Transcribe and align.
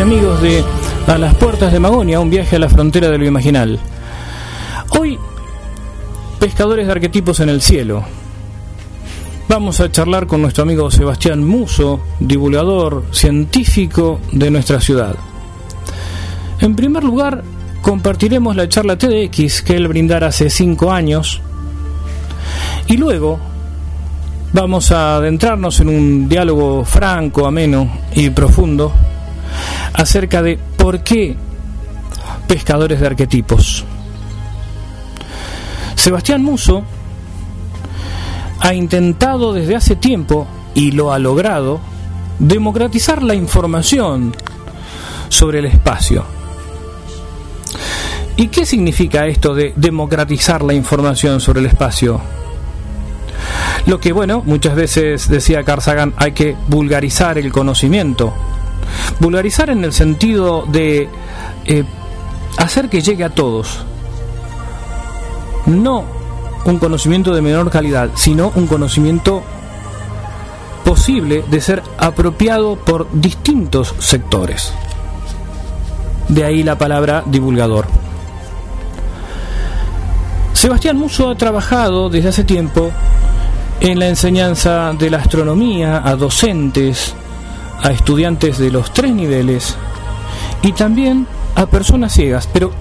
Amigos 0.00 0.42
de 0.42 0.62
A 1.06 1.16
las 1.16 1.34
Puertas 1.36 1.72
de 1.72 1.80
Magonia, 1.80 2.20
un 2.20 2.28
viaje 2.28 2.56
a 2.56 2.58
la 2.58 2.68
frontera 2.68 3.08
de 3.08 3.16
lo 3.16 3.24
imaginal. 3.24 3.80
Hoy, 4.90 5.18
pescadores 6.38 6.86
de 6.86 6.92
arquetipos 6.92 7.40
en 7.40 7.48
el 7.48 7.62
cielo. 7.62 8.04
Vamos 9.48 9.80
a 9.80 9.90
charlar 9.90 10.26
con 10.26 10.42
nuestro 10.42 10.64
amigo 10.64 10.90
Sebastián 10.90 11.42
Muso, 11.42 12.00
divulgador 12.20 13.04
científico 13.10 14.20
de 14.32 14.50
nuestra 14.50 14.80
ciudad. 14.80 15.16
En 16.60 16.76
primer 16.76 17.02
lugar, 17.02 17.42
compartiremos 17.80 18.54
la 18.54 18.68
charla 18.68 18.98
TDX 18.98 19.62
que 19.62 19.76
él 19.76 19.88
brindara 19.88 20.26
hace 20.26 20.50
cinco 20.50 20.92
años. 20.92 21.40
Y 22.86 22.98
luego 22.98 23.38
vamos 24.52 24.92
a 24.92 25.16
adentrarnos 25.16 25.80
en 25.80 25.88
un 25.88 26.28
diálogo 26.28 26.84
franco, 26.84 27.46
ameno 27.46 27.88
y 28.14 28.28
profundo 28.30 28.92
acerca 29.96 30.42
de 30.42 30.58
por 30.76 31.00
qué 31.00 31.36
pescadores 32.46 33.00
de 33.00 33.06
arquetipos. 33.06 33.84
Sebastián 35.94 36.42
Muso 36.42 36.84
ha 38.60 38.74
intentado 38.74 39.52
desde 39.52 39.76
hace 39.76 39.96
tiempo, 39.96 40.46
y 40.74 40.92
lo 40.92 41.12
ha 41.12 41.18
logrado, 41.18 41.80
democratizar 42.38 43.22
la 43.22 43.34
información 43.34 44.34
sobre 45.28 45.60
el 45.60 45.64
espacio. 45.64 46.24
¿Y 48.36 48.48
qué 48.48 48.66
significa 48.66 49.26
esto 49.26 49.54
de 49.54 49.72
democratizar 49.76 50.62
la 50.62 50.74
información 50.74 51.40
sobre 51.40 51.60
el 51.60 51.66
espacio? 51.66 52.20
Lo 53.86 53.98
que, 53.98 54.12
bueno, 54.12 54.42
muchas 54.44 54.74
veces 54.74 55.28
decía 55.28 55.64
Carl 55.64 56.12
hay 56.16 56.32
que 56.32 56.54
vulgarizar 56.68 57.38
el 57.38 57.50
conocimiento. 57.50 58.34
Vulgarizar 59.20 59.70
en 59.70 59.84
el 59.84 59.92
sentido 59.92 60.64
de 60.66 61.08
eh, 61.64 61.84
hacer 62.58 62.88
que 62.88 63.00
llegue 63.00 63.24
a 63.24 63.30
todos. 63.30 63.84
No 65.66 66.04
un 66.66 66.78
conocimiento 66.78 67.34
de 67.34 67.42
menor 67.42 67.70
calidad, 67.70 68.10
sino 68.16 68.52
un 68.54 68.66
conocimiento 68.66 69.42
posible 70.84 71.44
de 71.48 71.60
ser 71.60 71.82
apropiado 71.98 72.76
por 72.76 73.08
distintos 73.12 73.94
sectores. 73.98 74.72
De 76.28 76.44
ahí 76.44 76.62
la 76.62 76.76
palabra 76.76 77.22
divulgador. 77.26 77.86
Sebastián 80.52 80.96
Muso 80.96 81.30
ha 81.30 81.36
trabajado 81.36 82.08
desde 82.08 82.30
hace 82.30 82.44
tiempo 82.44 82.90
en 83.80 83.98
la 83.98 84.08
enseñanza 84.08 84.92
de 84.98 85.10
la 85.10 85.18
astronomía 85.18 86.02
a 86.04 86.16
docentes, 86.16 87.14
a 87.82 87.90
estudiantes 87.90 88.58
de 88.58 88.70
los 88.70 88.92
tres 88.92 89.14
niveles 89.14 89.76
y 90.62 90.72
también 90.72 91.26
a 91.54 91.66
personas 91.66 92.12
ciegas, 92.12 92.48
pero 92.52 92.72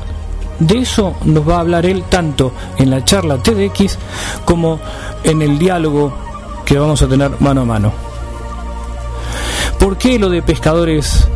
de 0.59 0.79
eso 0.79 1.15
nos 1.25 1.47
va 1.47 1.57
a 1.57 1.59
hablar 1.59 1.85
él 1.85 2.03
tanto 2.09 2.53
en 2.77 2.89
la 2.89 3.03
charla 3.03 3.37
TDX 3.37 3.97
como 4.45 4.79
en 5.23 5.41
el 5.41 5.57
diálogo 5.57 6.13
que 6.65 6.79
vamos 6.79 7.01
a 7.01 7.07
tener 7.07 7.31
mano 7.39 7.61
a 7.61 7.65
mano. 7.65 7.93
¿Por 9.79 9.97
qué 9.97 10.17
lo 10.17 10.29
de 10.29 10.41
pescadores 10.41 11.27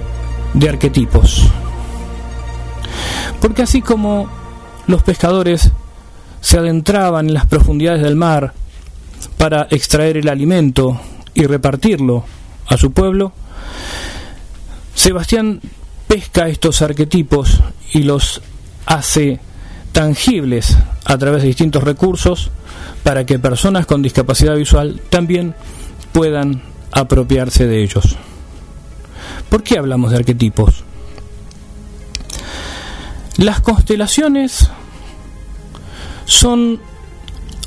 de 0.54 0.70
arquetipos? 0.70 1.48
Porque 3.42 3.62
así 3.62 3.82
como 3.82 4.28
los 4.88 5.04
pescadores 5.04 5.72
se 6.42 6.58
adentraban 6.58 7.28
en 7.28 7.34
las 7.34 7.46
profundidades 7.46 8.02
del 8.02 8.16
mar 8.16 8.54
para 9.38 9.68
extraer 9.70 10.18
el 10.18 10.30
alimento 10.30 11.00
y 11.34 11.46
repartirlo 11.46 12.24
a 12.68 12.78
su 12.78 12.92
pueblo, 12.92 13.34
Sebastián 14.94 15.62
pesca 16.08 16.48
estos 16.48 16.82
arquetipos 16.82 17.62
y 17.94 18.04
los 18.04 18.42
hace 18.86 19.40
tangibles 19.92 20.78
a 21.06 21.18
través 21.18 21.42
de 21.42 21.48
distintos 21.48 21.84
recursos 21.84 22.52
para 23.04 23.26
que 23.26 23.40
personas 23.40 23.86
con 23.86 24.02
discapacidad 24.02 24.56
visual 24.56 25.02
también 25.10 25.56
puedan 26.12 26.62
apropiarse 26.92 27.68
de 27.68 27.84
ellos. 27.84 28.18
¿Por 29.50 29.64
qué 29.64 29.78
hablamos 29.78 30.12
de 30.12 30.18
arquetipos? 30.18 30.84
Las 33.38 33.62
constelaciones 33.62 34.70
son 36.26 36.80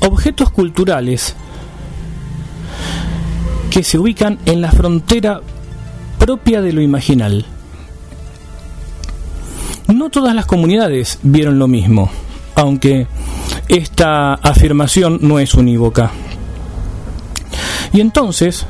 objetos 0.01 0.51
culturales 0.51 1.35
que 3.69 3.83
se 3.83 3.97
ubican 3.97 4.37
en 4.45 4.61
la 4.61 4.71
frontera 4.71 5.41
propia 6.23 6.61
de 6.61 6.71
lo 6.71 6.79
imaginal. 6.79 7.45
No 9.93 10.09
todas 10.09 10.33
las 10.33 10.45
comunidades 10.45 11.19
vieron 11.21 11.59
lo 11.59 11.67
mismo, 11.67 12.09
aunque 12.55 13.07
esta 13.67 14.35
afirmación 14.35 15.19
no 15.21 15.39
es 15.39 15.53
unívoca. 15.53 16.11
Y 17.91 17.99
entonces, 17.99 18.65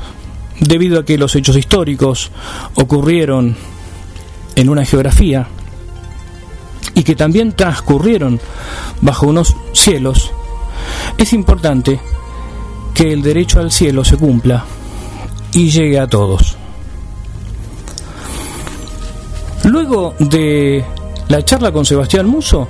debido 0.58 0.98
a 0.98 1.04
que 1.04 1.16
los 1.16 1.36
hechos 1.36 1.56
históricos 1.56 2.32
ocurrieron 2.74 3.54
en 4.56 4.68
una 4.68 4.84
geografía 4.84 5.46
y 6.92 7.04
que 7.04 7.14
también 7.14 7.52
transcurrieron 7.52 8.40
bajo 9.00 9.28
unos 9.28 9.54
cielos, 9.72 10.32
es 11.18 11.32
importante 11.32 12.00
que 12.94 13.12
el 13.12 13.22
derecho 13.22 13.60
al 13.60 13.70
cielo 13.70 14.04
se 14.04 14.16
cumpla 14.16 14.64
y 15.52 15.70
llegue 15.70 16.00
a 16.00 16.08
todos. 16.08 16.56
Luego 19.74 20.14
de 20.20 20.84
la 21.26 21.44
charla 21.44 21.72
con 21.72 21.84
Sebastián 21.84 22.28
Muso, 22.28 22.68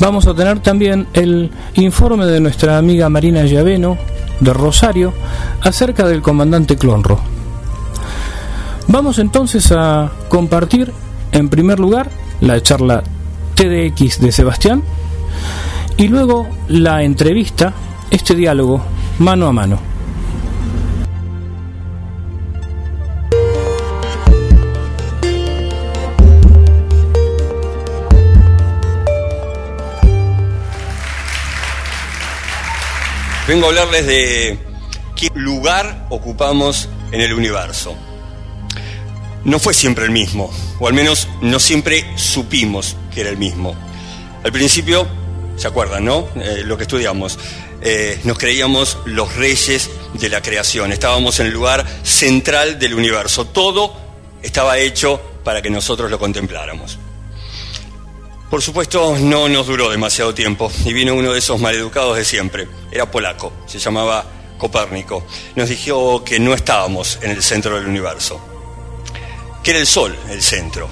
vamos 0.00 0.26
a 0.26 0.34
tener 0.34 0.60
también 0.60 1.08
el 1.12 1.50
informe 1.74 2.24
de 2.24 2.40
nuestra 2.40 2.78
amiga 2.78 3.10
Marina 3.10 3.44
Llaveno 3.44 3.98
de 4.40 4.54
Rosario 4.54 5.12
acerca 5.60 6.08
del 6.08 6.22
comandante 6.22 6.78
Clonro. 6.78 7.20
Vamos 8.88 9.18
entonces 9.18 9.70
a 9.72 10.10
compartir 10.30 10.90
en 11.32 11.50
primer 11.50 11.80
lugar 11.80 12.08
la 12.40 12.62
charla 12.62 13.02
TDX 13.56 14.20
de 14.20 14.32
Sebastián 14.32 14.82
y 15.98 16.08
luego 16.08 16.48
la 16.68 17.02
entrevista, 17.02 17.74
este 18.10 18.34
diálogo 18.34 18.80
mano 19.18 19.48
a 19.48 19.52
mano. 19.52 19.95
Vengo 33.48 33.66
a 33.66 33.68
hablarles 33.68 34.06
de 34.06 34.58
qué 35.14 35.28
lugar 35.34 36.06
ocupamos 36.10 36.88
en 37.12 37.20
el 37.20 37.32
universo. 37.32 37.96
No 39.44 39.60
fue 39.60 39.72
siempre 39.72 40.04
el 40.04 40.10
mismo, 40.10 40.50
o 40.80 40.88
al 40.88 40.94
menos 40.94 41.28
no 41.42 41.60
siempre 41.60 42.04
supimos 42.16 42.96
que 43.14 43.20
era 43.20 43.30
el 43.30 43.36
mismo. 43.36 43.76
Al 44.42 44.50
principio, 44.50 45.06
¿se 45.56 45.68
acuerdan, 45.68 46.04
no? 46.04 46.26
Eh, 46.34 46.62
lo 46.64 46.76
que 46.76 46.82
estudiamos. 46.82 47.38
Eh, 47.82 48.18
nos 48.24 48.36
creíamos 48.36 48.98
los 49.04 49.36
reyes 49.36 49.90
de 50.14 50.28
la 50.28 50.42
creación, 50.42 50.90
estábamos 50.90 51.38
en 51.38 51.46
el 51.46 51.52
lugar 51.52 51.86
central 52.02 52.80
del 52.80 52.94
universo, 52.94 53.44
todo 53.44 53.94
estaba 54.42 54.78
hecho 54.78 55.20
para 55.44 55.62
que 55.62 55.70
nosotros 55.70 56.10
lo 56.10 56.18
contempláramos. 56.18 56.98
Por 58.50 58.62
supuesto, 58.62 59.16
no 59.18 59.48
nos 59.48 59.66
duró 59.66 59.90
demasiado 59.90 60.32
tiempo 60.32 60.70
y 60.84 60.92
vino 60.92 61.14
uno 61.14 61.32
de 61.32 61.40
esos 61.40 61.60
maleducados 61.60 62.16
de 62.16 62.24
siempre. 62.24 62.68
Era 62.92 63.10
polaco, 63.10 63.52
se 63.66 63.80
llamaba 63.80 64.24
Copérnico. 64.56 65.26
Nos 65.56 65.68
dijo 65.68 66.22
que 66.22 66.38
no 66.38 66.54
estábamos 66.54 67.18
en 67.22 67.32
el 67.32 67.42
centro 67.42 67.74
del 67.74 67.86
universo, 67.86 68.40
que 69.64 69.72
era 69.72 69.80
el 69.80 69.86
Sol 69.86 70.16
el 70.30 70.40
centro. 70.40 70.88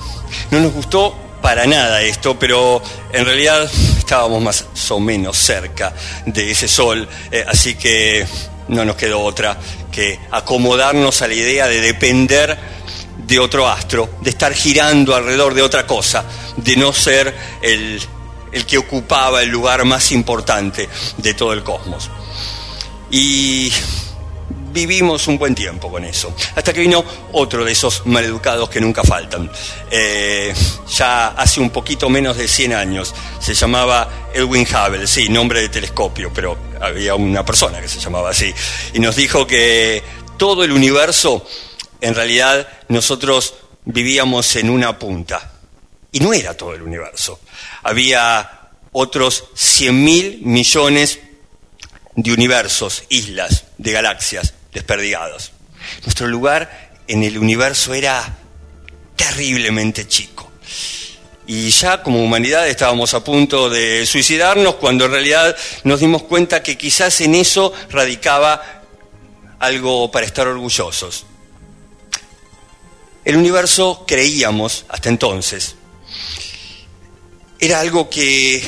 No 0.50 0.58
nos 0.58 0.72
gustó 0.72 1.16
para 1.40 1.64
nada 1.64 2.02
esto, 2.02 2.36
pero 2.36 2.82
en 3.12 3.24
realidad 3.24 3.70
estábamos 3.98 4.42
más 4.42 4.66
o 4.90 4.98
menos 4.98 5.38
cerca 5.38 5.94
de 6.26 6.50
ese 6.50 6.66
Sol, 6.66 7.08
eh, 7.30 7.44
así 7.46 7.76
que 7.76 8.26
no 8.66 8.84
nos 8.84 8.96
quedó 8.96 9.20
otra 9.20 9.56
que 9.92 10.18
acomodarnos 10.32 11.22
a 11.22 11.28
la 11.28 11.34
idea 11.34 11.68
de 11.68 11.80
depender 11.80 12.58
de 13.26 13.38
otro 13.38 13.68
astro, 13.68 14.10
de 14.20 14.30
estar 14.30 14.52
girando 14.54 15.14
alrededor 15.14 15.54
de 15.54 15.62
otra 15.62 15.86
cosa, 15.86 16.24
de 16.56 16.76
no 16.76 16.92
ser 16.92 17.34
el, 17.62 18.00
el 18.52 18.66
que 18.66 18.78
ocupaba 18.78 19.42
el 19.42 19.50
lugar 19.50 19.84
más 19.84 20.12
importante 20.12 20.88
de 21.16 21.34
todo 21.34 21.52
el 21.52 21.62
cosmos. 21.62 22.10
Y 23.10 23.72
vivimos 24.74 25.28
un 25.28 25.38
buen 25.38 25.54
tiempo 25.54 25.90
con 25.90 26.04
eso, 26.04 26.34
hasta 26.56 26.72
que 26.72 26.80
vino 26.80 27.04
otro 27.32 27.64
de 27.64 27.72
esos 27.72 28.04
maleducados 28.06 28.68
que 28.68 28.80
nunca 28.80 29.04
faltan. 29.04 29.50
Eh, 29.90 30.52
ya 30.96 31.28
hace 31.28 31.60
un 31.60 31.70
poquito 31.70 32.10
menos 32.10 32.36
de 32.36 32.48
100 32.48 32.72
años, 32.74 33.14
se 33.38 33.54
llamaba 33.54 34.28
Edwin 34.34 34.66
Hubble, 34.66 35.06
sí, 35.06 35.28
nombre 35.28 35.60
de 35.60 35.68
telescopio, 35.68 36.32
pero 36.34 36.58
había 36.80 37.14
una 37.14 37.44
persona 37.44 37.80
que 37.80 37.88
se 37.88 38.00
llamaba 38.00 38.30
así, 38.30 38.52
y 38.92 38.98
nos 38.98 39.14
dijo 39.14 39.46
que 39.46 40.02
todo 40.36 40.64
el 40.64 40.72
universo 40.72 41.46
en 42.04 42.14
realidad 42.14 42.68
nosotros 42.88 43.54
vivíamos 43.84 44.56
en 44.56 44.70
una 44.70 44.98
punta. 44.98 45.52
Y 46.12 46.20
no 46.20 46.32
era 46.32 46.54
todo 46.54 46.74
el 46.74 46.82
universo. 46.82 47.40
Había 47.82 48.68
otros 48.92 49.44
100 49.54 50.04
mil 50.04 50.40
millones 50.42 51.18
de 52.14 52.32
universos, 52.32 53.04
islas, 53.08 53.64
de 53.78 53.92
galaxias 53.92 54.54
desperdigados. 54.72 55.52
Nuestro 56.02 56.28
lugar 56.28 56.92
en 57.08 57.24
el 57.24 57.38
universo 57.38 57.94
era 57.94 58.36
terriblemente 59.16 60.06
chico. 60.06 60.50
Y 61.46 61.70
ya 61.70 62.02
como 62.02 62.22
humanidad 62.22 62.68
estábamos 62.68 63.14
a 63.14 63.24
punto 63.24 63.68
de 63.68 64.06
suicidarnos 64.06 64.76
cuando 64.76 65.06
en 65.06 65.10
realidad 65.10 65.56
nos 65.82 66.00
dimos 66.00 66.22
cuenta 66.22 66.62
que 66.62 66.78
quizás 66.78 67.20
en 67.22 67.34
eso 67.34 67.72
radicaba 67.90 68.82
algo 69.58 70.10
para 70.10 70.26
estar 70.26 70.46
orgullosos. 70.46 71.26
El 73.24 73.36
universo, 73.36 74.04
creíamos 74.06 74.84
hasta 74.88 75.08
entonces, 75.08 75.76
era 77.58 77.80
algo 77.80 78.10
que 78.10 78.62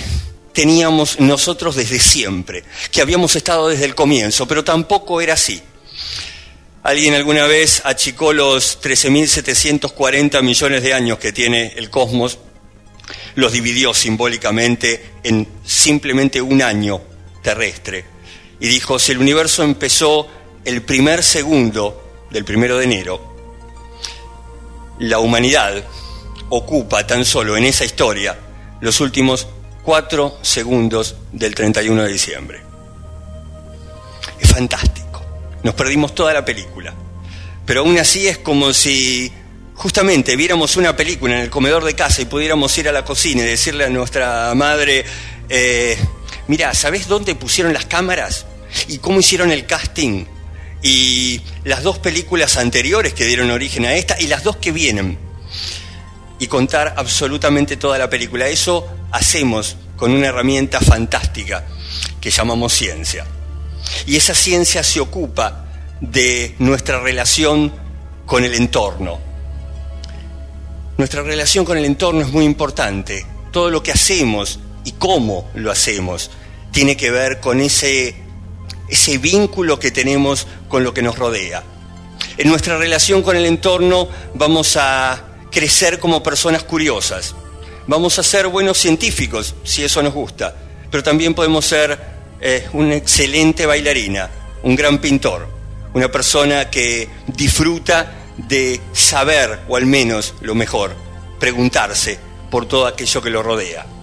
teníamos 0.52 1.20
nosotros 1.20 1.76
desde 1.76 1.98
siempre, 1.98 2.64
que 2.90 3.02
habíamos 3.02 3.36
estado 3.36 3.68
desde 3.68 3.84
el 3.84 3.94
comienzo, 3.94 4.48
pero 4.48 4.64
tampoco 4.64 5.20
era 5.20 5.34
así. 5.34 5.62
Alguien 6.82 7.14
alguna 7.14 7.46
vez 7.46 7.82
achicó 7.84 8.32
los 8.32 8.80
13.740 8.80 10.42
millones 10.42 10.82
de 10.82 10.94
años 10.94 11.18
que 11.18 11.32
tiene 11.32 11.74
el 11.76 11.90
cosmos, 11.90 12.38
los 13.34 13.52
dividió 13.52 13.92
simbólicamente 13.92 15.14
en 15.22 15.46
simplemente 15.64 16.40
un 16.40 16.62
año 16.62 17.02
terrestre 17.42 18.16
y 18.60 18.68
dijo, 18.68 18.98
si 18.98 19.12
el 19.12 19.18
universo 19.18 19.62
empezó 19.62 20.26
el 20.64 20.82
primer 20.82 21.22
segundo 21.22 22.26
del 22.30 22.44
primero 22.44 22.78
de 22.78 22.84
enero, 22.84 23.35
la 24.98 25.19
humanidad 25.19 25.84
ocupa 26.48 27.06
tan 27.06 27.25
solo 27.25 27.56
en 27.56 27.64
esa 27.64 27.84
historia 27.84 28.37
los 28.81 29.00
últimos 29.00 29.46
cuatro 29.82 30.38
segundos 30.43 31.16
del 31.32 31.54
31 31.54 32.02
de 32.02 32.12
diciembre. 32.12 32.60
Es 34.40 34.50
fantástico. 34.50 35.25
Nos 35.62 35.75
perdimos 35.75 36.14
toda 36.14 36.32
la 36.32 36.44
película. 36.44 36.94
Pero 37.64 37.81
aún 37.81 37.98
así 37.98 38.28
es 38.28 38.38
como 38.38 38.72
si 38.72 39.32
justamente 39.75 40.37
viéramos 40.37 40.76
una 40.76 40.96
película 40.96 41.37
en 41.37 41.42
el 41.42 41.50
comedor 41.50 41.84
de 41.84 41.94
casa 41.94 42.22
y 42.22 42.26
pudiéramos 42.26 42.76
ir 42.78 42.88
a 42.88 42.92
la 42.92 43.04
cocina 43.04 43.42
y 43.42 43.46
decirle 43.46 43.84
a 43.84 43.90
nuestra 43.90 44.54
madre, 44.54 45.04
eh, 45.49 45.99
mira, 46.49 46.75
¿sabes 46.75 47.08
dónde 47.08 47.34
pusieron 47.34 47.72
las 47.72 47.87
cámaras? 47.87 48.46
¿Y 48.88 48.99
cómo 48.99 49.20
hicieron 49.20 49.50
el 49.50 49.66
casting? 49.66 50.25
Y 50.82 51.40
las 51.64 51.82
dos 51.82 51.99
películas 51.99 52.56
anteriores 52.56 53.14
que 53.14 53.25
dieron 53.25 53.50
origen 53.50 53.87
a 53.87 53.94
esta 53.94 54.20
y 54.20 54.26
las 54.26 54.43
dos 54.43 54.56
que 54.56 54.73
vienen 54.73 55.19
y 56.38 56.46
contar 56.46 56.94
absolutamente 56.96 57.76
toda 57.76 57.99
la 57.99 58.11
película. 58.11 58.49
Eso 58.49 58.87
hacemos 59.11 59.76
con 59.96 60.12
una 60.12 60.26
herramienta 60.28 60.81
fantástica 60.81 61.64
que 62.20 62.31
llamamos 62.31 62.73
ciencia. 62.73 63.26
Y 64.06 64.17
esa 64.17 64.34
ciencia 64.34 64.82
se 64.82 65.00
ocupa 65.00 65.64
de 66.00 66.55
nuestra 66.58 67.00
relación 67.00 67.73
con 68.26 68.44
el 68.44 68.55
entorno. 68.55 69.19
Nuestra 70.99 71.23
relación 71.23 71.64
con 71.64 71.78
el 71.78 71.84
entorno 71.84 72.23
es 72.23 72.28
muy 72.28 72.44
importante. 72.44 73.25
Todo 73.52 73.70
lo 73.70 73.82
que 73.82 73.93
hacemos 73.93 74.58
y 74.84 74.93
cómo 74.93 75.50
lo 75.55 75.70
hacemos 75.70 76.31
tiene 76.70 76.96
que 76.96 77.11
ver 77.11 77.40
con 77.40 77.61
ese 77.61 78.25
ese 78.88 79.18
vínculo 79.18 79.78
que 79.78 79.90
tenemos 79.90 80.46
con 80.68 80.84
lo 80.84 80.94
que 80.94 81.02
nos 81.02 81.18
rodea. 81.18 81.62
En 82.38 82.48
nuestra 82.48 82.76
relación 82.76 83.22
con 83.22 83.36
el 83.36 83.46
entorno 83.46 84.08
vamos 84.34 84.76
a 84.76 85.24
crecer 85.50 85.98
como 85.98 86.22
personas 86.22 86.62
curiosas, 86.62 87.34
vamos 87.87 88.18
a 88.18 88.22
ser 88.22 88.49
buenos 88.49 88.78
científicos, 88.78 89.54
si 89.64 89.84
eso 89.84 90.02
nos 90.02 90.12
gusta, 90.12 90.54
pero 90.90 91.02
también 91.02 91.34
podemos 91.34 91.64
ser 91.64 91.99
eh, 92.40 92.68
una 92.72 92.94
excelente 92.94 93.64
bailarina, 93.64 94.30
un 94.62 94.76
gran 94.76 94.99
pintor, 94.99 95.49
una 95.94 96.11
persona 96.11 96.68
que 96.68 97.08
disfruta 97.26 98.12
de 98.37 98.80
saber, 98.92 99.61
o 99.68 99.76
al 99.76 99.87
menos 99.87 100.34
lo 100.42 100.54
mejor, 100.54 100.94
preguntarse 101.40 102.18
por 102.50 102.66
todo 102.66 102.87
aquello 102.87 103.22
que 103.22 103.30
lo 103.30 103.42
rodea 103.42 103.95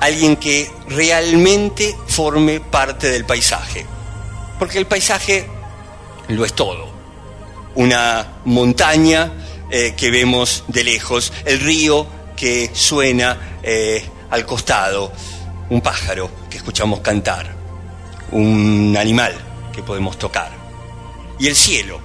alguien 0.00 0.36
que 0.36 0.70
realmente 0.88 1.96
forme 2.06 2.60
parte 2.60 3.10
del 3.10 3.24
paisaje. 3.24 3.86
Porque 4.58 4.78
el 4.78 4.86
paisaje 4.86 5.46
lo 6.28 6.44
es 6.44 6.52
todo. 6.52 6.88
Una 7.74 8.26
montaña 8.44 9.32
eh, 9.70 9.94
que 9.96 10.10
vemos 10.10 10.64
de 10.68 10.84
lejos, 10.84 11.32
el 11.44 11.60
río 11.60 12.06
que 12.36 12.70
suena 12.72 13.58
eh, 13.62 14.04
al 14.30 14.46
costado, 14.46 15.12
un 15.70 15.80
pájaro 15.80 16.30
que 16.48 16.56
escuchamos 16.56 17.00
cantar, 17.00 17.54
un 18.32 18.96
animal 18.98 19.34
que 19.72 19.82
podemos 19.82 20.18
tocar, 20.18 20.50
y 21.38 21.46
el 21.46 21.56
cielo. 21.56 22.00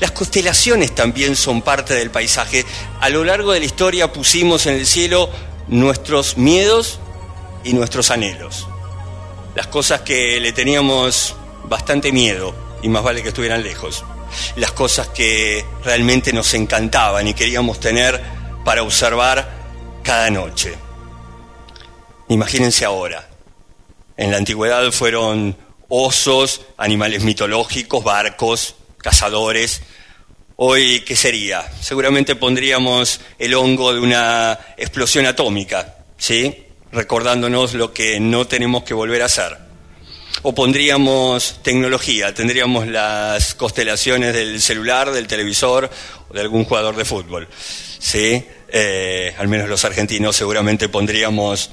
Las 0.00 0.12
constelaciones 0.12 0.94
también 0.94 1.36
son 1.36 1.60
parte 1.60 1.94
del 1.94 2.10
paisaje. 2.10 2.64
A 3.00 3.10
lo 3.10 3.22
largo 3.22 3.52
de 3.52 3.60
la 3.60 3.66
historia 3.66 4.12
pusimos 4.12 4.66
en 4.66 4.76
el 4.76 4.86
cielo 4.86 5.28
nuestros 5.68 6.38
miedos 6.38 7.00
y 7.64 7.72
nuestros 7.72 8.10
anhelos. 8.10 8.66
Las 9.54 9.66
cosas 9.66 10.02
que 10.02 10.40
le 10.40 10.52
teníamos 10.52 11.34
bastante 11.64 12.12
miedo 12.12 12.54
y 12.82 12.88
más 12.88 13.02
vale 13.02 13.22
que 13.22 13.28
estuvieran 13.28 13.62
lejos. 13.62 14.04
Las 14.56 14.72
cosas 14.72 15.08
que 15.08 15.64
realmente 15.84 16.32
nos 16.32 16.54
encantaban 16.54 17.26
y 17.26 17.34
queríamos 17.34 17.80
tener 17.80 18.20
para 18.64 18.82
observar 18.82 19.50
cada 20.02 20.30
noche. 20.30 20.74
Imagínense 22.28 22.84
ahora. 22.84 23.28
En 24.16 24.30
la 24.30 24.36
antigüedad 24.36 24.92
fueron 24.92 25.56
osos, 25.88 26.62
animales 26.76 27.24
mitológicos, 27.24 28.04
barcos, 28.04 28.76
cazadores. 28.98 29.82
Hoy, 30.56 31.00
¿qué 31.00 31.16
sería? 31.16 31.64
Seguramente 31.80 32.36
pondríamos 32.36 33.20
el 33.38 33.54
hongo 33.54 33.92
de 33.92 34.00
una 34.00 34.58
explosión 34.76 35.26
atómica, 35.26 35.96
¿sí? 36.16 36.66
Recordándonos 36.92 37.74
lo 37.74 37.92
que 37.92 38.20
no 38.20 38.46
tenemos 38.46 38.84
que 38.84 38.94
volver 38.94 39.22
a 39.22 39.26
hacer. 39.26 39.58
O 40.42 40.54
pondríamos 40.54 41.60
tecnología, 41.62 42.32
tendríamos 42.32 42.86
las 42.86 43.54
constelaciones 43.54 44.32
del 44.32 44.60
celular, 44.60 45.10
del 45.10 45.26
televisor 45.26 45.90
o 46.28 46.32
de 46.32 46.40
algún 46.40 46.64
jugador 46.64 46.96
de 46.96 47.04
fútbol. 47.04 47.48
¿Sí? 47.98 48.44
Eh, 48.72 49.34
al 49.36 49.48
menos 49.48 49.68
los 49.68 49.84
argentinos 49.84 50.36
seguramente 50.36 50.88
pondríamos 50.88 51.70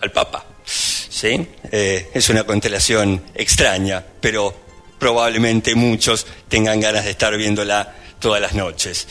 al 0.00 0.10
Papa. 0.10 0.44
¿sí? 0.64 1.46
Eh, 1.70 2.10
es 2.14 2.28
una 2.28 2.44
constelación 2.44 3.22
extraña, 3.34 4.04
pero 4.20 4.54
probablemente 4.98 5.74
muchos 5.74 6.26
tengan 6.48 6.80
ganas 6.80 7.04
de 7.04 7.12
estar 7.12 7.36
viéndola 7.36 7.94
todas 8.18 8.40
las 8.40 8.54
noches. 8.54 9.06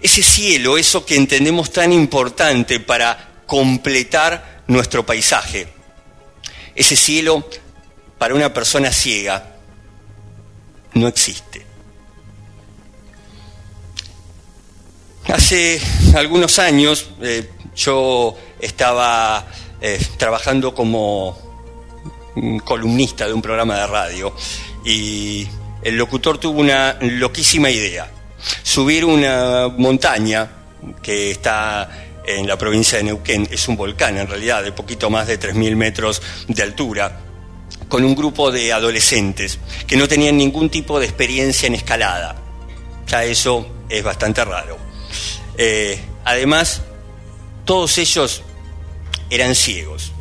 Ese 0.00 0.22
cielo, 0.22 0.78
eso 0.78 1.04
que 1.04 1.16
entendemos 1.16 1.70
tan 1.70 1.92
importante 1.92 2.80
para 2.80 3.42
completar 3.46 4.57
nuestro 4.68 5.04
paisaje, 5.04 5.66
ese 6.74 6.94
cielo 6.94 7.44
para 8.18 8.34
una 8.34 8.52
persona 8.52 8.92
ciega 8.92 9.56
no 10.94 11.08
existe. 11.08 11.66
Hace 15.26 15.80
algunos 16.14 16.58
años 16.58 17.10
eh, 17.20 17.50
yo 17.76 18.36
estaba 18.60 19.46
eh, 19.80 20.00
trabajando 20.16 20.74
como 20.74 21.36
columnista 22.64 23.26
de 23.26 23.32
un 23.32 23.42
programa 23.42 23.78
de 23.78 23.86
radio 23.86 24.34
y 24.84 25.46
el 25.82 25.96
locutor 25.96 26.38
tuvo 26.38 26.60
una 26.60 26.96
loquísima 27.00 27.70
idea, 27.70 28.10
subir 28.62 29.04
una 29.04 29.68
montaña 29.68 30.50
que 31.02 31.30
está 31.30 32.07
en 32.28 32.46
la 32.46 32.58
provincia 32.58 32.98
de 32.98 33.04
Neuquén, 33.04 33.48
es 33.50 33.68
un 33.68 33.76
volcán 33.76 34.18
en 34.18 34.26
realidad, 34.26 34.62
de 34.62 34.72
poquito 34.72 35.08
más 35.08 35.26
de 35.26 35.40
3.000 35.40 35.76
metros 35.76 36.20
de 36.46 36.62
altura, 36.62 37.20
con 37.88 38.04
un 38.04 38.14
grupo 38.14 38.50
de 38.50 38.70
adolescentes 38.70 39.58
que 39.86 39.96
no 39.96 40.06
tenían 40.06 40.36
ningún 40.36 40.68
tipo 40.68 41.00
de 41.00 41.06
experiencia 41.06 41.66
en 41.66 41.74
escalada. 41.74 42.36
Ya 43.06 43.24
eso 43.24 43.66
es 43.88 44.04
bastante 44.04 44.44
raro. 44.44 44.76
Eh, 45.56 45.98
además, 46.24 46.82
todos 47.64 47.96
ellos 47.96 48.42
eran 49.30 49.54
ciegos. 49.54 50.12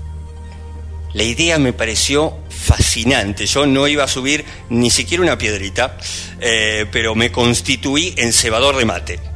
La 1.13 1.23
idea 1.23 1.57
me 1.57 1.73
pareció 1.73 2.37
fascinante. 2.49 3.45
Yo 3.47 3.65
no 3.65 3.85
iba 3.87 4.05
a 4.05 4.07
subir 4.07 4.45
ni 4.69 4.91
siquiera 4.91 5.23
una 5.23 5.37
piedrita, 5.37 5.97
eh, 6.39 6.85
pero 6.89 7.15
me 7.15 7.33
constituí 7.33 8.13
en 8.15 8.31
cebador 8.31 8.77
de 8.77 8.85
mate 8.85 9.26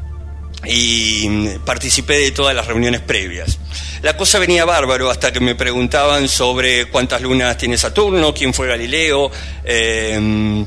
y 0.66 1.50
participé 1.66 2.18
de 2.18 2.32
todas 2.32 2.56
las 2.56 2.68
reuniones 2.68 3.02
previas. 3.02 3.60
La 4.02 4.18
cosa 4.18 4.40
venía 4.40 4.66
bárbaro 4.66 5.10
hasta 5.10 5.32
que 5.32 5.40
me 5.40 5.56
preguntaban 5.56 6.28
sobre 6.28 6.86
cuántas 6.90 7.22
lunas 7.22 7.58
tiene 7.58 7.78
Saturno, 7.78 8.34
quién 8.34 8.54
fue 8.54 8.68
Galileo, 8.68 9.32
eh, 9.64 10.66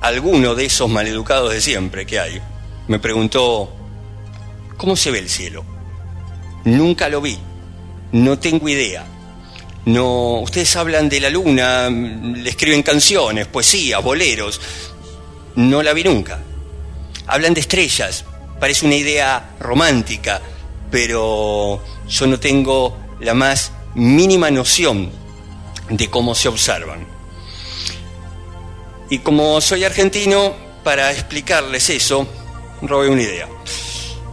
alguno 0.00 0.54
de 0.54 0.64
esos 0.64 0.88
maleducados 0.88 1.52
de 1.52 1.60
siempre 1.60 2.06
que 2.06 2.18
hay. 2.18 2.40
Me 2.86 2.98
preguntó, 2.98 3.72
¿cómo 4.76 4.96
se 4.96 5.10
ve 5.10 5.18
el 5.18 5.28
cielo? 5.28 5.64
Nunca 6.64 7.08
lo 7.08 7.20
vi, 7.20 7.38
no 8.12 8.38
tengo 8.38 8.68
idea. 8.68 9.04
No, 9.84 10.40
ustedes 10.40 10.76
hablan 10.76 11.08
de 11.08 11.20
la 11.20 11.30
luna, 11.30 11.88
le 11.88 12.50
escriben 12.50 12.82
canciones, 12.82 13.46
poesías, 13.46 14.02
boleros. 14.02 14.60
No 15.56 15.82
la 15.82 15.92
vi 15.92 16.04
nunca. 16.04 16.40
Hablan 17.26 17.54
de 17.54 17.60
estrellas, 17.60 18.24
parece 18.58 18.86
una 18.86 18.96
idea 18.96 19.50
romántica, 19.60 20.40
pero 20.90 21.82
yo 22.08 22.26
no 22.26 22.40
tengo 22.40 22.96
la 23.20 23.34
más 23.34 23.72
mínima 23.94 24.50
noción 24.50 25.10
de 25.90 26.08
cómo 26.08 26.34
se 26.34 26.48
observan. 26.48 27.06
Y 29.10 29.20
como 29.20 29.60
soy 29.60 29.84
argentino, 29.84 30.54
para 30.84 31.12
explicarles 31.12 31.88
eso, 31.90 32.26
robé 32.82 33.08
una 33.08 33.22
idea. 33.22 33.48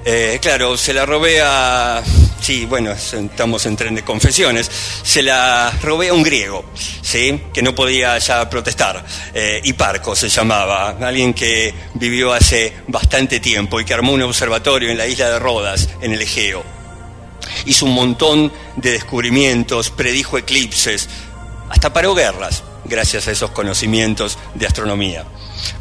Eh, 0.04 0.40
claro, 0.42 0.78
se 0.78 0.94
la 0.94 1.06
robé 1.06 1.42
a 1.42 2.04
sí, 2.46 2.68
bueno, 2.68 2.92
estamos 2.92 3.66
en 3.66 3.76
tren 3.76 3.96
de 3.96 4.04
confesiones, 4.04 4.70
se 5.02 5.24
la 5.24 5.76
robé 5.82 6.10
a 6.10 6.14
un 6.14 6.22
griego, 6.22 6.64
¿sí? 7.02 7.42
que 7.52 7.64
no 7.64 7.74
podía 7.74 8.20
ya 8.20 8.48
protestar. 8.48 9.04
Eh, 9.34 9.62
Hiparco 9.64 10.16
se 10.16 10.30
llamaba, 10.30 10.90
alguien 10.90 11.34
que 11.34 11.74
vivió 11.96 12.34
hace 12.34 12.72
bastante 12.88 13.40
tiempo 13.40 13.80
y 13.80 13.86
que 13.86 13.96
armó 13.96 14.14
un 14.14 14.22
observatorio 14.22 14.92
en 14.92 14.98
la 15.00 15.08
isla 15.08 15.32
de 15.32 15.40
Rodas, 15.40 15.90
en 16.02 16.14
el 16.14 16.22
Egeo. 16.22 16.64
Hizo 17.66 17.88
un 17.88 17.96
montón 17.96 18.54
de 18.76 18.92
descubrimientos, 18.92 19.90
predijo 19.90 20.38
eclipses, 20.38 21.10
hasta 21.72 21.94
paró 21.94 22.14
guerras, 22.14 22.64
gracias 22.84 23.28
a 23.28 23.32
esos 23.32 23.50
conocimientos 23.50 24.38
de 24.54 24.68
astronomía. 24.68 25.26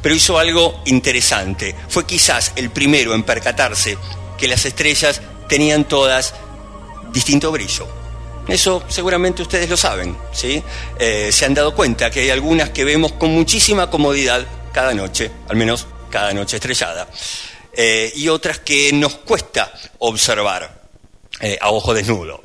Pero 0.01 0.15
hizo 0.15 0.39
algo 0.39 0.81
interesante, 0.87 1.77
fue 1.91 2.07
quizás 2.07 2.53
el 2.57 2.71
primero 2.71 3.15
en 3.15 3.23
percatarse 3.23 3.99
que 4.39 4.49
las 4.49 4.65
estrellas 4.65 5.21
tenían 5.47 5.85
todas 5.85 6.35
distinto 7.15 7.51
brillo. 7.51 7.87
Eso 8.47 8.85
seguramente 8.89 9.41
ustedes 9.41 9.71
lo 9.71 9.77
saben, 9.77 10.15
¿sí? 10.33 10.63
Eh, 10.99 11.31
se 11.33 11.47
han 11.47 11.55
dado 11.55 11.75
cuenta 11.75 12.11
que 12.11 12.21
hay 12.21 12.31
algunas 12.31 12.71
que 12.71 12.85
vemos 12.85 13.13
con 13.13 13.31
muchísima 13.31 13.89
comodidad 13.89 14.47
cada 14.73 14.93
noche, 14.93 15.31
al 15.49 15.57
menos 15.57 15.87
cada 16.11 16.35
noche 16.35 16.57
estrellada, 16.57 17.09
eh, 17.73 18.13
y 18.15 18.29
otras 18.29 18.59
que 18.59 18.93
nos 18.93 19.15
cuesta 19.15 19.73
observar 20.01 20.83
eh, 21.41 21.57
a 21.61 21.71
ojo 21.71 21.95
desnudo. 21.95 22.45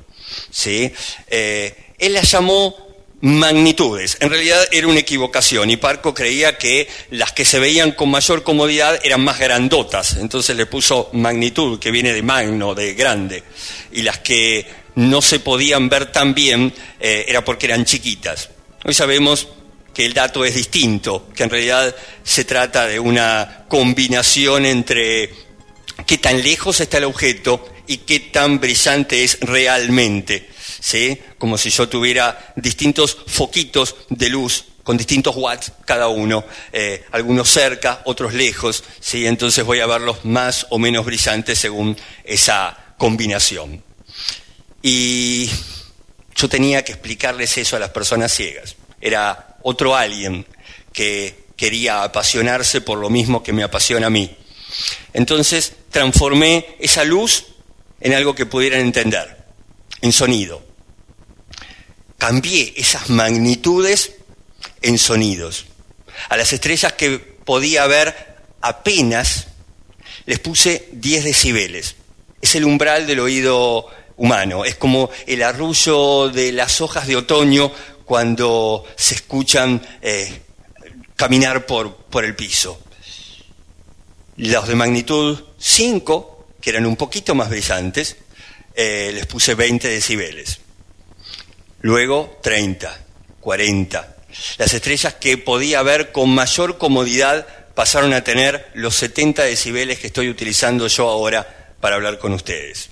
¿sí? 0.50 0.94
él 1.28 2.14
las 2.14 2.32
llamó 2.32 2.89
magnitudes. 3.22 4.18
En 4.22 4.30
realidad 4.30 4.66
era 4.72 4.88
una 4.88 5.00
equivocación 5.00 5.70
y 5.70 5.78
Parco 5.78 6.14
creía 6.14 6.58
que 6.58 6.88
las 7.12 7.32
que 7.34 7.46
se 7.46 7.60
veían 7.60 7.92
con 7.92 8.10
mayor 8.10 8.44
comodidad 8.44 9.00
eran 9.04 9.22
más 9.22 9.40
grandotas, 9.40 10.18
entonces 10.18 10.56
le 10.56 10.66
puso 10.66 11.10
magnitud, 11.14 11.80
que 11.80 11.92
viene 11.92 12.14
de 12.14 12.22
magno, 12.22 12.76
de 12.76 12.94
grande, 12.94 13.44
y 13.92 14.04
las 14.04 14.20
que 14.20 14.66
no 14.96 15.22
se 15.22 15.40
podían 15.40 15.90
ver 15.90 16.12
tan 16.12 16.34
bien 16.34 16.74
eh, 17.00 17.26
era 17.28 17.44
porque 17.44 17.66
eran 17.66 17.86
chiquitas. 17.86 18.50
Hoy 18.86 18.94
sabemos 18.94 19.48
que 19.94 20.06
el 20.06 20.14
dato 20.14 20.46
es 20.46 20.56
distinto, 20.56 21.28
que 21.36 21.44
en 21.44 21.50
realidad 21.50 21.96
se 22.24 22.46
trata 22.46 22.88
de 22.88 23.00
una 23.00 23.66
combinación 23.68 24.66
entre 24.66 25.34
qué 26.06 26.18
tan 26.18 26.42
lejos 26.42 26.80
está 26.80 27.00
el 27.00 27.04
objeto 27.06 27.68
y 27.88 27.98
qué 27.98 28.20
tan 28.20 28.60
brillante 28.60 29.24
es 29.24 29.40
realmente. 29.42 30.48
¿Sí? 30.80 31.20
como 31.38 31.58
si 31.58 31.70
yo 31.70 31.90
tuviera 31.90 32.54
distintos 32.56 33.18
foquitos 33.28 33.96
de 34.10 34.30
luz 34.30 34.66
con 34.84 34.98
distintos 34.98 35.36
watts 35.36 35.72
cada 35.86 36.08
uno, 36.08 36.44
eh, 36.74 37.06
algunos 37.12 37.48
cerca, 37.50 38.02
otros 38.06 38.34
lejos, 38.34 38.84
¿sí? 39.00 39.28
entonces 39.28 39.64
voy 39.64 39.82
a 39.82 39.86
verlos 39.86 40.26
más 40.26 40.66
o 40.72 40.80
menos 40.80 41.06
brillantes 41.06 41.60
según 41.60 41.96
esa 42.24 42.76
combinación. 42.98 43.84
Y 44.82 45.48
yo 46.36 46.50
tenía 46.50 46.84
que 46.84 46.94
explicarles 46.94 47.56
eso 47.58 47.76
a 47.76 47.80
las 47.80 47.92
personas 47.92 48.34
ciegas. 48.34 48.78
Era 49.00 49.58
otro 49.62 49.96
alguien 49.96 50.48
que 50.92 51.46
quería 51.56 52.02
apasionarse 52.02 52.82
por 52.82 52.98
lo 52.98 53.12
mismo 53.12 53.44
que 53.44 53.54
me 53.54 53.62
apasiona 53.62 54.08
a 54.08 54.10
mí. 54.10 54.36
Entonces 55.14 55.74
transformé 55.92 56.66
esa 56.80 57.04
luz 57.04 57.46
en 58.00 58.14
algo 58.14 58.34
que 58.34 58.46
pudieran 58.48 58.80
entender, 58.80 59.38
en 60.02 60.14
sonido 60.14 60.69
cambié 62.20 62.74
esas 62.76 63.10
magnitudes 63.10 64.12
en 64.84 65.00
sonidos. 65.00 65.66
A 66.28 66.38
las 66.38 66.54
estrellas 66.54 66.94
que 66.94 67.18
podía 67.18 67.88
ver 67.88 68.36
apenas 68.62 69.48
les 70.26 70.38
puse 70.38 70.90
10 70.92 71.24
decibeles. 71.24 71.96
Es 72.42 72.54
el 72.56 72.66
umbral 72.66 73.08
del 73.08 73.22
oído 73.22 73.88
humano, 74.18 74.66
es 74.66 74.76
como 74.76 75.10
el 75.26 75.42
arrullo 75.42 76.30
de 76.30 76.52
las 76.52 76.82
hojas 76.82 77.08
de 77.08 77.16
otoño 77.16 77.72
cuando 78.04 78.86
se 78.98 79.16
escuchan 79.16 79.82
eh, 80.02 80.42
caminar 81.16 81.66
por, 81.66 81.96
por 81.96 82.26
el 82.26 82.36
piso. 82.36 82.82
Los 84.36 84.68
de 84.68 84.76
magnitud 84.76 85.40
5, 85.58 86.48
que 86.62 86.70
eran 86.70 86.86
un 86.86 86.98
poquito 86.98 87.34
más 87.34 87.50
brillantes, 87.50 88.18
eh, 88.76 89.12
les 89.14 89.26
puse 89.26 89.56
20 89.56 89.88
decibeles 89.88 90.60
luego 91.82 92.40
30, 92.44 93.00
40. 93.40 94.16
Las 94.58 94.74
estrellas 94.74 95.16
que 95.16 95.38
podía 95.38 95.82
ver 95.82 96.12
con 96.12 96.30
mayor 96.30 96.78
comodidad 96.78 97.48
pasaron 97.74 98.14
a 98.14 98.24
tener 98.24 98.70
los 98.74 98.96
70 98.96 99.44
decibeles 99.44 100.00
que 100.00 100.08
estoy 100.08 100.30
utilizando 100.30 100.88
yo 100.88 101.10
ahora 101.10 101.74
para 101.80 101.96
hablar 101.96 102.20
con 102.20 102.34
ustedes. 102.34 102.90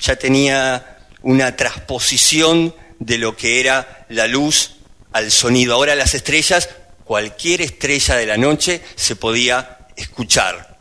Ya 0.00 0.16
tenía 0.16 0.98
una 1.22 1.56
transposición 1.56 2.74
de 2.98 3.18
lo 3.18 3.36
que 3.36 3.60
era 3.60 4.06
la 4.08 4.26
luz 4.26 4.76
al 5.12 5.30
sonido. 5.30 5.74
Ahora 5.74 5.94
las 5.94 6.14
estrellas, 6.14 6.70
cualquier 7.04 7.60
estrella 7.60 8.16
de 8.16 8.26
la 8.26 8.36
noche 8.36 8.80
se 8.94 9.16
podía 9.16 9.78
escuchar 9.96 10.78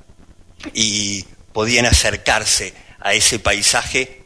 y 0.73 1.25
podían 1.51 1.85
acercarse 1.85 2.73
a 2.99 3.13
ese 3.13 3.39
paisaje 3.39 4.23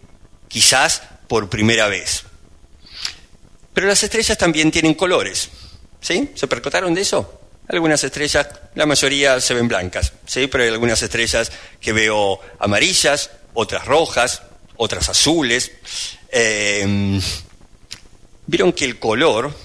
quizás 0.47 1.01
por 1.27 1.50
primera 1.50 1.88
vez. 1.88 2.25
Pero 3.74 3.88
las 3.88 4.03
estrellas 4.03 4.38
también 4.38 4.72
tienen 4.72 4.94
colores. 4.94 5.50
¿Sí? 6.00 6.32
¿Se 6.36 6.48
percataron 6.48 6.94
de 6.94 7.01
eso? 7.01 7.42
Algunas 7.68 8.03
estrellas, 8.03 8.48
la 8.75 8.86
mayoría 8.86 9.39
se 9.39 9.53
ven 9.53 9.70
blancas, 9.70 10.12
¿sí? 10.25 10.48
Pero 10.48 10.65
hay 10.65 10.70
algunas 10.70 11.01
estrellas 11.01 11.50
que 11.80 11.94
veo 11.94 12.39
amarillas, 12.60 13.30
otras 13.53 13.86
rojas, 13.86 14.42
otras 14.75 15.08
azules. 15.08 15.72
Eh, 16.30 17.20
vieron 18.48 18.74
que 18.74 18.84
el 18.84 19.00
color 19.00 19.56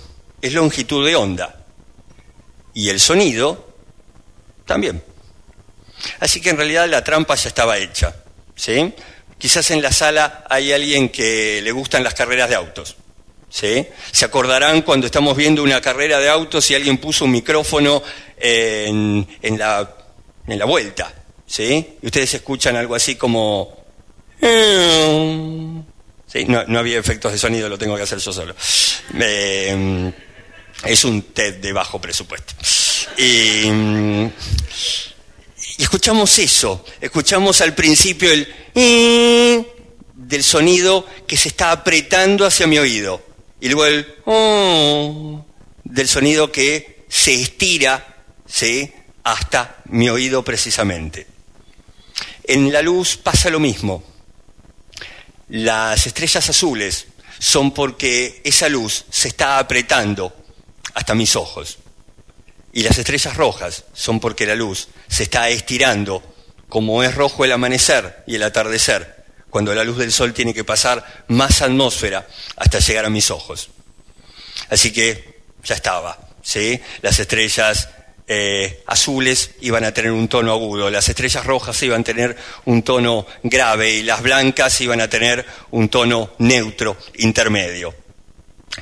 es 0.41 0.53
longitud 0.53 1.05
de 1.05 1.17
onda 1.17 1.57
y 2.73 2.89
el 2.89 3.01
sonido 3.01 3.75
también. 4.65 5.03
Así 6.21 6.41
que 6.41 6.51
en 6.51 6.57
realidad 6.57 6.89
la 6.89 7.03
trampa 7.03 7.35
ya 7.35 7.49
estaba 7.49 7.79
hecha. 7.79 8.15
¿sí? 8.55 8.95
Quizás 9.37 9.71
en 9.71 9.83
la 9.83 9.93
sala 9.93 10.45
hay 10.49 10.73
alguien 10.73 11.09
que 11.09 11.61
le 11.63 11.73
gustan 11.73 12.05
las 12.05 12.15
carreras 12.15 12.49
de 12.49 12.55
autos. 12.55 12.97
¿Sí? 13.51 13.87
Se 14.11 14.25
acordarán 14.25 14.83
cuando 14.83 15.07
estamos 15.07 15.37
viendo 15.37 15.63
una 15.63 15.81
carrera 15.81 16.19
de 16.19 16.29
autos 16.29 16.71
y 16.71 16.75
alguien 16.75 16.99
puso 16.99 17.25
un 17.25 17.33
micrófono 17.33 18.03
en, 18.37 19.27
en, 19.43 19.59
la, 19.59 19.97
en 20.47 20.59
la 20.59 20.65
vuelta. 20.65 21.13
¿sí? 21.47 21.97
Y 22.03 22.07
ustedes 22.07 22.35
escuchan 22.35 22.77
algo 22.77 22.95
así 22.95 23.17
como... 23.17 23.77
Sí, 24.41 26.45
no, 26.47 26.65
no, 26.67 26.79
había 26.79 26.99
efectos 26.99 27.33
de 27.33 27.39
sonido, 27.39 27.69
lo 27.69 27.79
tengo 27.79 27.97
que 27.97 28.03
hacer 28.03 28.19
yo 28.19 28.33
solo. 28.33 28.55
Eh, 29.19 30.13
es 30.85 31.05
un 31.05 31.23
TED 31.23 31.55
de 31.55 31.73
bajo 31.73 32.01
presupuesto. 32.01 32.55
Y, 33.17 33.67
y, 33.67 34.31
escuchamos 35.79 36.39
eso, 36.39 36.85
escuchamos 37.01 37.63
al 37.63 37.75
principio 37.75 38.31
el 38.31 39.67
del 40.15 40.45
sonido 40.45 41.07
que 41.27 41.39
se 41.39 41.49
está 41.49 41.73
apretando 41.73 42.45
hacia 42.45 42.67
mi 42.67 42.79
oído. 42.79 43.28
Y 43.61 43.69
luego 43.69 43.87
el 43.87 44.15
oh, 44.27 45.45
del 45.85 46.09
sonido 46.09 46.53
que 46.53 47.05
se 47.09 47.35
estira 47.35 48.17
¿sí? 48.47 48.93
hasta 49.25 49.79
mi 49.87 50.09
oído 50.09 50.45
precisamente. 50.45 51.27
En 52.45 52.73
la 52.73 52.83
luz 52.83 53.17
pasa 53.17 53.51
lo 53.51 53.61
mismo. 53.61 54.03
Las 55.49 56.07
estrellas 56.07 56.49
azules 56.49 57.07
son 57.39 57.73
porque 57.73 58.41
esa 58.45 58.69
luz 58.69 59.05
se 59.11 59.29
está 59.29 59.59
apretando 59.59 60.35
hasta 60.95 61.15
mis 61.15 61.37
ojos. 61.37 61.79
Y 62.73 62.83
las 62.83 62.99
estrellas 62.99 63.37
rojas 63.37 63.85
son 63.95 64.21
porque 64.21 64.47
la 64.47 64.55
luz 64.55 64.89
se 65.09 65.23
está 65.23 65.49
estirando, 65.49 66.23
como 66.69 67.03
es 67.03 67.15
rojo 67.15 67.45
el 67.45 67.53
amanecer 67.53 68.23
y 68.27 68.37
el 68.37 68.43
atardecer, 68.43 69.18
cuando 69.51 69.75
la 69.75 69.85
luz 69.85 69.99
del 69.99 70.13
sol 70.13 70.33
tiene 70.33 70.55
que 70.55 70.65
pasar 70.65 71.25
más 71.29 71.63
atmósfera 71.63 72.27
hasta 72.57 72.79
llegar 72.79 73.05
a 73.05 73.11
mis 73.11 73.31
ojos. 73.31 73.71
Así 74.71 74.93
que 74.93 75.43
ya 75.65 75.75
estaba, 75.75 76.19
¿sí? 76.43 76.81
Las 77.03 77.19
estrellas 77.19 77.89
eh, 78.27 78.83
azules 78.87 79.53
iban 79.63 79.85
a 79.85 79.93
tener 79.93 80.13
un 80.13 80.29
tono 80.29 80.53
agudo, 80.53 80.91
las 80.91 81.09
estrellas 81.09 81.47
rojas 81.47 81.83
iban 81.83 82.03
a 82.03 82.05
tener 82.05 82.37
un 82.67 82.83
tono 82.83 83.27
grave 83.43 83.91
y 83.93 84.03
las 84.03 84.23
blancas 84.23 84.81
iban 84.83 85.01
a 85.01 85.09
tener 85.09 85.47
un 85.71 85.89
tono 85.89 86.33
neutro, 86.39 86.97
intermedio. 87.17 87.95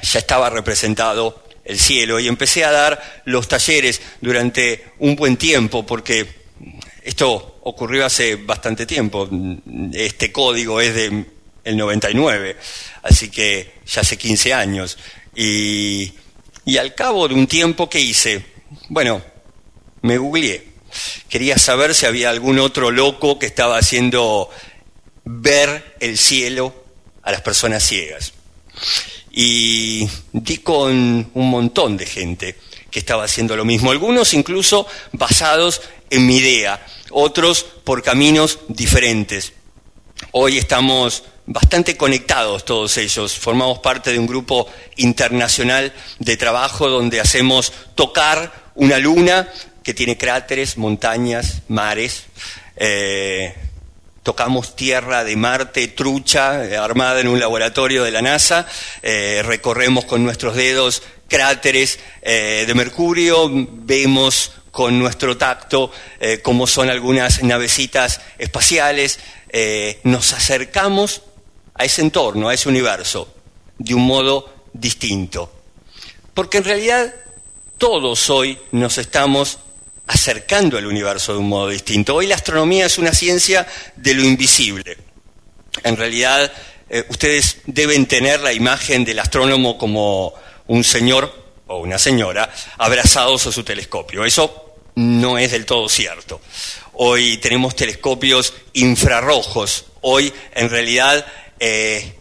Ya 0.03 0.19
estaba 0.19 0.51
representado 0.51 1.45
el 1.65 1.79
cielo 1.79 2.19
y 2.19 2.29
empecé 2.29 2.65
a 2.65 2.73
dar 2.73 3.23
los 3.25 3.49
talleres 3.49 4.01
durante 4.21 4.93
un 4.99 5.15
buen 5.15 5.37
tiempo 5.37 5.87
porque 5.87 6.36
esto 7.07 7.61
ocurrió 7.63 8.05
hace 8.05 8.35
bastante 8.35 8.85
tiempo, 8.85 9.29
este 9.93 10.33
código 10.33 10.81
es 10.81 10.93
de 10.93 11.25
el 11.63 11.77
99, 11.77 12.57
así 13.05 13.31
que 13.31 13.75
ya 13.87 14.01
hace 14.01 14.19
15 14.19 14.53
años. 14.53 14.99
Y, 15.37 16.13
y 16.65 16.77
al 16.79 16.97
cabo 16.97 17.29
de 17.29 17.35
un 17.35 17.47
tiempo, 17.47 17.89
¿qué 17.89 18.01
hice? 18.01 18.45
Bueno, 18.89 19.23
me 20.03 20.19
googleé. 20.19 20.67
Quería 21.29 21.57
saber 21.59 21.95
si 21.95 22.07
había 22.07 22.29
algún 22.29 22.59
otro 22.59 22.91
loco 22.91 23.39
que 23.39 23.47
estaba 23.47 23.79
haciendo 23.79 24.51
ver 25.25 25.97
el 26.01 26.19
cielo 26.19 26.75
a 27.23 27.31
las 27.31 27.41
personas 27.41 27.85
ciegas. 27.85 28.33
Y 29.31 30.09
di 30.33 30.59
con 30.59 31.31
un 31.35 31.51
montón 31.51 31.97
de 31.97 32.07
gente 32.07 32.57
que 32.91 32.99
estaba 32.99 33.25
haciendo 33.25 33.57
lo 33.57 33.65
mismo, 33.65 33.93
algunos 33.93 34.35
incluso 34.35 34.89
basados 35.13 35.83
en 36.11 36.27
mi 36.27 36.37
idea, 36.37 36.85
otros 37.11 37.65
por 37.85 38.03
caminos 38.03 38.59
diferentes. 38.69 39.53
Hoy 40.33 40.59
estamos 40.59 41.25
bastante 41.47 41.97
conectados 41.97 42.65
todos 42.65 42.97
ellos, 42.99 43.37
formamos 43.39 43.79
parte 43.79 44.13
de 44.13 44.19
un 44.19 44.27
grupo 44.27 44.69
internacional 44.97 45.93
de 46.19 46.37
trabajo 46.37 46.89
donde 46.89 47.21
hacemos 47.21 47.73
tocar 47.95 48.73
una 48.75 48.99
luna 48.99 49.49
que 49.83 49.95
tiene 49.95 50.19
cráteres, 50.19 50.79
montañas, 50.79 51.63
mares. 51.69 52.25
Eh, 52.77 53.55
tocamos 54.25 54.75
tierra 54.75 55.23
de 55.23 55.37
Marte, 55.37 55.87
trucha, 55.87 56.65
eh, 56.65 56.77
armada 56.77 57.21
en 57.21 57.29
un 57.29 57.39
laboratorio 57.39 58.03
de 58.03 58.11
la 58.11 58.21
NASA. 58.21 58.67
Eh, 59.03 59.43
recorremos 59.45 60.05
con 60.05 60.25
nuestros 60.25 60.57
dedos 60.57 61.05
cráteres 61.29 62.01
de 62.23 62.73
Mercurio. 62.75 63.49
Vemos 63.49 64.53
con 64.77 64.99
nuestro 64.99 65.39
tacto 65.39 65.91
cómo 66.43 66.67
son 66.67 66.91
algunas 66.91 67.43
navecitas 67.43 68.21
espaciales. 68.37 69.19
nos 70.03 70.35
acercamos 70.35 71.23
a 71.73 71.87
ese 71.87 72.03
entorno, 72.03 72.51
a 72.51 72.55
ese 72.55 72.69
universo, 72.69 73.27
de 73.79 73.95
un 73.95 74.07
modo 74.07 74.67
distinto. 74.75 75.51
Porque 76.35 76.59
en 76.59 76.65
realidad 76.65 77.15
todos 77.79 78.29
hoy 78.29 78.59
nos 78.73 78.99
estamos 78.99 79.61
acercando 80.07 80.77
al 80.77 80.85
universo 80.85 81.33
de 81.33 81.39
un 81.39 81.49
modo 81.49 81.69
distinto. 81.69 82.15
Hoy 82.15 82.27
la 82.27 82.35
astronomía 82.35 82.85
es 82.85 82.99
una 82.99 83.15
ciencia 83.15 83.67
de 83.97 84.13
lo 84.13 84.25
invisible. 84.25 84.99
En 85.85 85.97
realidad, 85.97 86.53
eh, 86.91 87.07
ustedes 87.09 87.63
deben 87.65 88.05
tener 88.05 88.41
la 88.41 88.53
imagen 88.53 89.07
del 89.07 89.19
astrónomo 89.19 89.79
como 89.79 90.35
un 90.67 90.85
señor 90.85 91.33
o 91.67 91.79
una 91.79 91.99
señora 91.99 92.53
abrazados 92.77 93.47
a 93.47 93.53
su 93.53 93.65
telescopio. 93.65 94.23
Eso 94.23 94.66
no 94.97 95.39
es 95.39 95.53
del 95.53 95.67
todo 95.67 95.89
cierto. 95.89 96.41
Hoy 96.95 97.37
tenemos 97.39 97.77
telescopios 97.77 98.55
infrarrojos. 98.73 99.85
Hoy, 100.01 100.33
en 100.55 100.71
realidad, 100.71 101.25
eh, 101.61 102.15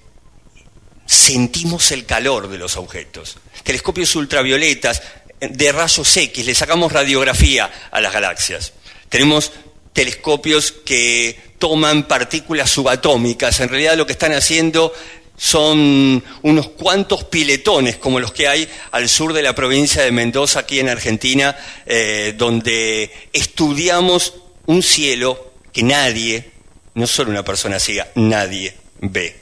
sentimos 1.05 1.91
el 1.91 2.05
calor 2.05 2.49
de 2.49 2.57
los 2.57 2.75
objetos. 2.75 3.37
Telescopios 3.63 4.15
ultravioletas 4.15 5.01
de 5.39 5.71
rayos 5.71 6.17
X, 6.17 6.45
le 6.45 6.53
sacamos 6.53 6.91
radiografía 6.91 7.71
a 7.91 8.01
las 8.01 8.13
galaxias. 8.13 8.73
Tenemos 9.09 9.51
telescopios 9.93 10.73
que 10.73 11.55
toman 11.57 12.07
partículas 12.07 12.69
subatómicas. 12.69 13.59
En 13.61 13.69
realidad 13.69 13.95
lo 13.95 14.05
que 14.05 14.11
están 14.11 14.33
haciendo 14.33 14.93
son 15.37 16.23
unos 16.43 16.69
cuantos 16.69 17.25
piletones 17.25 17.97
como 17.97 18.19
los 18.19 18.31
que 18.31 18.47
hay 18.47 18.69
al 18.91 19.09
sur 19.09 19.33
de 19.33 19.41
la 19.41 19.53
provincia 19.53 20.01
de 20.01 20.11
Mendoza, 20.11 20.61
aquí 20.61 20.79
en 20.79 20.89
Argentina, 20.89 21.55
eh, 21.85 22.33
donde 22.37 23.11
estudiamos 23.33 24.33
un 24.65 24.81
cielo 24.81 25.53
que 25.71 25.83
nadie, 25.83 26.51
no 26.93 27.05
solo 27.05 27.31
una 27.31 27.43
persona 27.43 27.79
ciega, 27.79 28.07
nadie 28.15 28.75
ve. 29.01 29.35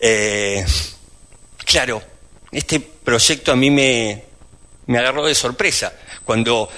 Eh, 0.00 0.64
claro, 1.64 2.02
este 2.50 2.80
proyecto 2.80 3.52
a 3.52 3.56
mí 3.56 3.70
me, 3.70 4.24
agarró 4.88 5.24
de 5.24 5.34
sorpresa. 5.34 5.92
Cuando 6.24 6.68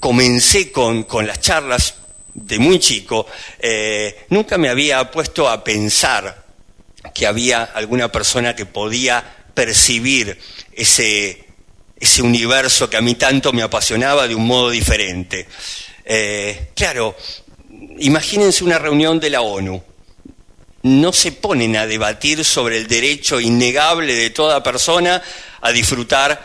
comencé 0.00 0.72
con, 0.72 1.06
las 1.26 1.40
charlas 1.40 1.94
de 2.32 2.58
muy 2.58 2.78
chico, 2.78 3.26
eh, 3.58 4.24
nunca 4.30 4.56
me 4.56 4.70
había 4.70 5.10
puesto 5.10 5.48
a 5.48 5.62
pensar 5.62 6.47
que 7.14 7.26
había 7.26 7.62
alguna 7.62 8.10
persona 8.10 8.54
que 8.54 8.66
podía 8.66 9.24
percibir 9.54 10.38
ese, 10.72 11.46
ese 11.98 12.22
universo 12.22 12.88
que 12.88 12.96
a 12.96 13.00
mí 13.00 13.14
tanto 13.14 13.52
me 13.52 13.62
apasionaba 13.62 14.28
de 14.28 14.34
un 14.34 14.46
modo 14.46 14.70
diferente. 14.70 15.46
Eh, 16.04 16.70
claro, 16.74 17.16
imagínense 17.98 18.64
una 18.64 18.78
reunión 18.78 19.20
de 19.20 19.30
la 19.30 19.40
ONU. 19.40 19.82
No 20.82 21.12
se 21.12 21.32
ponen 21.32 21.76
a 21.76 21.86
debatir 21.86 22.44
sobre 22.44 22.78
el 22.78 22.86
derecho 22.86 23.40
innegable 23.40 24.14
de 24.14 24.30
toda 24.30 24.62
persona 24.62 25.20
a 25.60 25.72
disfrutar 25.72 26.44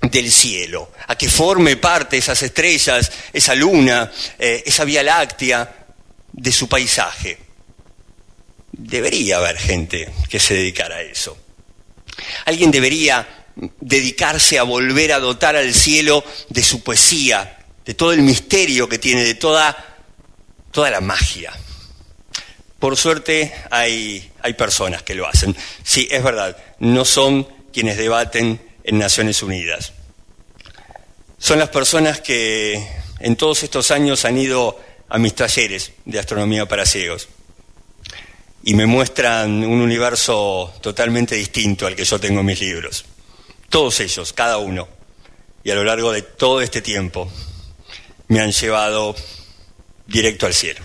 del 0.00 0.30
cielo, 0.30 0.92
a 1.08 1.18
que 1.18 1.28
forme 1.28 1.76
parte 1.76 2.18
esas 2.18 2.40
estrellas, 2.42 3.10
esa 3.32 3.54
luna, 3.54 4.10
eh, 4.38 4.62
esa 4.64 4.84
vía 4.84 5.02
láctea 5.02 5.86
de 6.32 6.52
su 6.52 6.68
paisaje. 6.68 7.47
Debería 8.78 9.38
haber 9.38 9.58
gente 9.58 10.08
que 10.30 10.38
se 10.38 10.54
dedicara 10.54 10.96
a 10.96 11.02
eso. 11.02 11.36
Alguien 12.46 12.70
debería 12.70 13.26
dedicarse 13.80 14.58
a 14.58 14.62
volver 14.62 15.12
a 15.12 15.18
dotar 15.18 15.56
al 15.56 15.74
cielo 15.74 16.24
de 16.48 16.62
su 16.62 16.82
poesía, 16.82 17.58
de 17.84 17.94
todo 17.94 18.12
el 18.12 18.22
misterio 18.22 18.88
que 18.88 18.98
tiene, 18.98 19.24
de 19.24 19.34
toda, 19.34 19.76
toda 20.70 20.90
la 20.90 21.00
magia. 21.00 21.52
Por 22.78 22.96
suerte 22.96 23.52
hay, 23.70 24.30
hay 24.42 24.54
personas 24.54 25.02
que 25.02 25.16
lo 25.16 25.26
hacen. 25.26 25.56
Sí, 25.82 26.06
es 26.10 26.22
verdad, 26.22 26.56
no 26.78 27.04
son 27.04 27.48
quienes 27.72 27.96
debaten 27.96 28.60
en 28.84 28.98
Naciones 28.98 29.42
Unidas. 29.42 29.92
Son 31.38 31.58
las 31.58 31.70
personas 31.70 32.20
que 32.20 32.86
en 33.18 33.34
todos 33.34 33.64
estos 33.64 33.90
años 33.90 34.24
han 34.24 34.38
ido 34.38 34.80
a 35.08 35.18
mis 35.18 35.34
talleres 35.34 35.92
de 36.04 36.18
astronomía 36.18 36.66
para 36.66 36.86
ciegos. 36.86 37.28
Y 38.68 38.74
me 38.74 38.84
muestran 38.84 39.64
un 39.64 39.80
universo 39.80 40.74
totalmente 40.82 41.34
distinto 41.34 41.86
al 41.86 41.96
que 41.96 42.04
yo 42.04 42.20
tengo 42.20 42.40
en 42.40 42.46
mis 42.46 42.60
libros. 42.60 43.02
Todos 43.70 43.98
ellos, 44.00 44.34
cada 44.34 44.58
uno. 44.58 44.86
Y 45.64 45.70
a 45.70 45.74
lo 45.74 45.84
largo 45.84 46.12
de 46.12 46.20
todo 46.20 46.60
este 46.60 46.82
tiempo 46.82 47.32
me 48.26 48.40
han 48.40 48.52
llevado 48.52 49.16
directo 50.06 50.44
al 50.44 50.52
cielo. 50.52 50.80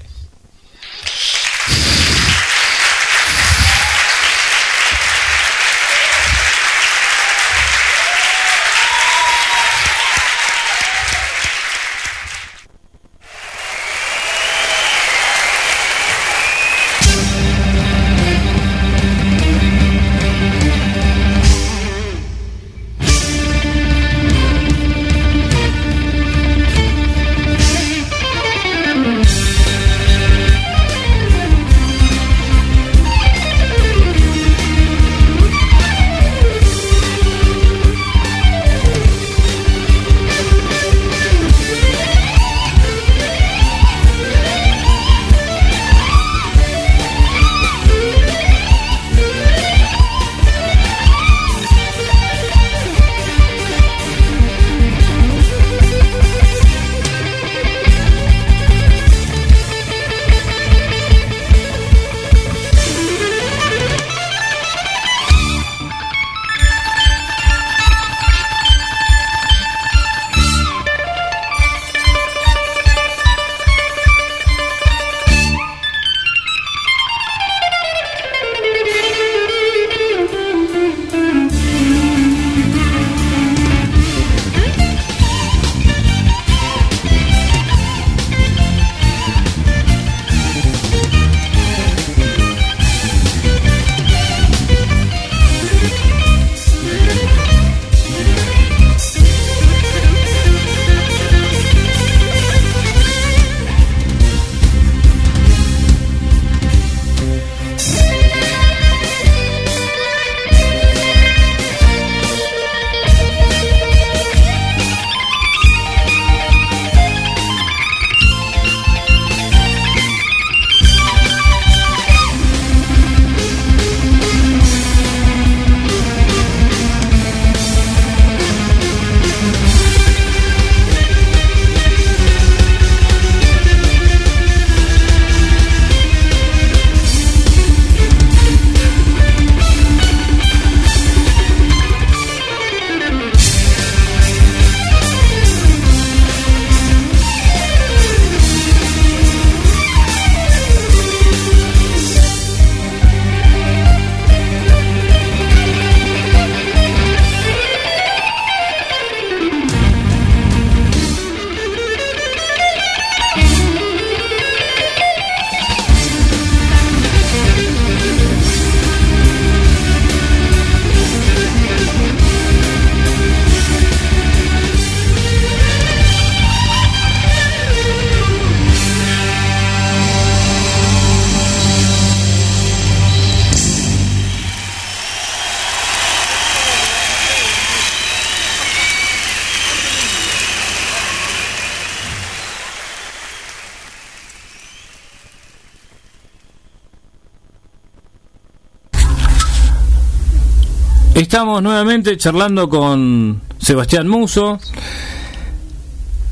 Estamos 201.34 201.63
nuevamente 201.63 202.15
charlando 202.15 202.69
con 202.69 203.41
Sebastián 203.58 204.08
Muso 204.08 204.60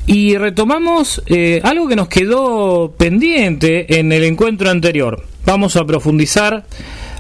y 0.06 0.38
retomamos 0.38 1.24
eh, 1.26 1.60
algo 1.64 1.88
que 1.88 1.96
nos 1.96 2.08
quedó 2.08 2.94
pendiente 2.96 3.98
en 3.98 4.12
el 4.12 4.24
encuentro 4.24 4.70
anterior. 4.70 5.26
Vamos 5.44 5.76
a 5.76 5.86
profundizar 5.86 6.68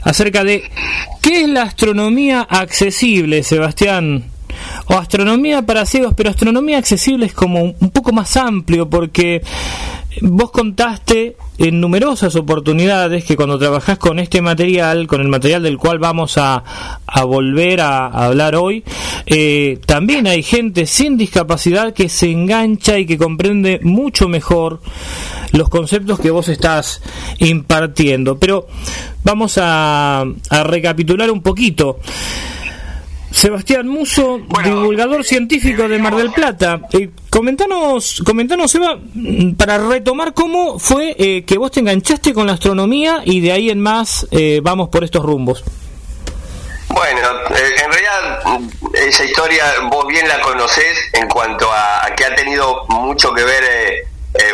acerca 0.03 0.43
de 0.43 0.61
qué 1.23 1.41
es 1.41 1.49
la 1.49 1.63
astronomía 1.63 2.41
accesible, 2.41 3.41
Sebastián. 3.41 4.25
O 4.85 4.93
astronomía 4.93 5.63
para 5.63 5.87
ciegos, 5.87 6.13
pero 6.15 6.29
astronomía 6.29 6.77
accesible 6.77 7.25
es 7.25 7.33
como 7.33 7.63
un 7.63 7.89
poco 7.89 8.11
más 8.11 8.37
amplio 8.37 8.91
porque 8.91 9.41
vos 10.21 10.51
contaste 10.51 11.37
en 11.57 11.79
numerosas 11.79 12.35
oportunidades 12.35 13.23
que 13.23 13.35
cuando 13.35 13.57
trabajás 13.57 13.97
con 13.97 14.19
este 14.19 14.41
material, 14.41 15.07
con 15.07 15.21
el 15.21 15.27
material 15.27 15.63
del 15.63 15.77
cual 15.77 15.99
vamos 15.99 16.37
a, 16.37 16.63
volver 17.25 17.81
a, 17.81 18.07
hablar 18.07 18.55
hoy, 18.55 18.83
eh, 19.25 19.79
también 19.85 20.27
hay 20.27 20.43
gente 20.43 20.85
sin 20.85 21.17
discapacidad 21.17 21.93
que 21.93 22.09
se 22.09 22.31
engancha 22.31 22.97
y 22.99 23.05
que 23.05 23.17
comprende 23.17 23.79
mucho 23.83 24.27
mejor 24.27 24.81
los 25.51 25.69
conceptos 25.69 26.19
que 26.19 26.31
vos 26.31 26.47
estás 26.49 27.01
impartiendo. 27.39 28.37
Pero 28.37 28.67
vamos 29.23 29.57
a, 29.57 30.25
a 30.49 30.63
recapitular 30.63 31.31
un 31.31 31.41
poquito. 31.41 31.99
Sebastián 33.31 33.87
Muso, 33.87 34.41
divulgador 34.63 35.23
científico 35.23 35.87
de 35.87 35.97
Mar 35.99 36.15
del 36.15 36.31
Plata. 36.31 36.81
Eh, 36.91 37.09
comentanos, 37.29 38.21
comentanos, 38.25 38.71
Seba, 38.71 38.99
para 39.57 39.77
retomar 39.77 40.33
cómo 40.33 40.77
fue 40.79 41.15
eh, 41.17 41.45
que 41.45 41.57
vos 41.57 41.71
te 41.71 41.79
enganchaste 41.79 42.33
con 42.33 42.47
la 42.47 42.53
astronomía 42.53 43.21
y 43.23 43.39
de 43.39 43.53
ahí 43.53 43.69
en 43.69 43.81
más 43.81 44.27
eh, 44.31 44.59
vamos 44.61 44.89
por 44.89 45.03
estos 45.03 45.23
rumbos. 45.23 45.63
Bueno, 46.89 47.21
en 47.49 47.91
realidad 47.91 48.59
esa 48.93 49.23
historia 49.23 49.63
vos 49.89 50.05
bien 50.07 50.27
la 50.27 50.41
conocés 50.41 50.97
en 51.13 51.29
cuanto 51.29 51.71
a, 51.71 52.13
que 52.17 52.25
ha 52.25 52.35
tenido 52.35 52.85
mucho 52.89 53.33
que 53.33 53.45
ver 53.45 54.05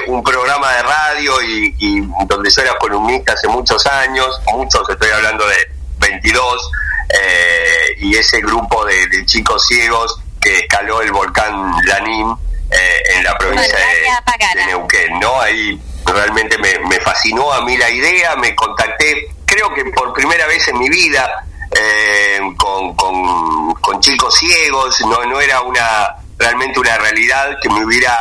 un 0.08 0.24
programa 0.24 0.72
de 0.74 0.84
radio 0.84 1.42
y, 1.42 1.76
y 1.80 2.02
donde 2.28 2.50
yo 2.52 2.62
era 2.62 2.78
columnista 2.78 3.34
hace 3.34 3.48
muchos 3.48 3.84
años, 3.88 4.40
muchos, 4.54 4.88
estoy 4.88 5.10
hablando 5.10 5.48
de 5.48 5.56
22 6.00 6.72
eh, 7.10 7.96
y 8.00 8.16
ese 8.16 8.42
grupo 8.42 8.86
de, 8.86 9.26
chicos 9.26 9.66
ciegos 9.66 10.20
que 10.40 10.60
escaló 10.60 11.02
el 11.02 11.12
volcán 11.12 11.74
Lanín 11.86 12.36
eh, 12.70 13.04
en 13.16 13.24
la 13.24 13.38
provincia 13.38 13.78
de, 13.78 14.66
Neuquén, 14.66 15.20
¿no? 15.20 15.40
Ahí 15.40 15.80
realmente 16.06 16.58
me, 16.58 17.00
fascinó 17.00 17.52
a 17.52 17.64
mí 17.64 17.78
la 17.78 17.90
idea, 17.90 18.36
me 18.36 18.56
contacté, 18.56 19.30
creo 19.46 19.74
que 19.74 19.86
por 19.86 20.14
primera 20.14 20.46
vez 20.48 20.68
en 20.68 20.78
mi 20.80 20.90
vida, 20.90 21.46
eh, 21.72 22.40
con, 22.58 22.96
con, 22.96 24.00
chicos 24.00 24.36
ciegos, 24.36 25.02
no, 25.02 25.26
no 25.26 25.42
era 25.42 25.62
una 25.62 26.16
realmente 26.38 26.80
una 26.80 26.98
realidad 26.98 27.58
que 27.62 27.70
me 27.70 27.84
hubiera 27.84 28.16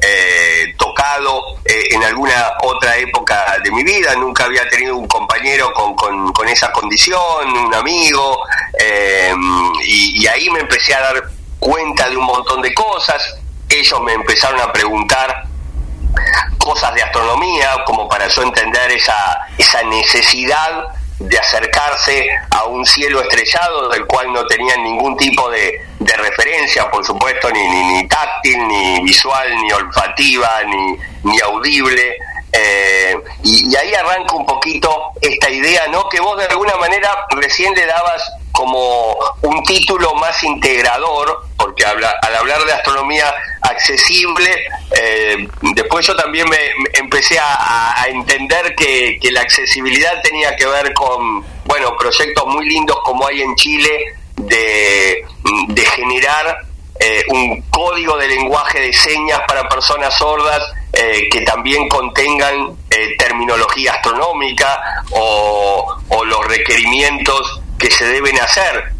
eh, 0.00 0.74
tocado 0.76 1.58
eh, 1.64 1.84
en 1.90 2.04
alguna 2.04 2.52
otra 2.62 2.96
época 2.96 3.56
de 3.62 3.70
mi 3.70 3.82
vida, 3.82 4.14
nunca 4.16 4.44
había 4.44 4.68
tenido 4.68 4.96
un 4.96 5.06
compañero 5.06 5.72
con, 5.72 5.94
con, 6.32 6.48
esa 6.48 6.70
condición, 6.72 7.50
un 7.50 7.74
amigo, 7.74 8.40
y, 9.84 10.22
y 10.22 10.26
ahí 10.26 10.48
me 10.50 10.60
empecé 10.60 10.94
a 10.94 11.00
dar 11.00 11.24
cuenta 11.58 12.08
de 12.08 12.16
un 12.16 12.24
montón 12.24 12.62
de 12.62 12.72
cosas, 12.74 13.36
ellos 13.68 14.00
me 14.02 14.12
empezaron 14.12 14.60
a 14.60 14.72
preguntar 14.72 15.44
cosas 16.58 16.94
de 16.94 17.02
astronomía, 17.02 17.84
como 17.86 18.08
para 18.08 18.28
yo 18.28 18.42
entender 18.42 18.92
esa, 18.92 19.46
esa 19.56 19.82
necesidad 19.84 20.86
de 21.18 21.38
acercarse 21.38 22.28
a 22.50 22.64
un 22.64 22.84
cielo 22.84 23.22
estrellado 23.22 23.88
del 23.88 24.06
cual 24.06 24.32
no 24.32 24.46
tenían 24.46 24.82
ningún 24.84 25.16
tipo 25.16 25.50
de, 25.50 25.80
referencia, 25.98 26.90
por 26.90 27.04
supuesto, 27.04 27.50
ni, 27.50 27.66
ni, 27.66 28.08
táctil, 28.08 28.66
ni 28.68 29.02
visual, 29.02 29.56
ni 29.60 29.72
olfativa, 29.72 30.62
ni, 30.64 30.96
ni 31.24 31.40
audible. 31.40 32.16
Eh, 32.52 33.16
y, 33.42 33.72
y, 33.72 33.76
ahí 33.76 33.92
arranca 33.92 34.34
un 34.34 34.46
poquito 34.46 35.10
esta 35.20 35.50
idea, 35.50 35.88
¿no? 35.88 36.08
Que 36.08 36.20
vos 36.20 36.38
de 36.38 36.44
alguna 36.44 36.76
manera 36.76 37.26
recién 37.30 37.74
le 37.74 37.86
dabas 37.86 38.32
como 38.56 39.18
un 39.42 39.62
título 39.64 40.14
más 40.14 40.42
integrador, 40.42 41.44
porque 41.58 41.84
al 41.84 42.02
hablar 42.34 42.64
de 42.64 42.72
astronomía 42.72 43.26
accesible, 43.60 44.50
eh, 44.98 45.46
después 45.74 46.06
yo 46.06 46.16
también 46.16 46.48
me, 46.48 46.56
empecé 46.94 47.38
a, 47.38 48.06
entender 48.08 48.74
que, 48.74 49.18
la 49.30 49.42
accesibilidad 49.42 50.22
tenía 50.22 50.56
que 50.56 50.64
ver 50.64 50.94
con, 50.94 51.44
bueno, 51.66 51.94
proyectos 51.98 52.46
muy 52.46 52.66
lindos 52.66 52.96
como 53.04 53.26
hay 53.26 53.42
en 53.42 53.54
Chile 53.56 54.14
de, 54.36 55.22
generar 55.94 56.58
eh, 56.98 57.24
un 57.28 57.60
código 57.70 58.16
de 58.16 58.28
lenguaje 58.28 58.80
de 58.80 58.92
señas 58.94 59.40
para 59.46 59.68
personas 59.68 60.16
sordas 60.16 60.62
eh, 60.94 61.28
que 61.30 61.42
también 61.42 61.88
contengan 61.88 62.74
terminología 63.18 63.92
astronómica 63.92 65.04
o 65.10 66.24
los 66.24 66.46
requerimientos 66.46 67.60
que 67.78 67.90
se 67.90 68.04
deben 68.06 68.38
hacer 68.40 68.96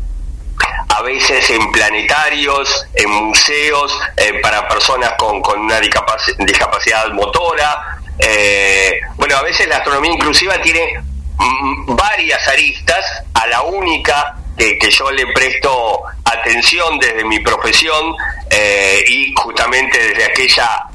a 0.88 1.02
veces 1.02 1.50
en 1.50 1.72
planetarios, 1.72 2.86
en 2.94 3.10
museos, 3.10 3.98
eh, 4.16 4.40
para 4.40 4.68
personas 4.68 5.12
con, 5.18 5.42
con 5.42 5.60
una 5.60 5.78
discapacidad 5.80 7.12
motora. 7.12 7.98
Eh, 8.18 9.00
bueno, 9.16 9.36
a 9.36 9.42
veces 9.42 9.68
la 9.68 9.76
astronomía 9.78 10.12
inclusiva 10.12 10.60
tiene 10.62 10.98
mm, 11.36 11.94
varias 11.94 12.46
aristas, 12.48 13.04
a 13.34 13.46
la 13.46 13.62
única 13.62 14.36
que, 14.56 14.78
que, 14.78 14.90
yo 14.90 15.10
le 15.10 15.26
presto 15.34 16.02
atención 16.24 16.98
desde 16.98 17.24
mi 17.24 17.40
profesión 17.40 18.16
eh, 18.48 19.04
y 19.06 19.34
justamente 19.36 19.98
desde 19.98 20.24
aquella 20.24 20.86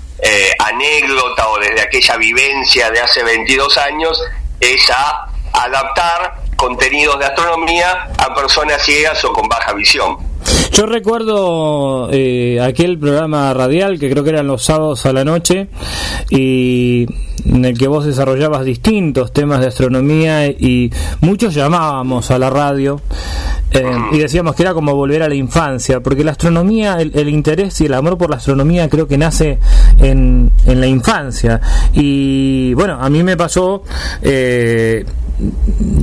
anécdota 0.59 1.47
o 1.49 1.57
desde 1.57 1.81
aquella 1.81 2.15
vivencia 2.17 2.91
de 2.91 2.99
hace 2.99 3.23
22 3.23 3.75
años 3.79 4.21
es 4.59 4.87
a 4.91 5.27
adaptar 5.51 6.41
contenidos 6.61 7.17
de 7.17 7.25
astronomía 7.25 8.11
a 8.19 8.35
personas 8.35 8.83
ciegas 8.83 9.23
o 9.25 9.33
con 9.33 9.49
baja 9.49 9.73
visión. 9.73 10.15
Yo 10.71 10.85
recuerdo 10.85 12.09
eh, 12.11 12.59
aquel 12.61 12.99
programa 12.99 13.51
radial 13.53 13.99
que 13.99 14.11
creo 14.11 14.23
que 14.23 14.29
eran 14.29 14.45
los 14.45 14.63
sábados 14.63 15.07
a 15.07 15.11
la 15.11 15.25
noche 15.25 15.69
y 16.29 17.07
en 17.45 17.65
el 17.65 17.77
que 17.77 17.87
vos 17.87 18.05
desarrollabas 18.05 18.63
distintos 18.63 19.33
temas 19.33 19.59
de 19.59 19.67
astronomía 19.67 20.45
y 20.47 20.91
muchos 21.21 21.55
llamábamos 21.55 22.29
a 22.29 22.37
la 22.37 22.51
radio 22.51 23.01
eh, 23.71 23.83
y 24.11 24.19
decíamos 24.19 24.55
que 24.55 24.61
era 24.61 24.73
como 24.73 24.93
volver 24.93 25.23
a 25.23 25.29
la 25.29 25.35
infancia, 25.35 26.01
porque 26.01 26.23
la 26.23 26.31
astronomía, 26.31 26.97
el, 26.99 27.29
interés 27.29 27.81
y 27.81 27.85
el 27.85 27.93
amor 27.95 28.17
por 28.17 28.29
la 28.29 28.35
astronomía 28.35 28.87
creo 28.87 29.07
que 29.07 29.17
nace 29.17 29.59
en, 29.97 30.51
en 30.65 30.79
la 30.79 30.87
infancia. 30.87 31.59
Y 31.93 32.73
bueno, 32.75 32.97
a 33.01 33.09
mí 33.09 33.23
me 33.23 33.35
pasó 33.35 33.83
eh, 34.21 35.05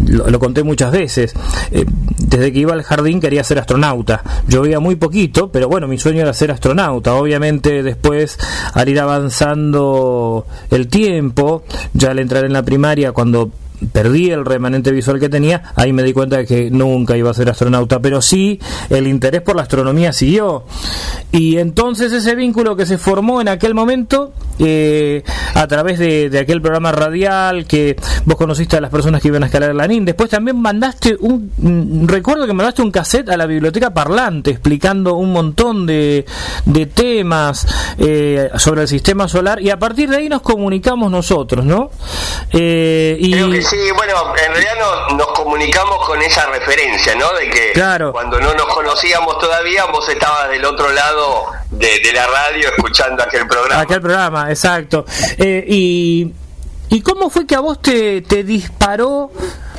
lo, 0.09 0.39
conté 0.39 0.63
muchas 0.63 0.93
veces, 0.93 1.35
eh, 1.71 1.85
desde 2.19 2.53
que 2.53 2.59
iba 2.61 2.73
al 2.73 2.83
jardín 2.83 3.21
quería 3.21 3.45
ser 3.45 3.59
astronauta. 3.59 4.23
Yo 4.49 4.63
veía 4.63 4.81
muy 4.81 4.97
poquito, 4.97 5.51
pero 5.51 5.69
bueno, 5.69 5.87
mi 5.87 5.99
sueño 5.99 6.23
era 6.23 6.33
ser 6.33 6.51
astronauta. 6.51 7.15
Obviamente 7.15 7.83
después, 7.83 8.39
al 8.75 8.89
ir 8.89 9.01
avanzando 9.01 10.47
el 10.71 10.89
tiempo, 10.89 11.63
ya 11.95 12.11
al 12.11 12.19
entrar 12.19 12.45
en 12.45 12.53
la 12.53 12.63
primaria, 12.63 13.13
cuando 13.13 13.51
perdí 13.93 14.31
el 14.31 14.45
remanente 14.45 14.91
visual 14.91 15.21
que 15.21 15.29
tenía, 15.29 15.73
ahí 15.77 15.93
me 15.93 16.03
di 16.03 16.13
cuenta 16.13 16.39
de 16.39 16.47
que 16.47 16.71
nunca 16.71 17.17
iba 17.17 17.31
a 17.31 17.35
ser 17.35 17.49
astronauta, 17.49 18.01
pero 18.01 18.21
sí 18.23 18.61
el 18.91 19.07
interés 19.07 19.43
por 19.43 19.57
la 19.57 19.63
astronomía 19.63 20.13
siguió. 20.13 20.65
Y 21.31 21.59
entonces 21.59 22.13
ese 22.13 22.35
vínculo 22.35 22.77
que 22.77 22.87
se 22.87 22.99
formó 22.99 23.41
en 23.41 23.49
aquel 23.49 23.75
momento, 23.75 24.33
eh, 24.59 25.23
a 25.55 25.67
través 25.67 25.99
de, 25.99 26.37
aquel 26.39 26.61
programa 26.61 26.91
radial 26.93 27.67
que 27.67 27.97
vos 28.25 28.37
conociste 28.37 28.77
a 28.77 28.81
las 28.81 28.91
personas 28.91 29.21
que 29.21 29.29
iban 29.29 29.43
a 29.43 29.47
escalar 29.47 29.75
la 29.75 29.87
NIN, 29.87 30.05
después 30.05 30.31
también 30.31 30.61
mandaste 30.61 31.17
un, 31.21 31.53
mm, 31.57 32.07
recuerdo 32.07 32.47
que 32.47 32.53
mandaste 32.53 32.83
un 32.83 32.91
cassette 32.91 33.29
a 33.31 33.37
la 33.37 33.47
biblioteca 33.47 33.93
parlante 33.93 34.51
explicando 34.51 35.15
un 35.15 35.33
montón 35.33 35.87
de, 35.87 36.25
de 36.65 36.87
temas 36.87 37.67
eh, 37.99 38.51
sobre 38.57 38.83
el 38.83 38.89
sistema 38.89 39.29
solar 39.29 39.61
y 39.61 39.71
a 39.71 39.79
partir 39.79 40.09
de 40.11 40.17
ahí 40.17 40.29
nos 40.29 40.43
comunicamos 40.43 41.11
nosotros, 41.11 41.65
¿no? 41.65 41.91
Eh, 42.53 43.19
y... 43.21 43.35
Sí, 43.69 43.91
bueno, 43.95 44.35
en 44.43 44.53
realidad 44.53 44.75
nos, 45.13 45.27
comunicamos 45.29 46.07
con 46.07 46.21
esa 46.23 46.47
referencia, 46.47 47.15
¿no? 47.15 47.33
De 47.35 47.51
que 47.51 47.73
cuando 48.13 48.41
no 48.41 48.55
nos 48.55 48.67
conocíamos 48.67 49.39
todavía, 49.39 49.85
vos 49.87 50.09
estabas 50.09 50.49
del 50.49 50.65
otro 50.65 50.91
lado 50.91 51.47
de, 51.71 52.01
la 52.13 52.27
radio 52.27 52.69
escuchando 52.69 53.23
aquel 53.23 53.47
programa. 53.47 53.83
Aquel 53.83 54.01
programa, 54.01 54.51
exacto. 54.51 55.05
Eh, 55.37 55.65
y, 55.69 56.33
¿Y 56.91 57.01
cómo 57.01 57.31
fue 57.31 57.47
que 57.47 57.55
a 57.55 57.61
vos 57.61 57.81
te, 57.81 58.23
te 58.23 58.45
disparó 58.45 59.31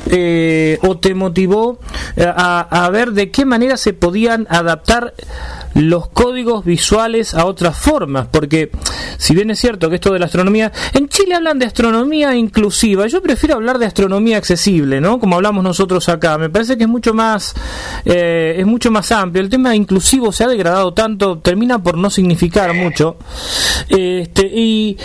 eh, 0.06 0.78
o 0.82 0.98
te 0.98 1.14
motivó 1.14 1.78
eh, 2.16 2.24
a, 2.26 2.88
ver 2.90 3.12
de 3.12 3.30
qué 3.30 3.44
manera 3.44 3.76
se 3.76 3.92
podían 3.92 4.46
adaptar 4.48 5.14
los 5.74 6.08
códigos 6.08 6.64
visuales 6.64 7.34
a 7.34 7.44
otras 7.44 7.78
formas, 7.78 8.26
porque 8.28 8.70
si 9.18 9.34
bien 9.34 9.50
es 9.50 9.60
cierto 9.60 9.88
que 9.88 9.96
esto 9.96 10.12
de 10.12 10.18
la 10.18 10.26
astronomía, 10.26 10.72
en 10.94 11.08
Chile 11.08 11.34
hablan 11.34 11.58
de 11.58 11.66
astronomía 11.66 12.34
inclusiva, 12.34 13.06
yo 13.06 13.22
prefiero 13.22 13.56
hablar 13.56 13.78
de 13.78 13.86
astronomía 13.86 14.38
accesible, 14.38 15.00
¿no? 15.00 15.20
Como 15.20 15.36
hablamos 15.36 15.62
nosotros 15.62 16.08
acá, 16.08 16.38
me 16.38 16.50
parece 16.50 16.76
que 16.76 16.84
es 16.84 16.90
mucho 16.90 17.14
más, 17.14 17.54
eh, 18.04 18.56
es 18.58 18.66
mucho 18.66 18.90
más 18.90 19.12
amplio, 19.12 19.44
el 19.44 19.50
tema 19.50 19.76
inclusivo 19.76 20.32
se 20.32 20.44
ha 20.44 20.48
degradado 20.48 20.92
tanto, 20.92 21.38
termina 21.38 21.80
por 21.80 21.96
no 21.96 22.10
significar 22.10 22.74
mucho, 22.74 23.16
este, 23.88 24.46
y, 24.46 24.96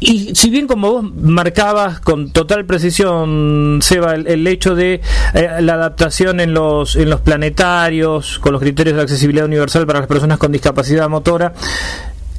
y 0.00 0.34
si 0.36 0.50
bien 0.50 0.68
como 0.68 0.92
vos 0.92 1.12
marcabas 1.12 1.98
con 1.98 2.30
total 2.30 2.64
precisión, 2.64 3.80
Seba, 3.82 4.14
el, 4.14 4.46
hecho 4.46 4.76
de 4.76 5.00
eh, 5.34 5.48
la 5.60 5.74
adaptación 5.74 6.38
en 6.38 6.54
los, 6.54 6.94
en 6.94 7.10
los 7.10 7.20
planetarios, 7.20 8.38
con 8.38 8.52
los 8.52 8.62
criterios 8.62 8.94
de 8.96 9.02
accesibilidad 9.02 9.46
universal 9.46 9.86
para 9.86 9.98
las 9.98 10.08
personas 10.08 10.38
con 10.38 10.52
discapacidad 10.52 11.08
motora, 11.08 11.52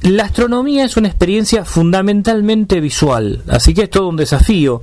la 0.03 0.23
astronomía 0.23 0.85
es 0.85 0.95
una 0.95 1.09
experiencia 1.09 1.65
fundamentalmente 1.65 2.79
visual, 2.79 3.43
así 3.49 3.73
que 3.73 3.83
es 3.83 3.89
todo 3.89 4.07
un 4.07 4.15
desafío. 4.15 4.81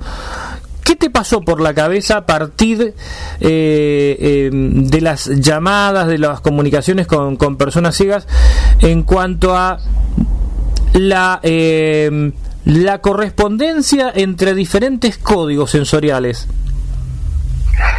¿Qué 0.83 0.95
te 0.95 1.09
pasó 1.09 1.41
por 1.41 1.59
la 1.59 1.73
cabeza 1.73 2.17
a 2.17 2.25
partir 2.27 2.79
eh, 2.81 2.93
eh, 3.41 4.49
de 4.51 5.01
las 5.01 5.25
llamadas, 5.25 6.07
de 6.07 6.19
las 6.19 6.41
comunicaciones 6.41 7.07
con, 7.07 7.37
con 7.37 7.57
personas 7.57 7.97
ciegas 7.97 8.27
en 8.81 9.01
cuanto 9.01 9.57
a 9.57 9.79
la 10.93 11.41
la 12.67 12.99
correspondencia 12.99 14.11
entre 14.13 14.53
diferentes 14.53 15.17
códigos 15.17 15.71
sensoriales? 15.71 16.47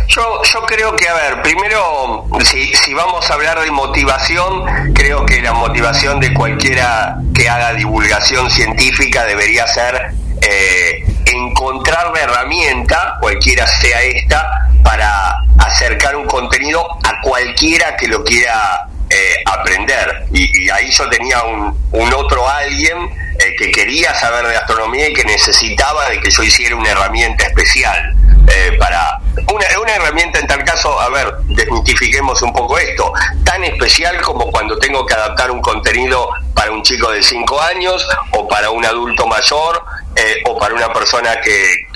Yo, 0.09 0.43
yo 0.43 0.61
creo 0.67 0.95
que, 0.95 1.09
a 1.09 1.15
ver, 1.15 1.43
primero, 1.43 2.27
si, 2.45 2.67
si 2.75 2.93
vamos 2.93 3.31
a 3.31 3.35
hablar 3.35 3.61
de 3.61 3.71
motivación, 3.71 4.93
creo 4.93 5.25
que 5.25 5.41
la 5.41 5.55
motivación 5.55 6.21
de 6.21 6.35
cualquiera 6.35 7.17
que 7.35 7.49
haga 7.49 7.73
divulgación 7.73 8.51
científica 8.51 9.25
debería 9.25 9.67
ser 9.67 10.13
eh, 10.43 11.03
encontrar 11.25 12.13
la 12.13 12.21
herramienta, 12.21 13.17
cualquiera 13.23 13.67
sea 13.67 14.03
esta, 14.03 14.69
para 14.85 15.45
acercar 15.57 16.15
un 16.15 16.27
contenido 16.27 16.87
a 17.05 17.23
cualquiera 17.23 17.97
que 17.97 18.07
lo 18.09 18.23
quiera 18.23 18.87
eh, 19.09 19.37
aprender. 19.47 20.27
Y, 20.31 20.69
ahí 20.69 20.91
yo 20.91 21.09
tenía 21.09 21.43
un, 21.45 21.75
un 21.93 22.13
otro 22.13 22.47
alguien 22.47 23.28
eh, 23.39 23.55
que 23.57 23.71
quería 23.71 24.15
saber 24.15 24.47
de 24.47 24.57
astronomía 24.57 25.09
y 25.09 25.13
que 25.13 25.25
necesitaba 25.25 26.09
de 26.11 26.21
que 26.21 26.31
yo 26.31 26.43
hiciera 26.43 26.77
una 26.77 26.91
herramienta 26.91 27.47
especial 27.47 28.15
eh, 28.49 28.77
para 28.79 29.21
una, 29.53 29.65
una 29.81 29.95
herramienta 29.95 30.39
en 30.41 30.47
tal 30.47 30.65
caso, 30.65 30.99
a 31.01 31.09
ver, 31.11 31.35
desmitifiquemos 31.45 32.43
un 32.43 32.53
poco 32.53 32.79
esto, 32.79 33.13
tan 33.45 33.63
especial 33.65 34.21
como 34.23 34.51
cuando 34.51 34.79
tengo 34.79 35.07
que 35.07 35.15
adaptar 35.15 35.51
un 35.51 35.61
contenido 35.61 36.31
para 36.55 36.73
un 36.73 36.83
chico 36.83 37.11
de 37.11 37.23
5 37.23 37.61
años 37.63 38.07
o 38.33 38.49
para 38.49 38.71
un 38.71 38.85
adulto 38.85 39.27
mayor 39.27 39.85
eh, 40.21 40.43
o 40.47 40.59
para 40.59 40.75
una 40.75 40.93
persona 40.93 41.41
que, 41.41 41.87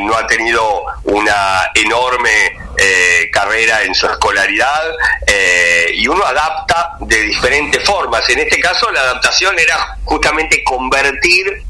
no 0.00 0.14
ha 0.14 0.26
tenido 0.26 0.84
una 1.04 1.70
enorme 1.74 2.58
eh, 2.76 3.30
carrera 3.32 3.82
en 3.82 3.94
su 3.94 4.06
escolaridad 4.06 4.94
eh, 5.26 5.90
y 5.94 6.06
uno 6.06 6.22
adapta 6.24 6.96
de 7.00 7.22
diferentes 7.22 7.82
formas. 7.84 8.28
En 8.28 8.40
este 8.40 8.60
caso 8.60 8.90
la 8.90 9.00
adaptación 9.00 9.58
era 9.58 9.96
justamente 10.04 10.62
convertir 10.62 11.62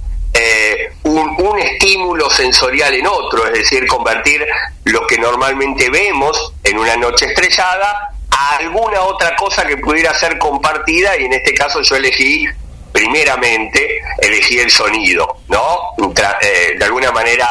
un, 1.05 1.37
un, 1.38 1.59
estímulo 1.59 2.31
sensorial 2.31 2.94
en 2.94 3.07
otro, 3.07 3.46
es 3.46 3.53
decir, 3.53 3.87
convertir 3.87 4.44
lo 4.85 5.07
que 5.07 5.18
normalmente 5.18 5.90
vemos 5.90 6.55
en 6.64 6.79
una 6.79 6.96
noche 6.96 7.27
estrellada 7.27 8.14
a 8.31 8.57
alguna 8.57 9.03
otra 9.03 9.37
cosa 9.37 9.66
que 9.66 9.77
pudiera 9.77 10.14
ser 10.14 10.38
compartida 10.38 11.16
y 11.18 11.25
en 11.25 11.35
este 11.35 11.53
caso 11.55 11.83
yo 11.83 11.96
elegí 11.96 12.46
primeramente 12.92 14.00
elegí 14.18 14.59
el 14.59 14.70
sonido, 14.70 15.38
¿no? 15.48 15.94
Eh, 16.42 16.74
de 16.79 16.85
alguna 16.85 17.12
manera 17.12 17.48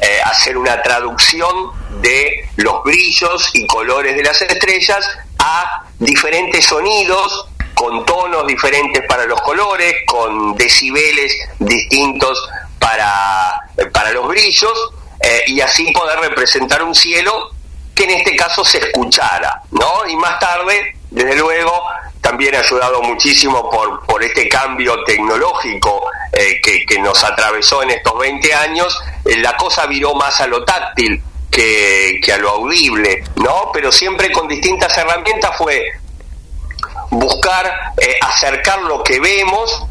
eh, 0.00 0.20
hacer 0.24 0.56
una 0.56 0.82
traducción 0.82 1.70
de 2.00 2.48
los 2.56 2.82
brillos 2.82 3.50
y 3.54 3.66
colores 3.66 4.16
de 4.16 4.22
las 4.22 4.40
estrellas 4.42 5.08
a 5.38 5.84
diferentes 5.98 6.64
sonidos 6.64 7.48
con 7.74 8.04
tonos 8.04 8.46
diferentes 8.46 9.02
para 9.08 9.24
los 9.26 9.40
colores, 9.40 9.94
con 10.06 10.54
decibeles 10.54 11.36
distintos 11.58 12.48
para, 12.78 13.60
para 13.92 14.12
los 14.12 14.28
brillos, 14.28 14.92
eh, 15.20 15.42
y 15.46 15.60
así 15.60 15.90
poder 15.92 16.18
representar 16.20 16.82
un 16.82 16.94
cielo 16.94 17.50
que 17.94 18.04
en 18.04 18.10
este 18.10 18.36
caso 18.36 18.64
se 18.64 18.78
escuchara, 18.78 19.62
¿no? 19.70 20.06
Y 20.08 20.16
más 20.16 20.38
tarde, 20.38 20.96
desde 21.10 21.36
luego, 21.36 21.72
también 22.22 22.54
ayudado 22.54 23.02
muchísimo 23.02 23.68
por, 23.68 24.06
por 24.06 24.22
este 24.22 24.48
cambio 24.48 25.02
tecnológico 25.04 26.06
eh, 26.32 26.60
que, 26.62 26.98
nos 27.00 27.22
atravesó 27.24 27.82
en 27.82 27.90
estos 27.90 28.16
20 28.16 28.54
años, 28.54 28.96
eh, 29.24 29.36
la 29.38 29.56
cosa 29.56 29.86
viró 29.86 30.14
más 30.14 30.40
a 30.40 30.46
lo 30.46 30.64
táctil 30.64 31.20
que, 31.50 32.20
a 32.32 32.38
lo 32.38 32.50
audible, 32.50 33.24
¿no? 33.36 33.70
Pero 33.74 33.90
siempre 33.90 34.30
con 34.30 34.46
distintas 34.46 34.96
herramientas 34.96 35.56
fue 35.58 35.84
buscar 37.10 37.92
eh, 38.00 38.14
acercar 38.22 38.80
lo 38.82 39.02
que 39.02 39.18
vemos 39.20 39.84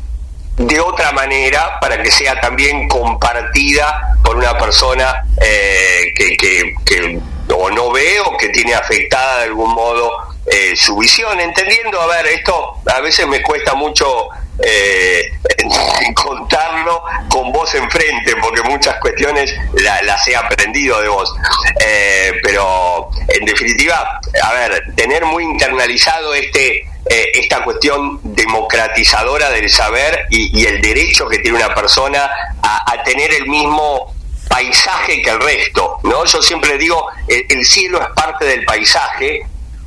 de 0.56 0.80
otra 0.80 1.12
manera 1.12 1.80
para 1.82 2.02
que 2.02 2.10
sea 2.10 2.40
también 2.40 2.88
compartida 2.88 4.18
por 4.24 4.38
una 4.38 4.58
persona 4.58 5.26
que, 5.40 6.38
que, 6.38 6.74
que 6.86 7.20
o 7.54 7.70
no 7.72 7.92
ve 7.92 8.20
o 8.22 8.38
que 8.38 8.50
tiene 8.50 8.74
afectada 8.74 9.40
de 9.40 9.44
algún 9.46 9.74
modo 9.74 10.31
eh, 10.48 10.76
su 10.76 10.98
visión, 10.98 11.40
entendiendo, 11.40 12.02
a 12.02 12.08
ver, 12.08 12.26
esto 12.26 12.78
a 12.92 13.00
veces 13.00 13.28
me 13.28 13.44
cuesta 13.44 13.76
mucho 13.76 14.28
eh, 14.64 15.32
contarlo 16.16 17.04
con 17.30 17.52
vos 17.52 17.74
enfrente, 17.76 18.36
porque 18.42 18.64
muchas 18.64 19.00
cuestiones 19.00 19.54
las 19.74 20.28
he 20.28 20.36
aprendido 20.36 21.00
de 21.00 21.10
vos. 21.10 21.32
Eh, 21.80 22.34
pero 22.42 23.10
en 23.28 23.46
definitiva, 23.46 24.20
a 24.44 24.54
ver, 24.54 24.96
tener 24.96 25.26
muy 25.26 25.44
internalizado 25.44 26.34
este 26.34 26.88
esta 27.34 27.64
cuestión 27.64 28.20
democratizadora 28.24 29.50
del 29.50 29.70
saber 29.70 30.28
y, 30.30 30.66
el 30.66 30.82
derecho 30.82 31.28
que 31.28 31.40
tiene 31.40 31.58
una 31.58 31.74
persona 31.74 32.30
a, 32.62 33.04
tener 33.04 33.34
el 33.34 33.48
mismo 33.48 34.16
paisaje 34.48 35.22
que 35.22 35.30
el 35.32 35.42
resto, 35.42 36.00
¿no? 36.04 36.24
Yo 36.24 36.42
siempre 36.42 36.78
digo, 36.78 37.08
el 37.28 37.66
cielo 37.66 38.00
es 38.02 38.08
parte 38.16 38.46
del 38.46 38.64
paisaje 38.64 39.42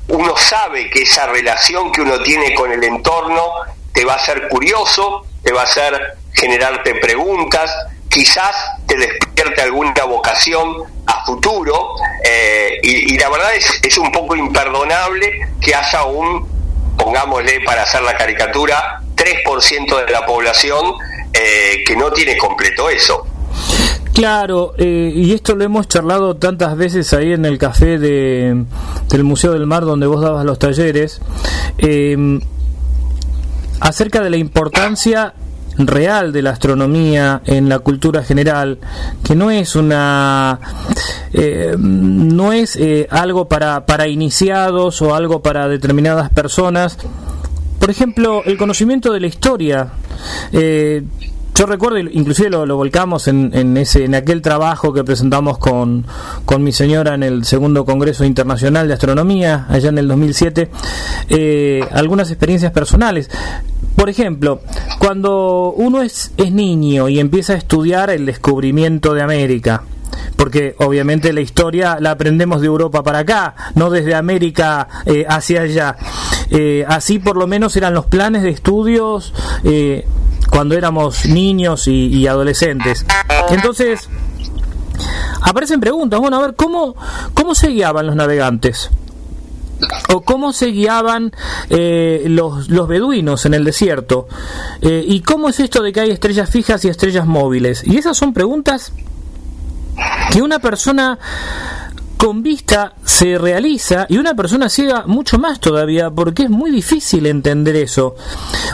uno 0.09 0.37
sabe 0.37 0.91
que 0.91 1.03
esa 1.03 1.27
relación 1.27 1.91
que 1.93 2.03
uno 2.03 2.21
tiene 2.21 2.55
con 2.55 2.71
el 2.73 2.83
entorno 2.85 3.43
te 3.93 4.05
va 4.05 4.15
a 4.15 4.17
hacer 4.17 4.49
curioso, 4.49 5.25
te 5.43 5.53
va 5.53 5.63
a 5.63 5.65
hacer 5.65 6.17
generarte 6.33 6.97
preguntas, 6.97 7.71
quizás 8.09 8.55
te 8.87 8.97
despierte 8.97 9.63
alguna 9.63 10.05
vocación 10.05 10.85
a 11.07 11.25
futuro, 11.25 11.91
eh, 12.25 12.81
y, 12.83 13.17
la 13.19 13.29
verdad 13.29 13.55
es, 13.55 13.81
es 13.83 13.99
un 13.99 14.11
poco 14.11 14.37
imperdonable 14.37 15.49
que 15.61 15.75
haya 15.75 16.05
un, 16.05 16.47
pongámosle 16.97 17.61
para 17.61 17.83
hacer 17.83 18.03
la 18.03 18.17
caricatura, 18.17 19.01
3% 19.17 20.07
de 20.07 20.13
la 20.13 20.27
población 20.27 20.95
eh, 21.33 21.83
que 21.87 21.97
no 21.97 22.11
tiene 22.13 22.37
completo 22.37 22.89
eso. 22.89 23.27
Claro, 24.13 24.75
eh, 24.79 25.11
y 25.13 25.35
esto 25.35 25.57
lo 25.57 25.65
hemos 25.65 25.89
charlado 25.89 26.37
tantas 26.37 26.77
veces 26.77 27.13
ahí 27.13 27.33
en 27.33 27.45
el 27.45 27.59
café 27.59 27.99
de, 27.99 28.65
del 29.09 29.25
Museo 29.25 29.53
del 29.53 29.67
Mar 29.67 29.85
donde 29.85 30.07
vos 30.07 30.21
dabas 30.21 30.45
los 30.45 30.59
talleres, 30.59 31.21
eh, 31.79 32.41
acerca 33.81 34.23
de 34.23 34.31
la 34.31 34.37
importancia 34.37 35.35
real 35.77 36.33
de 36.33 36.43
la 36.43 36.51
astronomía 36.51 37.43
en 37.45 37.69
la 37.69 37.81
cultura 37.81 38.23
general, 38.23 38.79
que 39.25 39.35
no 39.35 39.51
es 39.51 39.75
una 39.75 40.61
eh, 41.33 41.75
no 41.79 42.53
es 42.53 42.79
algo 43.11 43.49
para, 43.49 43.85
para 43.85 44.07
iniciados 44.07 45.03
o 45.03 45.15
algo 45.15 45.43
para 45.43 45.69
determinadas 45.69 46.31
personas. 46.31 46.97
Por 47.81 47.91
ejemplo, 47.91 48.43
el 48.45 48.57
conocimiento 48.57 49.13
de 49.13 49.21
la 49.21 49.27
historia. 49.27 49.89
Yo 51.57 51.67
recuerdo, 51.67 51.99
inclusive 51.99 52.51
lo, 52.51 52.77
volcamos 52.77 53.29
en, 53.29 53.77
ese, 53.77 54.05
en 54.05 54.17
aquel 54.17 54.43
trabajo 54.43 54.93
que 54.93 55.05
presentamos 55.05 55.59
con, 55.59 56.05
mi 56.59 56.73
señora 56.73 57.15
en 57.15 57.23
el 57.23 57.45
segundo 57.45 57.85
Congreso 57.85 58.25
Internacional 58.25 58.89
de 58.89 58.95
Astronomía, 58.95 59.67
allá 59.69 59.91
en 59.91 59.99
el 59.99 60.09
2007, 60.09 60.69
eh, 61.29 61.81
algunas 61.93 62.31
experiencias 62.31 62.73
personales. 62.73 63.31
Por 63.95 64.11
ejemplo, 64.11 64.63
cuando 64.99 65.73
uno 65.77 66.03
es, 66.03 66.33
es 66.37 66.51
niño 66.51 67.09
y 67.09 67.21
empieza 67.21 67.53
a 67.53 67.57
estudiar 67.57 68.11
el 68.11 68.27
descubrimiento 68.27 69.15
de 69.15 69.23
América, 69.23 69.85
porque 70.37 70.75
obviamente 70.79 71.33
la 71.33 71.41
historia 71.41 71.99
la 72.01 72.13
aprendemos 72.13 72.61
de 72.61 72.67
Europa 72.67 73.05
para 73.05 73.21
acá, 73.21 73.55
no 73.77 73.91
desde 73.91 74.17
América 74.17 74.89
eh, 75.07 75.25
hacia 75.29 75.63
allá. 75.63 75.97
Eh, 76.51 76.85
así 76.89 77.19
por 77.19 77.37
lo 77.37 77.47
menos 77.47 77.77
eran 77.77 77.95
los 77.95 78.07
planes 78.07 78.43
de 78.43 78.51
estudios 78.51 79.33
eh, 79.65 80.07
cuando 80.55 80.77
éramos 80.77 81.27
niños 81.27 81.89
y, 81.89 82.29
adolescentes. 82.29 83.05
Entonces, 83.51 84.09
aparecen 85.41 85.81
preguntas, 85.81 86.21
bueno, 86.21 86.37
a 86.37 86.43
ver, 86.43 86.55
¿cómo, 86.55 86.95
cómo 87.35 87.57
se 87.57 87.71
guiaban 87.71 88.07
los 88.07 88.15
navegantes? 88.15 88.89
o 90.15 90.21
cómo 90.21 90.53
se 90.53 90.67
guiaban 90.67 91.33
eh, 91.69 92.27
los, 92.29 92.69
beduinos 92.87 93.45
en 93.45 93.55
el 93.55 93.65
desierto 93.65 94.29
eh, 94.81 95.05
y 95.07 95.21
cómo 95.21 95.49
es 95.49 95.59
esto 95.59 95.83
de 95.83 95.93
que 95.93 96.01
hay 96.01 96.11
estrellas 96.11 96.49
fijas 96.49 96.85
y 96.85 96.89
estrellas 96.89 97.27
móviles 97.27 97.83
y 97.85 97.99
esas 97.99 98.17
son 98.17 98.33
preguntas 98.33 98.93
que 100.31 100.41
una 100.41 100.61
persona 100.61 101.19
con 102.17 102.43
vista 102.43 102.95
se 103.05 103.37
realiza 103.37 104.07
y 104.09 104.17
una 104.17 104.35
persona 104.35 104.69
ciega 104.69 105.03
mucho 105.07 105.39
más 105.39 105.59
todavía 105.59 106.09
porque 106.09 106.45
es 106.45 106.51
muy 106.51 106.71
difícil 106.71 107.27
entender 107.27 107.75
eso 107.75 108.15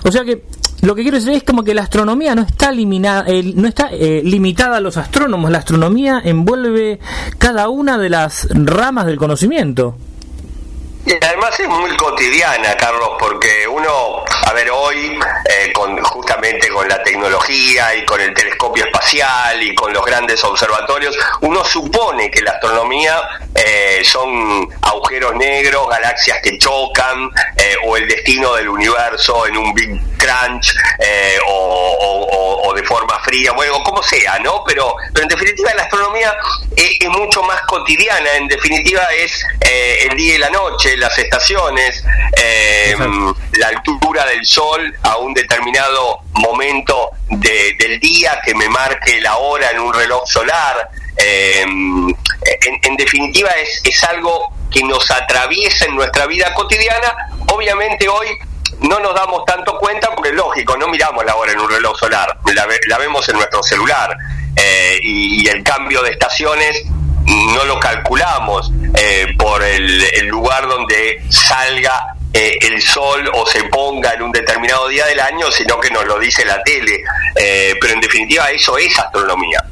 o 0.05 0.13
sea 0.13 0.23
que 0.23 0.45
lo 0.83 0.95
que 0.95 1.03
quiero 1.03 1.19
decir 1.19 1.33
es 1.33 1.43
como 1.43 1.63
que 1.63 1.75
la 1.75 1.83
astronomía 1.83 2.35
no 2.35 2.43
está, 2.43 2.71
eliminada, 2.71 3.25
eh, 3.29 3.53
no 3.55 3.69
está 3.69 3.89
eh, 3.93 4.23
limitada 4.25 4.79
a 4.79 4.81
los 4.81 4.97
astrónomos, 4.97 5.51
la 5.51 5.59
astronomía 5.59 6.21
envuelve 6.25 6.99
cada 7.39 7.69
una 7.69 7.99
de 7.99 8.09
las 8.09 8.49
ramas 8.51 9.07
del 9.07 9.17
conocimiento. 9.17 9.97
Y 11.07 11.13
además 11.25 11.59
es 11.59 11.69
muy 11.69 11.97
cotidiana, 11.97 12.77
Carlos, 12.77 13.11
porque 13.19 13.67
uno, 13.67 14.23
a 14.47 14.53
ver, 14.53 14.71
hoy, 14.71 15.19
eh, 15.49 15.73
con, 15.73 15.99
justamente 16.03 16.69
con 16.69 16.87
la 16.89 17.03
tecnología 17.03 17.95
y 17.97 18.05
con 18.05 18.21
el 18.21 18.35
telescopio 18.35 18.85
espacial 18.85 19.63
y 19.63 19.75
con 19.75 19.93
los 19.93 20.05
grandes 20.05 20.45
observatorios, 20.45 21.17
uno 21.41 21.65
supone 21.65 22.31
que 22.31 22.43
la 22.43 22.53
astronomía 22.53 23.19
eh, 23.55 24.03
son 24.05 24.69
agujeros 24.83 25.35
negros, 25.37 25.89
galaxias 25.89 26.39
que 26.43 26.59
chocan, 26.59 27.31
eh, 27.57 27.75
o 27.87 27.97
el 27.97 28.09
destino 28.09 28.55
del 28.55 28.69
universo 28.69 29.47
en 29.47 29.57
un 29.57 29.75
Big 29.75 30.01
Crunch, 30.17 30.75
o, 31.47 32.73
de 32.75 32.85
forma 32.85 33.19
fría, 33.25 33.53
bueno, 33.53 33.83
como 33.83 34.01
sea, 34.03 34.39
¿no? 34.39 34.63
Pero, 34.65 34.95
pero 35.13 35.25
en 35.25 35.29
definitiva 35.29 35.75
la 35.75 35.83
astronomía 35.83 36.37
es, 36.77 36.97
es 37.01 37.09
mucho 37.09 37.43
más 37.43 37.61
cotidiana, 37.63 38.35
en 38.37 38.47
definitiva 38.47 39.03
es 39.13 39.45
el 39.61 40.17
día 40.17 40.37
y 40.37 40.39
la 40.39 40.51
noche 40.51 40.97
las 40.97 41.19
estaciones, 41.19 42.05
eh, 42.33 42.95
la 43.53 43.69
altura 43.69 44.25
del 44.27 44.45
sol 44.45 44.95
a 45.03 45.17
un 45.17 45.35
determinado 45.35 46.21
momento 46.33 47.11
del 47.29 48.01
día 48.01 48.41
que 48.45 48.55
me 48.55 48.69
marque 48.69 49.21
la 49.21 49.37
hora 49.39 49.71
en 49.71 49.81
un 49.81 49.93
reloj 49.93 50.27
solar. 50.27 50.91
Eh, 51.17 51.63
en, 51.63 52.97
definitiva 52.97 53.51
es, 53.51 53.83
es 53.85 54.05
algo 54.05 54.53
que 54.71 54.83
nos 54.83 55.11
atraviesa 55.11 55.87
en 55.87 55.97
nuestra 55.97 56.27
vida 56.27 56.53
cotidiana. 56.55 57.31
Obviamente 57.49 58.09
hoy 58.09 58.29
no 58.81 58.99
nos 59.01 59.15
damos 59.15 59.45
tanto 59.45 59.79
cuenta 59.79 60.15
porque 60.15 60.33
lógico, 60.33 60.77
no 60.77 60.89
miramos 60.89 61.25
la 61.25 61.37
hora 61.37 61.53
en 61.53 61.61
un 61.61 61.71
reloj 61.71 61.99
solar, 61.99 62.39
la, 62.87 62.99
vemos 62.99 63.29
en 63.29 63.37
nuestro 63.37 63.63
celular 63.63 64.17
eh, 64.57 64.99
y, 65.03 65.47
el 65.49 65.63
cambio 65.63 66.03
de 66.03 66.11
estaciones 66.13 66.83
no 67.27 67.65
lo 67.65 67.79
calculamos 67.79 68.71
eh, 68.95 69.35
por 69.39 69.63
el, 69.63 70.27
lugar 70.27 70.67
donde 70.69 71.23
salga 71.29 72.15
eh, 72.33 72.57
el 72.61 72.81
sol 72.81 73.29
o 73.35 73.47
se 73.47 73.65
ponga 73.65 74.15
en 74.15 74.23
un 74.23 74.33
determinado 74.33 74.89
día 74.89 75.07
del 75.07 75.21
año, 75.21 75.51
sino 75.51 75.81
que 75.81 75.91
nos 75.91 76.05
lo 76.07 76.19
dice 76.19 76.45
la 76.45 76.63
tele. 76.63 77.03
Eh, 77.37 77.75
pero 77.81 77.95
en 77.95 78.01
definitiva 78.01 78.51
eso 78.51 78.79
es 78.79 78.99
astronomía. 78.99 79.65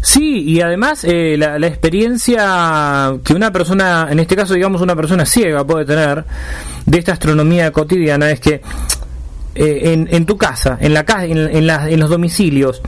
Sí, 0.00 0.42
y 0.42 0.60
además 0.60 1.04
eh, 1.04 1.36
la, 1.38 1.66
experiencia 1.66 3.12
que 3.24 3.34
una 3.34 3.52
persona, 3.52 4.08
en 4.10 4.18
este 4.18 4.36
caso 4.36 4.54
digamos 4.54 4.80
una 4.80 4.96
persona 4.96 5.24
ciega 5.24 5.64
puede 5.64 5.84
tener 5.84 6.24
de 6.86 6.98
esta 6.98 7.12
astronomía 7.12 7.70
cotidiana 7.70 8.30
es 8.30 8.40
que 8.40 8.62
en, 9.54 10.08
en, 10.10 10.26
tu 10.26 10.36
casa, 10.38 10.78
en 10.80 10.94
la 10.94 11.04
en, 11.24 11.38
en, 11.38 11.70
en 11.70 12.00
los 12.00 12.10
domicilios, 12.10 12.80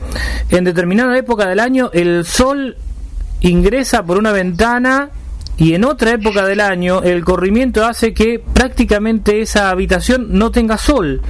en 0.49 0.63
determinada 0.63 1.17
época 1.17 1.47
del 1.47 1.59
año 1.59 1.89
el 1.93 2.25
sol 2.25 2.75
ingresa 3.41 4.03
por 4.03 4.17
una 4.17 4.31
ventana 4.31 5.11
y 5.57 5.73
en 5.73 5.85
otra 5.85 6.11
época 6.11 6.45
del 6.45 6.59
año 6.59 7.01
el 7.01 7.23
corrimiento 7.23 7.85
hace 7.85 8.13
que 8.13 8.39
prácticamente 8.39 9.41
esa 9.41 9.69
habitación 9.69 10.27
no 10.31 10.51
tenga 10.51 10.77
sol. 10.77 11.21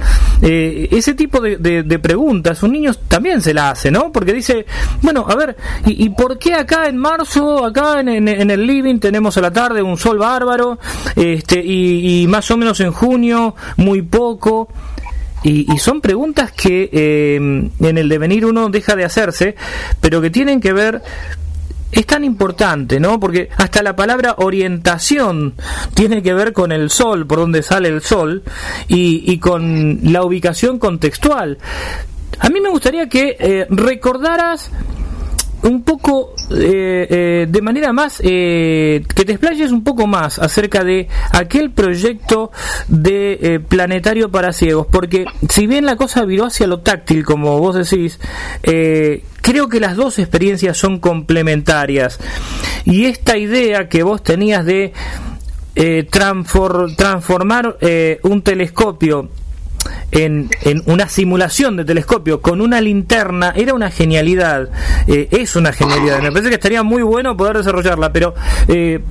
Eh, 0.42 0.88
ese 0.90 1.14
tipo 1.14 1.40
de, 1.40 1.56
de, 1.56 1.98
preguntas 1.98 2.62
un 2.62 2.72
niño 2.72 2.92
también 3.08 3.40
se 3.40 3.54
la 3.54 3.70
hace, 3.70 3.90
¿no? 3.90 4.12
Porque 4.12 4.32
dice, 4.32 4.66
bueno, 5.00 5.24
a 5.28 5.34
ver, 5.34 5.56
¿y, 5.86 6.08
por 6.10 6.38
qué 6.38 6.54
acá 6.54 6.86
en 6.88 6.96
marzo, 6.96 7.64
acá 7.64 8.00
en, 8.00 8.28
el 8.28 8.66
living 8.66 8.98
tenemos 8.98 9.36
a 9.36 9.40
la 9.40 9.52
tarde 9.52 9.82
un 9.82 9.96
sol 9.96 10.18
bárbaro 10.18 10.78
este, 11.14 11.62
y, 11.64 12.26
más 12.28 12.50
o 12.50 12.56
menos 12.56 12.80
en 12.80 12.92
junio 12.92 13.54
muy 13.76 14.02
poco? 14.02 14.68
Y, 15.42 15.72
y, 15.72 15.78
son 15.78 16.00
preguntas 16.00 16.50
que 16.52 16.90
eh, 16.92 17.36
en 17.36 17.98
el 17.98 18.08
devenir 18.08 18.44
uno 18.44 18.68
deja 18.68 18.96
de 18.96 19.04
hacerse, 19.04 19.54
pero 20.00 20.20
que 20.20 20.30
tienen 20.30 20.60
que 20.60 20.72
ver 20.72 21.02
es 21.92 22.06
tan 22.06 22.24
importante, 22.24 23.00
¿no? 23.00 23.18
Porque 23.20 23.48
hasta 23.56 23.82
la 23.82 23.96
palabra 23.96 24.34
orientación 24.38 25.54
tiene 25.94 26.22
que 26.22 26.34
ver 26.34 26.52
con 26.52 26.72
el 26.72 26.90
sol, 26.90 27.26
por 27.26 27.38
donde 27.38 27.62
sale 27.62 27.88
el 27.88 28.02
sol, 28.02 28.42
y, 28.88 29.38
con 29.38 30.00
la 30.12 30.24
ubicación 30.24 30.78
contextual. 30.78 31.58
A 32.38 32.48
mí 32.50 32.60
me 32.60 32.68
gustaría 32.68 33.08
que 33.08 33.36
eh, 33.38 33.66
recordaras 33.70 34.70
un 35.62 35.82
poco 35.82 36.34
eh, 36.50 37.06
eh, 37.10 37.46
de 37.48 37.62
manera 37.62 37.92
más 37.92 38.18
que 38.18 39.02
te 39.04 39.32
explayes 39.32 39.72
un 39.72 39.82
poco 39.82 40.06
más 40.06 40.38
acerca 40.38 40.84
de 40.84 41.08
aquel 41.32 41.70
proyecto 41.72 42.52
de 42.88 43.60
planetario 43.68 44.30
para 44.30 44.52
ciegos 44.52 44.86
porque 44.90 45.24
si 45.48 45.66
bien 45.66 45.86
la 45.86 45.96
cosa 45.96 46.24
viró 46.24 46.46
hacia 46.46 46.66
lo 46.66 46.80
táctil 46.80 47.24
como 47.24 47.58
vos 47.58 47.74
decís 47.74 48.18
creo 49.46 49.68
que 49.68 49.78
las 49.78 49.94
dos 49.94 50.18
experiencias 50.18 50.76
son 50.76 50.98
complementarias. 50.98 52.18
Y 52.84 53.04
esta 53.04 53.38
idea 53.38 53.88
que 53.88 54.02
vos 54.02 54.20
tenías 54.20 54.64
de 54.64 54.92
eh, 55.76 56.08
transformar 56.10 57.76
eh, 57.80 58.18
un 58.24 58.42
telescopio 58.42 59.28
en, 60.12 60.50
una 60.86 61.08
simulación 61.08 61.76
de 61.76 61.84
telescopio 61.84 62.40
con 62.40 62.60
una 62.60 62.80
linterna 62.80 63.52
era 63.56 63.74
una 63.74 63.90
genialidad, 63.90 64.68
eh, 65.06 65.28
es 65.30 65.56
una 65.56 65.72
genialidad. 65.72 66.20
Me 66.20 66.30
parece 66.30 66.48
que 66.48 66.56
estaría 66.56 66.82
muy 66.82 67.02
bueno 67.02 67.36
poder 67.36 67.58
desarrollarla, 67.58 68.12
pero 68.12 68.34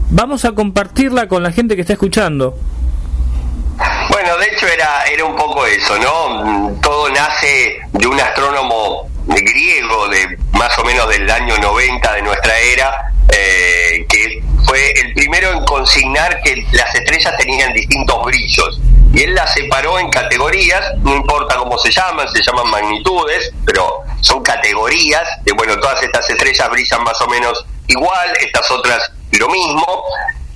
vamos 0.10 0.46
a 0.46 0.54
compartirla 0.54 1.28
con 1.28 1.44
la 1.44 1.52
gente 1.52 1.76
que 1.76 1.82
está 1.82 1.94
escuchando. 1.94 2.58
Bueno, 4.10 4.38
de 4.38 4.46
hecho 4.46 4.68
era, 4.68 5.04
era 5.12 5.26
un 5.26 5.36
poco 5.36 5.66
eso, 5.66 5.98
¿no? 6.00 6.80
Todo 6.82 7.10
nace 7.10 7.78
de 7.92 8.08
un 8.08 8.20
astrónomo 8.20 9.10
griego 9.28 10.08
de 10.10 10.38
más 10.54 10.78
o 10.80 10.86
menos 10.86 11.10
del 11.10 11.30
año 11.30 11.58
90 11.58 12.14
de 12.14 12.22
nuestra 12.22 12.58
era, 12.60 13.12
eh, 13.30 14.06
que 14.08 14.42
fue 14.66 14.92
el 15.04 15.14
primero 15.14 15.52
en 15.52 15.66
consignar 15.66 16.42
que 16.42 16.66
las 16.72 16.94
estrellas 16.96 17.36
tenían 17.38 17.74
distintos 17.74 18.24
brillos. 18.24 18.80
Y 19.16 19.24
él 19.24 19.34
las 19.34 19.54
separó 19.54 19.98
en 19.98 20.10
categorías, 20.10 20.94
no 20.98 21.16
importa 21.16 21.56
cómo 21.56 21.78
se 21.78 21.90
llaman, 21.90 22.28
se 22.30 22.44
llaman 22.44 22.70
magnitudes, 22.70 23.50
pero 23.66 24.04
son 24.20 24.44
categorías 24.44 25.26
de, 25.44 25.54
bueno, 25.54 25.80
todas 25.80 26.04
estas 26.04 26.30
estrellas 26.30 26.70
brillan 26.70 27.02
más 27.04 27.20
o 27.22 27.28
menos 27.28 27.66
igual, 27.88 28.38
estas 28.42 28.70
otras 28.72 29.10
lo 29.32 29.48
mismo. 29.50 30.04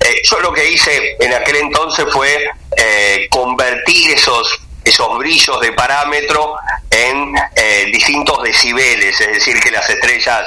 Eh, 0.00 0.20
yo 0.24 0.40
lo 0.40 0.52
que 0.52 0.70
hice 0.70 1.16
en 1.20 1.32
aquel 1.32 1.56
entonces 1.56 2.04
fue 2.10 2.50
eh, 2.76 3.28
convertir 3.30 4.12
esos 4.12 4.60
esos 4.82 5.18
brillos 5.18 5.60
de 5.60 5.72
parámetro 5.72 6.56
en 6.90 7.34
eh, 7.54 7.90
distintos 7.92 8.42
decibeles, 8.42 9.20
es 9.20 9.32
decir, 9.34 9.60
que 9.60 9.70
las 9.70 9.88
estrellas 9.88 10.44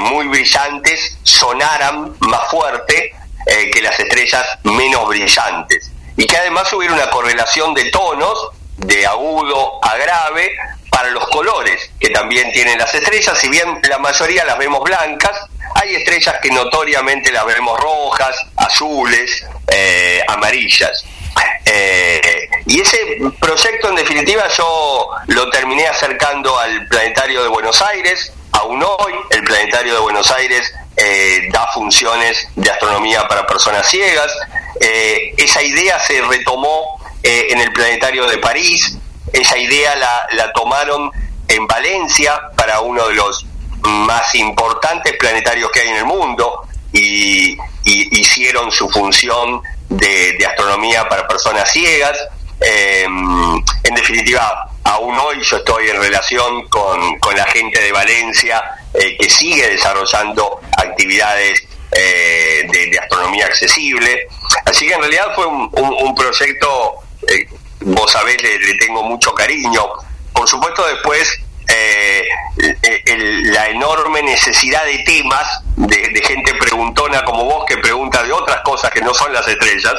muy 0.00 0.26
brillantes 0.28 1.18
sonaran 1.22 2.16
más 2.20 2.48
fuerte 2.48 3.12
que 3.46 3.82
las 3.82 4.00
estrellas 4.00 4.46
menos 4.62 5.06
brillantes. 5.06 5.89
Y 6.20 6.26
que 6.26 6.36
además 6.36 6.70
hubiera 6.74 6.92
una 6.92 7.08
correlación 7.08 7.72
de 7.72 7.90
tonos, 7.90 8.50
de 8.76 9.06
agudo 9.06 9.82
a 9.82 9.96
grave, 9.96 10.54
para 10.90 11.08
los 11.12 11.26
colores 11.28 11.90
que 11.98 12.10
también 12.10 12.52
tienen 12.52 12.78
las 12.78 12.94
estrellas, 12.94 13.38
si 13.38 13.48
bien 13.48 13.80
la 13.88 13.96
mayoría 13.96 14.44
las 14.44 14.58
vemos 14.58 14.84
blancas, 14.84 15.34
hay 15.76 15.94
estrellas 15.94 16.36
que 16.42 16.50
notoriamente 16.50 17.32
las 17.32 17.46
vemos 17.46 17.80
rojas, 17.80 18.36
azules, 18.54 19.46
amarillas. 20.28 21.06
Eh, 21.64 22.50
y 22.66 22.82
ese 22.82 23.16
proyecto 23.40 23.88
en 23.88 23.94
definitiva 23.94 24.46
yo 24.48 25.08
lo 25.28 25.48
terminé 25.48 25.86
acercando 25.86 26.58
al 26.58 26.86
Planetario 26.86 27.42
de 27.44 27.48
Buenos 27.48 27.80
Aires, 27.80 28.30
aún 28.52 28.82
hoy 28.82 29.14
el 29.30 29.42
Planetario 29.42 29.94
de 29.94 30.00
Buenos 30.00 30.30
Aires 30.32 30.70
eh, 31.02 31.48
da 31.50 31.66
funciones 31.68 32.48
de 32.56 32.70
astronomía 32.70 33.26
para 33.28 33.46
personas 33.46 33.88
ciegas, 33.88 34.32
eh, 34.80 35.34
esa 35.36 35.62
idea 35.62 35.98
se 35.98 36.20
retomó 36.22 37.00
en 37.22 37.60
el 37.60 37.70
Planetario 37.72 38.26
de 38.26 38.38
París, 38.38 38.96
esa 39.32 39.58
idea 39.58 39.94
la, 39.96 40.26
la 40.32 40.52
tomaron 40.52 41.10
en 41.48 41.66
Valencia 41.66 42.40
para 42.56 42.80
uno 42.80 43.06
de 43.08 43.14
los 43.14 43.44
más 43.82 44.34
importantes 44.34 45.14
planetarios 45.18 45.70
que 45.70 45.80
hay 45.80 45.88
en 45.88 45.96
el 45.96 46.04
mundo 46.06 46.66
y, 46.92 47.58
hicieron 47.84 48.70
su 48.70 48.88
función 48.88 49.62
de, 49.88 50.46
astronomía 50.46 51.08
para 51.08 51.26
personas 51.26 51.70
ciegas. 51.70 52.16
En 52.60 53.94
definitiva, 53.94 54.69
aún 54.84 55.18
hoy 55.18 55.42
yo 55.42 55.56
estoy 55.56 55.88
en 55.88 56.00
relación 56.00 56.68
con, 56.68 57.00
la 57.36 57.44
gente 57.46 57.80
de 57.80 57.92
Valencia 57.92 58.62
eh, 58.94 59.16
que 59.18 59.30
sigue 59.30 59.68
desarrollando 59.68 60.60
actividades 60.76 61.62
eh, 61.92 62.66
de, 62.70 62.98
astronomía 62.98 63.46
accesible. 63.46 64.26
Así 64.64 64.86
que 64.86 64.94
en 64.94 65.00
realidad 65.00 65.34
fue 65.34 65.46
un, 65.46 66.14
proyecto, 66.14 66.94
eh, 67.28 67.46
vos 67.80 68.10
sabés, 68.10 68.42
le, 68.42 68.74
tengo 68.74 69.02
mucho 69.04 69.32
cariño. 69.34 69.86
Por 70.32 70.48
supuesto, 70.48 70.86
después 70.86 71.40
la 73.52 73.68
enorme 73.68 74.22
necesidad 74.22 74.84
de 74.84 74.98
temas 74.98 75.62
de, 75.88 76.22
gente 76.22 76.54
preguntona 76.54 77.24
como 77.24 77.44
vos 77.44 77.64
que 77.66 77.78
pregunta 77.78 78.22
de 78.22 78.32
otras 78.32 78.60
cosas 78.60 78.90
que 78.90 79.00
no 79.00 79.14
son 79.14 79.32
las 79.32 79.46
estrellas, 79.48 79.94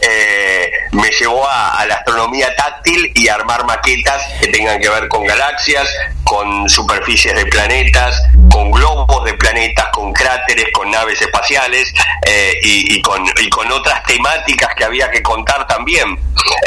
eh, 0.00 0.70
me 0.92 1.10
llevó 1.10 1.46
a, 1.48 1.84
la 1.86 1.96
astronomía 1.96 2.54
táctil 2.56 3.10
y 3.14 3.28
a 3.28 3.34
armar 3.34 3.64
maquetas 3.64 4.22
que 4.40 4.48
tengan 4.48 4.80
que 4.80 4.88
ver 4.88 5.08
con 5.08 5.26
galaxias, 5.26 5.88
con 6.22 6.68
superficies 6.68 7.34
de 7.34 7.46
planetas, 7.46 8.22
con 8.50 8.70
globos 8.70 9.24
de 9.24 9.34
planetas, 9.34 9.86
con 9.92 10.12
cráteres, 10.12 10.66
con 10.72 10.90
naves 10.90 11.20
espaciales 11.20 11.92
eh, 12.26 12.58
y, 12.62 13.02
con, 13.02 13.24
y 13.40 13.48
con 13.50 13.70
otras 13.72 14.02
temáticas 14.04 14.74
que 14.76 14.84
había 14.84 15.10
que 15.10 15.22
contar 15.22 15.66
también. 15.66 16.18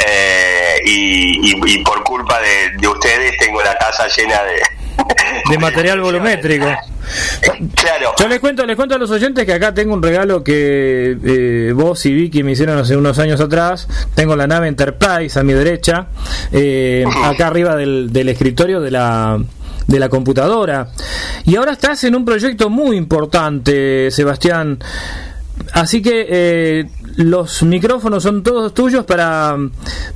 Eh, 0.06 0.80
y, 0.84 1.78
por 1.84 2.02
culpa 2.02 2.40
de 2.40 2.88
ustedes 2.88 3.36
tengo 3.38 3.62
la 3.62 3.76
casa 3.78 4.08
llena 4.08 4.42
de, 4.42 4.47
de 5.50 5.58
material 5.58 6.00
volumétrico. 6.00 6.66
Claro. 7.74 8.12
Yo 8.18 8.28
les 8.28 8.38
cuento, 8.38 8.66
les 8.66 8.76
cuento 8.76 8.94
a 8.94 8.98
los 8.98 9.10
oyentes 9.10 9.46
que 9.46 9.52
acá 9.52 9.72
tengo 9.72 9.94
un 9.94 10.02
regalo 10.02 10.44
que 10.44 11.16
eh, 11.24 11.72
vos 11.74 12.04
y 12.04 12.12
Vicky 12.12 12.42
me 12.42 12.52
hicieron 12.52 12.78
hace 12.78 12.96
unos 12.96 13.18
años 13.18 13.40
atrás. 13.40 13.88
Tengo 14.14 14.36
la 14.36 14.46
nave 14.46 14.68
Enterprise 14.68 15.38
a 15.38 15.42
mi 15.42 15.54
derecha, 15.54 16.08
eh, 16.52 17.04
acá 17.24 17.46
arriba 17.46 17.76
del, 17.76 18.12
del 18.12 18.28
escritorio 18.28 18.80
de 18.80 18.90
la 18.90 19.40
de 19.86 19.98
la 19.98 20.08
computadora. 20.10 20.88
Y 21.46 21.56
ahora 21.56 21.72
estás 21.72 22.04
en 22.04 22.14
un 22.14 22.24
proyecto 22.24 22.68
muy 22.68 22.96
importante, 22.96 24.10
Sebastián. 24.10 24.78
Así 25.72 26.02
que 26.02 26.26
eh, 26.28 26.84
los 27.18 27.64
micrófonos 27.64 28.22
son 28.22 28.44
todos 28.44 28.72
tuyos 28.72 29.04
para, 29.04 29.56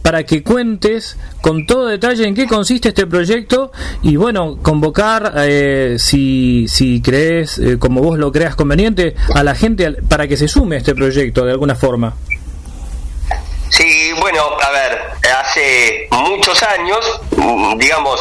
para 0.02 0.22
que 0.24 0.44
cuentes 0.44 1.16
con 1.40 1.66
todo 1.66 1.86
detalle 1.86 2.28
en 2.28 2.34
qué 2.34 2.46
consiste 2.46 2.90
este 2.90 3.08
proyecto 3.08 3.72
y 4.02 4.14
bueno, 4.14 4.58
convocar 4.62 5.32
eh, 5.38 5.96
si, 5.98 6.68
si 6.68 7.02
crees, 7.02 7.58
eh, 7.58 7.76
como 7.80 8.02
vos 8.02 8.18
lo 8.18 8.30
creas 8.30 8.54
conveniente, 8.54 9.16
a 9.34 9.42
la 9.42 9.56
gente 9.56 9.90
para 10.08 10.28
que 10.28 10.36
se 10.36 10.46
sume 10.46 10.76
a 10.76 10.78
este 10.78 10.94
proyecto 10.94 11.44
de 11.44 11.50
alguna 11.50 11.74
forma. 11.74 12.14
Sí, 13.68 14.12
bueno, 14.20 14.42
a 14.64 14.70
ver, 14.70 14.98
hace 15.40 16.06
muchos 16.12 16.62
años, 16.62 17.20
digamos, 17.78 18.20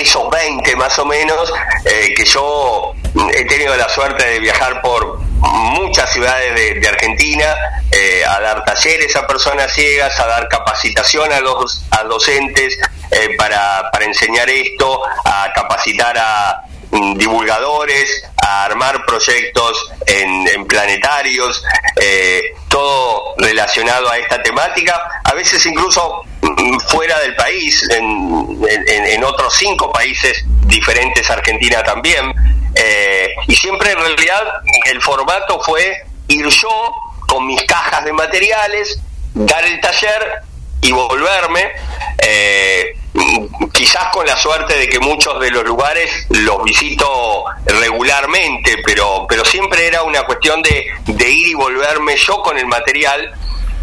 esos 0.00 0.30
20 0.30 0.76
más 0.76 0.98
o 0.98 1.04
menos, 1.04 1.52
que 1.84 2.24
yo 2.24 2.94
he 3.14 3.44
tenido 3.44 3.76
la 3.76 3.88
suerte 3.88 4.24
de 4.24 4.40
viajar 4.40 4.80
por 4.80 5.20
muchas 5.20 6.12
ciudades 6.12 6.54
de, 6.54 6.88
Argentina 6.88 7.54
eh, 7.90 8.24
a 8.24 8.40
dar 8.40 8.64
talleres 8.64 9.14
a 9.16 9.26
personas 9.26 9.72
ciegas, 9.72 10.18
a 10.18 10.26
dar 10.26 10.48
capacitación 10.48 11.30
a 11.32 11.40
los 11.40 11.84
docentes 12.08 12.78
eh, 13.10 13.36
para, 13.36 13.90
enseñar 14.00 14.48
esto, 14.48 15.02
a 15.24 15.52
capacitar 15.54 16.16
a 16.18 16.62
divulgadores, 17.16 18.22
a 18.36 18.64
armar 18.64 19.04
proyectos 19.06 19.90
en, 20.06 20.66
planetarios, 20.66 21.62
eh, 22.00 22.54
todo 22.68 23.34
relacionado 23.38 24.10
a 24.10 24.18
esta 24.18 24.42
temática, 24.42 25.22
a 25.24 25.34
veces 25.34 25.64
incluso 25.66 26.22
mm, 26.40 26.78
fuera 26.80 27.18
del 27.20 27.34
país, 27.34 27.88
en, 27.90 28.58
en 28.68 29.24
otros 29.24 29.54
cinco 29.56 29.90
países 29.90 30.44
diferentes, 30.66 31.28
Argentina 31.30 31.82
también, 31.82 32.32
eh, 32.74 33.34
y 33.48 33.54
siempre 33.54 33.92
en 33.92 33.98
realidad 33.98 34.62
el 34.86 35.00
formato 35.02 35.60
fue 35.60 36.04
ir 36.28 36.46
yo 36.48 36.94
con 37.28 37.46
mis 37.46 37.62
cajas 37.64 38.04
de 38.04 38.12
materiales, 38.12 38.98
dar 39.34 39.64
el 39.64 39.80
taller 39.80 40.42
y 40.80 40.92
volverme. 40.92 41.72
Eh, 42.18 42.94
quizás 43.72 44.06
con 44.12 44.26
la 44.26 44.36
suerte 44.36 44.76
de 44.76 44.88
que 44.88 44.98
muchos 44.98 45.38
de 45.40 45.50
los 45.50 45.64
lugares 45.64 46.10
los 46.30 46.62
visito 46.64 47.44
regularmente, 47.66 48.76
pero, 48.84 49.26
pero 49.28 49.44
siempre 49.44 49.86
era 49.86 50.02
una 50.02 50.22
cuestión 50.22 50.62
de, 50.62 50.86
ir 51.06 51.48
y 51.48 51.54
volverme 51.54 52.16
yo 52.16 52.42
con 52.42 52.58
el 52.58 52.66
material. 52.66 53.32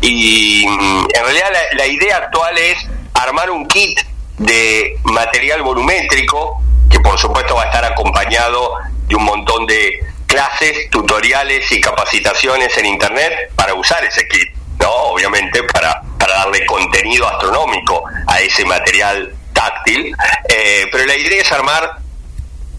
Y 0.02 0.66
mm, 0.68 1.08
en 1.14 1.24
realidad 1.24 1.50
la 1.74 1.88
idea 1.88 2.18
actual 2.18 2.58
es 2.58 2.78
armar 3.14 3.52
un 3.52 3.68
kit 3.68 4.00
de 4.38 4.98
material 5.04 5.62
volumétrico 5.62 6.62
que 6.90 7.00
por 7.02 7.20
supuesto 7.20 7.56
va 7.56 7.64
a 7.64 7.66
estar 7.66 7.86
acompañado 7.86 8.76
de 9.08 9.16
un 9.16 9.24
montón 9.24 9.66
de 9.66 10.00
clases, 10.26 10.90
tutoriales 10.90 11.72
y 11.72 11.82
capacitaciones 11.82 12.78
en 12.78 12.86
Internet 12.86 13.52
para 13.56 13.74
usar 13.74 14.04
ese 14.06 14.28
kit, 14.28 14.50
¿no? 14.80 14.90
Obviamente 14.90 15.64
para, 15.64 16.02
para 16.18 16.34
darle 16.36 16.66
contenido 16.66 17.28
astronómico 17.28 18.04
a 18.28 18.40
ese 18.40 18.66
material 18.66 19.34
táctil, 19.54 20.16
eh, 20.50 20.88
pero 20.92 21.06
la 21.06 21.16
idea 21.16 21.42
es 21.42 21.52
armar, 21.52 21.98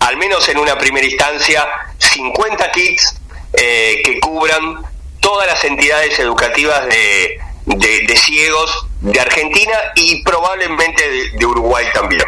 al 0.01 0.17
menos 0.17 0.49
en 0.49 0.59
una 0.59 0.79
primera 0.79 1.07
instancia, 1.07 1.67
50 1.99 2.71
kits 2.73 3.21
eh, 3.53 4.01
que 4.05 4.21
cubran 4.21 4.83
todas 5.21 5.47
las 5.47 5.63
entidades 5.65 6.19
educativas 6.19 6.87
de, 6.87 7.39
de, 7.67 8.17
ciegos 8.17 8.87
de 9.01 9.21
Argentina 9.21 9.75
y 9.95 10.23
probablemente 10.23 11.03
de, 11.33 11.47
Uruguay 11.47 11.87
también. 11.93 12.25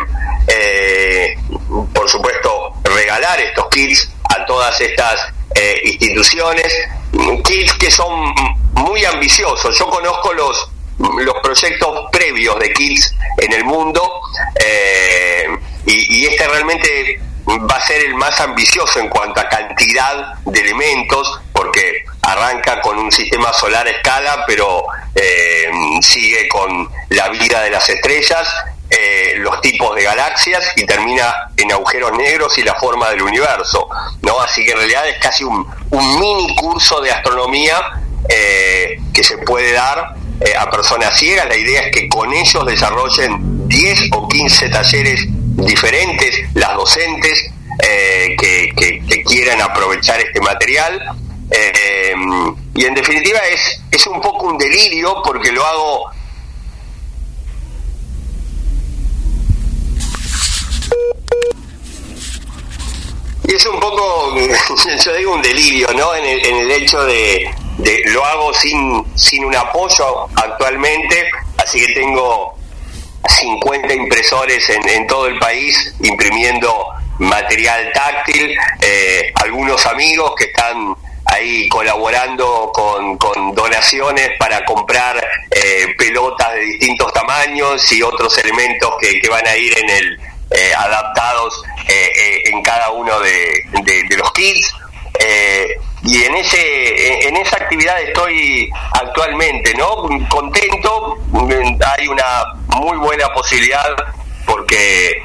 Eh, 0.46 1.34
por 1.94 2.08
supuesto, 2.08 2.74
regalar 2.84 3.40
estos 3.40 3.68
kits 3.68 4.11
a 4.36 4.44
todas 4.46 4.80
estas 4.80 5.20
eh, 5.54 5.80
instituciones, 5.84 6.74
kits 7.44 7.74
que 7.74 7.90
son 7.90 8.34
muy 8.74 9.04
ambiciosos. 9.04 9.78
Yo 9.78 9.86
conozco 9.86 10.32
los, 10.32 10.70
los 10.98 11.34
proyectos 11.42 12.08
previos 12.10 12.58
de 12.58 12.72
kits 12.72 13.14
en 13.38 13.52
el 13.52 13.64
mundo 13.64 14.20
eh, 14.58 15.46
y, 15.86 16.18
y 16.18 16.26
este 16.26 16.46
realmente 16.48 17.20
va 17.46 17.76
a 17.76 17.80
ser 17.80 18.04
el 18.04 18.14
más 18.14 18.40
ambicioso 18.40 19.00
en 19.00 19.08
cuanto 19.08 19.40
a 19.40 19.48
cantidad 19.48 20.34
de 20.44 20.60
elementos, 20.60 21.40
porque 21.52 22.04
arranca 22.22 22.80
con 22.80 22.98
un 22.98 23.10
sistema 23.10 23.52
solar 23.52 23.86
a 23.86 23.90
escala, 23.90 24.44
pero 24.46 24.84
eh, 25.14 25.70
sigue 26.00 26.48
con 26.48 26.88
la 27.10 27.28
vida 27.28 27.60
de 27.62 27.70
las 27.70 27.88
estrellas, 27.88 28.48
eh, 28.94 29.34
los 29.38 29.60
tipos 29.60 29.94
de 29.94 30.02
galaxias 30.02 30.72
y 30.76 30.84
termina 30.84 31.32
en 31.56 31.72
agujeros 31.72 32.12
negros 32.12 32.56
y 32.58 32.62
la 32.62 32.74
forma 32.74 33.08
del 33.10 33.22
universo. 33.22 33.88
¿no? 34.22 34.40
Así 34.40 34.64
que 34.64 34.72
en 34.72 34.78
realidad 34.78 35.08
es 35.08 35.18
casi 35.18 35.44
un, 35.44 35.66
mini 35.90 36.54
curso 36.56 37.00
de 37.00 37.10
astronomía 37.10 37.76
eh, 38.28 38.98
que 39.12 39.22
se 39.22 39.38
puede 39.38 39.72
dar 39.72 40.14
a 40.58 40.70
personas 40.70 41.16
ciegas. 41.16 41.46
La 41.48 41.56
idea 41.56 41.82
es 41.82 41.92
que 41.94 42.08
con 42.08 42.32
ellos 42.32 42.66
desarrollen 42.66 43.68
10 43.68 44.10
o 44.12 44.28
15 44.28 44.68
talleres 44.70 45.20
diferentes, 45.28 46.36
las 46.54 46.74
docentes 46.74 47.50
que, 47.78 48.72
que, 48.76 49.22
quieran 49.24 49.60
aprovechar 49.60 50.20
este 50.20 50.40
material 50.40 51.00
eh, 51.52 52.14
y 52.74 52.86
en 52.86 52.94
definitiva 52.94 53.38
es, 53.50 53.82
es 53.90 54.06
un 54.06 54.20
poco 54.20 54.46
un 54.46 54.58
delirio 54.58 55.22
porque 55.22 55.52
lo 55.52 55.64
hago 55.64 56.10
es 63.56 63.66
un 63.66 63.80
poco, 63.80 64.34
yo 65.04 65.14
digo 65.14 65.34
un 65.34 65.42
delirio, 65.42 65.88
¿no? 65.94 66.14
En 66.14 66.24
el, 66.24 66.46
en 66.46 66.56
el 66.56 66.70
hecho 66.70 67.04
de, 67.04 67.50
lo 68.06 68.24
hago 68.24 68.54
sin, 68.54 69.04
sin 69.16 69.44
un 69.44 69.54
apoyo 69.54 70.28
actualmente, 70.36 71.30
así 71.58 71.84
que 71.84 71.92
tengo 71.92 72.54
50 73.28 73.94
impresores 73.94 74.68
en, 74.70 74.88
en 74.88 75.06
todo 75.06 75.26
el 75.26 75.38
país 75.38 75.94
imprimiendo 76.00 76.86
material 77.18 77.92
táctil, 77.92 78.56
eh, 78.80 79.32
algunos 79.36 79.84
amigos 79.86 80.34
que 80.36 80.44
están 80.44 80.94
ahí 81.24 81.68
colaborando 81.68 82.70
con, 82.72 83.18
donaciones 83.54 84.30
para 84.38 84.64
comprar 84.64 85.16
eh, 85.50 85.94
pelotas 85.96 86.54
de 86.54 86.60
distintos 86.60 87.12
tamaños 87.12 87.92
y 87.92 88.02
otros 88.02 88.36
elementos 88.38 88.94
que, 89.00 89.28
van 89.28 89.46
a 89.46 89.56
ir 89.56 89.78
en 89.78 89.90
el 89.90 90.20
eh, 90.54 90.72
adaptados 90.76 91.62
eh, 91.88 92.42
en 92.46 92.62
cada 92.62 92.90
uno 92.90 93.18
de, 93.20 93.64
los 94.16 94.32
kits. 94.32 94.74
y 96.04 96.24
en 96.24 96.34
ese 96.34 97.28
en 97.28 97.36
esa 97.36 97.56
actividad 97.56 98.00
estoy 98.02 98.68
actualmente, 98.92 99.74
¿no? 99.74 100.08
Contento, 100.28 101.18
hay 101.96 102.08
una 102.08 102.44
muy 102.76 102.96
buena 102.98 103.28
posibilidad 103.32 103.94
porque 104.44 105.22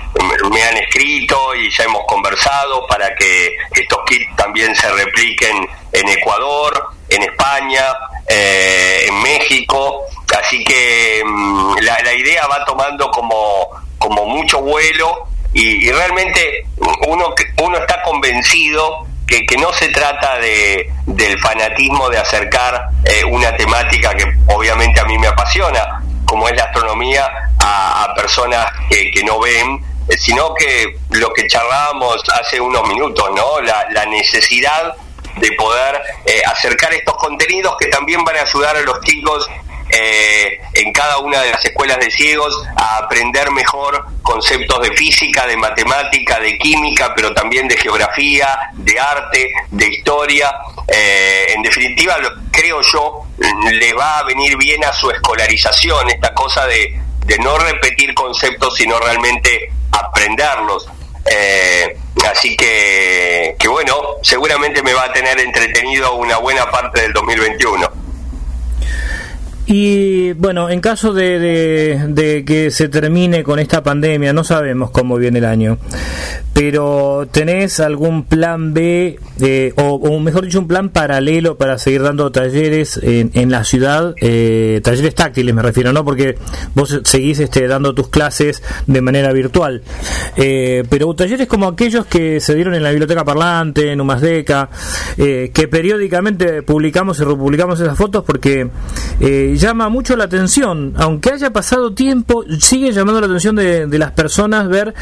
me 0.52 0.64
han 0.64 0.78
escrito 0.78 1.56
y 1.56 1.70
ya 1.72 1.84
hemos 1.84 2.06
conversado 2.06 2.86
para 2.88 3.14
que 3.16 3.58
estos 3.74 4.00
kits 4.06 4.36
también 4.36 4.76
se 4.76 4.90
repliquen 4.92 5.68
en 5.92 6.10
Ecuador, 6.10 6.90
en 7.10 7.24
España, 7.24 7.94
eh, 8.28 9.06
en 9.08 9.22
México, 9.22 10.04
así 10.38 10.64
que 10.64 11.24
mm, 11.26 11.78
la, 11.80 12.14
idea 12.14 12.46
va 12.48 12.64
tomando 12.66 13.10
como, 13.12 13.70
como 14.08 14.26
mucho 14.26 14.62
vuelo 14.62 15.28
y, 15.53 15.91
realmente 15.91 16.66
uno, 17.08 17.34
uno 17.62 17.78
está 17.78 18.01
convencido 18.03 19.05
que, 19.28 19.45
que, 19.45 19.58
no 19.58 19.74
se 19.74 19.89
trata 19.89 20.38
de, 20.38 20.89
del 21.05 21.38
fanatismo 21.39 22.10
de 22.10 22.18
acercar 22.18 22.89
eh, 23.03 23.26
una 23.26 23.55
temática 23.58 24.16
que 24.16 24.26
obviamente 24.47 25.01
a 25.01 25.05
mí 25.05 25.18
me 25.18 25.28
apasiona, 25.28 26.01
como 26.26 26.47
es 26.47 26.55
la 26.55 26.66
astronomía, 26.66 27.28
a, 27.60 28.14
personas 28.16 28.66
que, 28.89 29.12
que, 29.12 29.24
no 29.26 29.39
ven, 29.39 29.84
eh, 30.08 30.18
sino 30.18 30.53
que 30.53 30.97
lo 31.10 31.34
que 31.34 31.47
charlábamos 31.47 32.24
hace 32.39 32.62
unos 32.62 32.88
minutos, 32.88 33.30
¿no? 33.36 33.60
La, 33.62 33.88
la 33.91 34.05
necesidad 34.05 34.95
de 35.36 35.51
poder 35.53 36.01
eh, 36.26 36.41
acercar 36.45 36.93
estos 36.93 37.16
contenidos 37.16 37.76
que 37.78 37.88
también 37.88 38.24
van 38.24 38.38
a 38.38 38.41
ayudar 38.41 38.78
a 38.78 38.82
los 38.82 39.01
chicos 39.01 39.49
eh, 39.90 40.60
en 40.74 40.92
cada 40.92 41.20
una 41.20 41.42
de 41.42 41.52
las 41.52 41.64
escuelas 41.64 41.98
de 42.00 42.12
ciegos 42.12 42.62
a 42.76 42.98
aprender 42.98 43.50
mejor 43.52 44.06
conceptos 44.22 44.82
de 44.82 44.96
física, 44.96 45.48
de 45.48 45.56
matemática, 45.56 46.40
de 46.40 46.58
química, 46.58 47.14
pero 47.16 47.34
también 47.34 47.68
de 47.68 47.78
geografía, 47.78 48.72
de 48.74 49.00
arte, 49.00 49.52
de 49.72 49.88
historia. 49.88 50.54
Eh, 50.88 51.54
en 51.56 51.62
definitiva, 51.62 52.18
creo 52.52 52.82
yo, 52.82 53.24
le 53.72 53.94
va 53.94 54.20
a 54.20 54.24
venir 54.24 54.58
bien 54.58 54.84
a 54.84 54.94
su 54.94 55.10
escolarización 55.10 56.10
esta 56.10 56.34
cosa 56.34 56.66
de, 56.68 57.00
no 57.40 57.58
repetir 57.58 58.14
conceptos, 58.14 58.76
sino 58.76 59.00
realmente 59.00 59.72
aprenderlos. 59.92 60.88
Eh, 61.30 61.98
así 62.30 62.56
que 62.56 63.56
bueno, 63.68 64.16
seguramente 64.24 64.82
me 64.82 64.94
va 64.94 65.04
a 65.04 65.14
tener 65.14 65.40
entretenido 65.40 66.14
una 66.16 66.38
buena 66.38 66.70
parte 66.72 67.02
del 67.02 67.14
2021. 67.14 68.07
Y 69.70 70.32
bueno, 70.34 70.70
en 70.70 70.80
caso 70.80 71.11
de, 71.11 71.99
de, 72.07 72.45
que 72.45 72.72
se 72.72 72.88
termine 72.88 73.43
con 73.43 73.59
esta 73.59 73.84
pandemia, 73.84 74.32
no 74.32 74.45
sabemos 74.45 74.91
cómo 74.91 75.18
viene 75.18 75.39
el 75.39 75.45
año, 75.45 75.78
pero 76.53 77.28
¿tenés 77.30 77.82
algún 77.82 78.24
plan 78.24 78.74
B, 78.74 79.20
eh, 79.41 79.74
o, 79.76 80.20
mejor 80.22 80.45
dicho, 80.45 80.59
un 80.59 80.70
plan 80.70 80.88
paralelo 80.88 81.57
para 81.57 81.78
seguir 81.78 82.01
dando 82.01 82.32
talleres 82.32 82.97
en, 83.03 83.30
en 83.34 83.51
la 83.51 83.65
ciudad? 83.65 84.15
Eh, 84.22 84.80
talleres 84.86 85.13
táctiles 85.15 85.53
me 85.53 85.61
refiero, 85.61 85.91
¿no? 85.91 86.05
Porque 86.05 86.38
vos 86.74 87.01
seguís 87.03 87.39
este, 87.39 87.68
dando 87.68 87.93
tus 87.93 88.07
clases 88.07 88.63
de 88.86 89.01
manera 89.01 89.34
virtual, 89.34 89.84
eh, 90.38 90.86
pero 90.89 91.13
talleres 91.13 91.47
como 91.47 91.68
aquellos 91.68 92.05
que 92.05 92.39
se 92.39 92.55
dieron 92.55 92.74
en 92.74 92.84
la 92.84 92.91
Biblioteca 92.91 93.26
Parlante, 93.26 93.91
en 93.91 93.99
Umasdeca, 93.99 94.70
que 95.18 95.68
periódicamente 95.70 96.63
publicamos 96.63 97.20
y 97.20 97.24
republicamos 97.26 97.82
esas 97.82 97.97
fotos 97.97 98.24
porque 98.24 98.70
llama 99.58 99.89
mucho 99.89 100.16
la 100.16 100.26
atención, 100.26 100.93
aunque 100.97 101.32
haya 101.32 101.51
pasado 101.51 101.93
tiempo, 101.93 102.43
sigue 102.60 102.91
llamando 102.91 103.22
la 103.22 103.28
atención 103.28 103.55
de, 103.55 103.97
las 103.97 104.12
personas 104.12 104.68
ver 104.68 104.93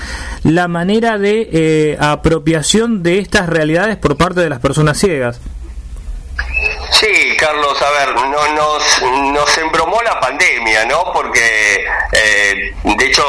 la 0.43 0.67
manera 0.67 1.17
de 1.17 1.49
eh, 1.51 1.97
apropiación 1.99 3.03
de 3.03 3.19
estas 3.19 3.49
realidades 3.49 3.97
por 3.97 4.17
parte 4.17 4.41
de 4.41 4.49
las 4.49 4.59
personas 4.59 4.97
ciegas. 4.97 5.39
Sí, 6.91 7.35
Carlos, 7.37 7.81
a 7.81 7.89
ver, 7.91 8.15
no, 8.15 8.47
nos, 8.53 9.01
nos 9.33 9.57
embromó 9.57 10.01
la 10.01 10.19
pandemia, 10.19 10.85
¿no? 10.85 11.11
Porque, 11.13 11.85
eh, 12.11 12.73
de 12.83 13.05
hecho, 13.05 13.23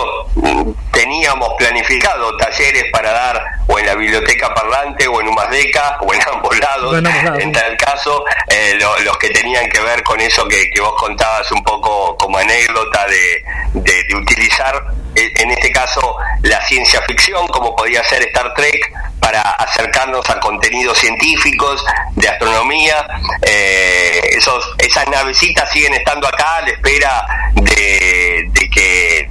teníamos 0.93 1.55
planificado 1.59 2.37
talleres 2.37 2.85
para 2.93 3.13
dar 3.13 3.43
o 3.67 3.79
en 3.79 3.87
la 3.87 3.95
biblioteca 3.95 4.55
parlante 4.55 5.07
o 5.09 5.21
en 5.21 5.29
Humasdeca 5.29 5.99
o 6.01 6.15
en 6.15 6.21
ambos 6.33 6.59
lados, 6.59 7.03
en 7.39 7.53
tal 7.53 7.77
caso, 7.77 8.25
eh, 8.49 8.79
los 9.05 9.19
que 9.19 9.31
tenían 9.31 9.69
que 9.69 9.81
ver 9.81 10.03
con 10.03 10.21
eso 10.21 10.47
que, 10.49 10.71
vos 10.81 10.95
contabas 10.99 11.51
un 11.53 11.63
poco 11.63 12.17
como 12.17 12.39
anécdota 12.39 13.07
de, 13.07 13.45
de 13.81 14.17
utilizar 14.17 14.85
eh, 15.17 15.33
en 15.37 15.51
este 15.51 15.73
caso 15.73 16.17
la 16.43 16.63
ciencia 16.67 17.01
ficción, 17.03 17.47
como 17.49 17.75
podía 17.75 18.05
ser 18.05 18.23
Star 18.23 18.53
Trek, 18.53 18.93
para 19.19 19.41
acercarnos 19.41 20.29
a 20.29 20.39
contenidos 20.39 20.99
científicos, 20.99 21.83
de 22.15 22.29
astronomía. 22.29 23.07
Eh, 23.49 24.21
esos, 24.33 24.75
esas 24.79 25.07
navecitas 25.09 25.71
siguen 25.71 25.95
estando 25.95 26.27
acá 26.27 26.57
a 26.57 26.63
la 26.63 26.69
espera 26.69 27.27
de, 27.55 28.51
que, 28.73 29.29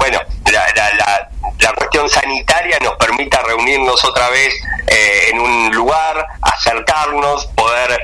bueno, 0.00 0.20
la, 0.52 1.74
cuestión 1.74 2.08
sanitaria 2.08 2.78
nos 2.82 2.96
permita 2.96 3.40
reunirnos 3.42 4.04
otra 4.04 4.28
vez 4.30 4.54
eh, 4.88 5.28
en 5.30 5.40
un 5.40 5.70
lugar, 5.74 6.26
acercarnos, 6.42 7.46
poder 7.54 7.98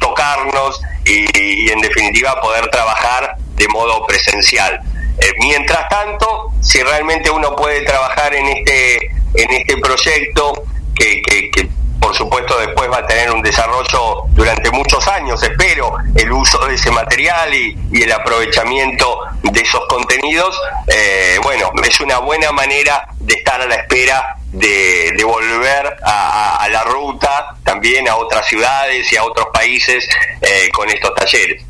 tocarnos 0.00 0.80
y 1.04 1.70
en 1.70 1.80
definitiva 1.80 2.40
poder 2.40 2.68
trabajar 2.68 3.36
de 3.56 3.68
modo 3.68 4.06
presencial. 4.06 4.80
Eh, 5.18 5.32
mientras 5.38 5.88
tanto, 5.88 6.52
si 6.60 6.82
realmente 6.82 7.30
uno 7.30 7.56
puede 7.56 7.82
trabajar 7.82 8.34
en 8.34 8.46
este, 8.48 8.96
en 9.34 9.50
este 9.50 9.76
proyecto, 9.78 10.64
que, 10.94 11.22
que, 11.22 11.68
por 12.06 12.14
supuesto 12.14 12.56
después 12.60 12.88
va 12.88 12.98
a 12.98 13.06
tener 13.08 13.32
un 13.32 13.42
desarrollo 13.42 14.26
durante 14.30 14.70
muchos 14.70 15.08
años, 15.08 15.42
espero, 15.42 15.96
el 16.14 16.30
uso 16.30 16.64
de 16.64 16.74
ese 16.74 16.92
material 16.92 17.52
y, 17.52 17.76
el 18.00 18.12
aprovechamiento 18.12 19.22
de 19.42 19.60
esos 19.60 19.80
contenidos, 19.88 20.56
eh, 20.86 21.36
bueno, 21.42 21.72
es 21.84 21.98
una 21.98 22.18
buena 22.18 22.52
manera 22.52 23.08
de 23.18 23.34
estar 23.34 23.60
a 23.60 23.66
la 23.66 23.74
espera 23.74 24.36
de, 24.52 25.20
volver 25.24 25.96
a, 26.04 26.68
la 26.70 26.84
ruta 26.84 27.56
también 27.64 28.08
a 28.08 28.14
otras 28.14 28.46
ciudades 28.46 29.12
y 29.12 29.16
a 29.16 29.24
otros 29.24 29.48
países 29.52 30.08
eh, 30.42 30.68
con 30.72 30.88
estos 30.88 31.12
talleres. 31.12 31.64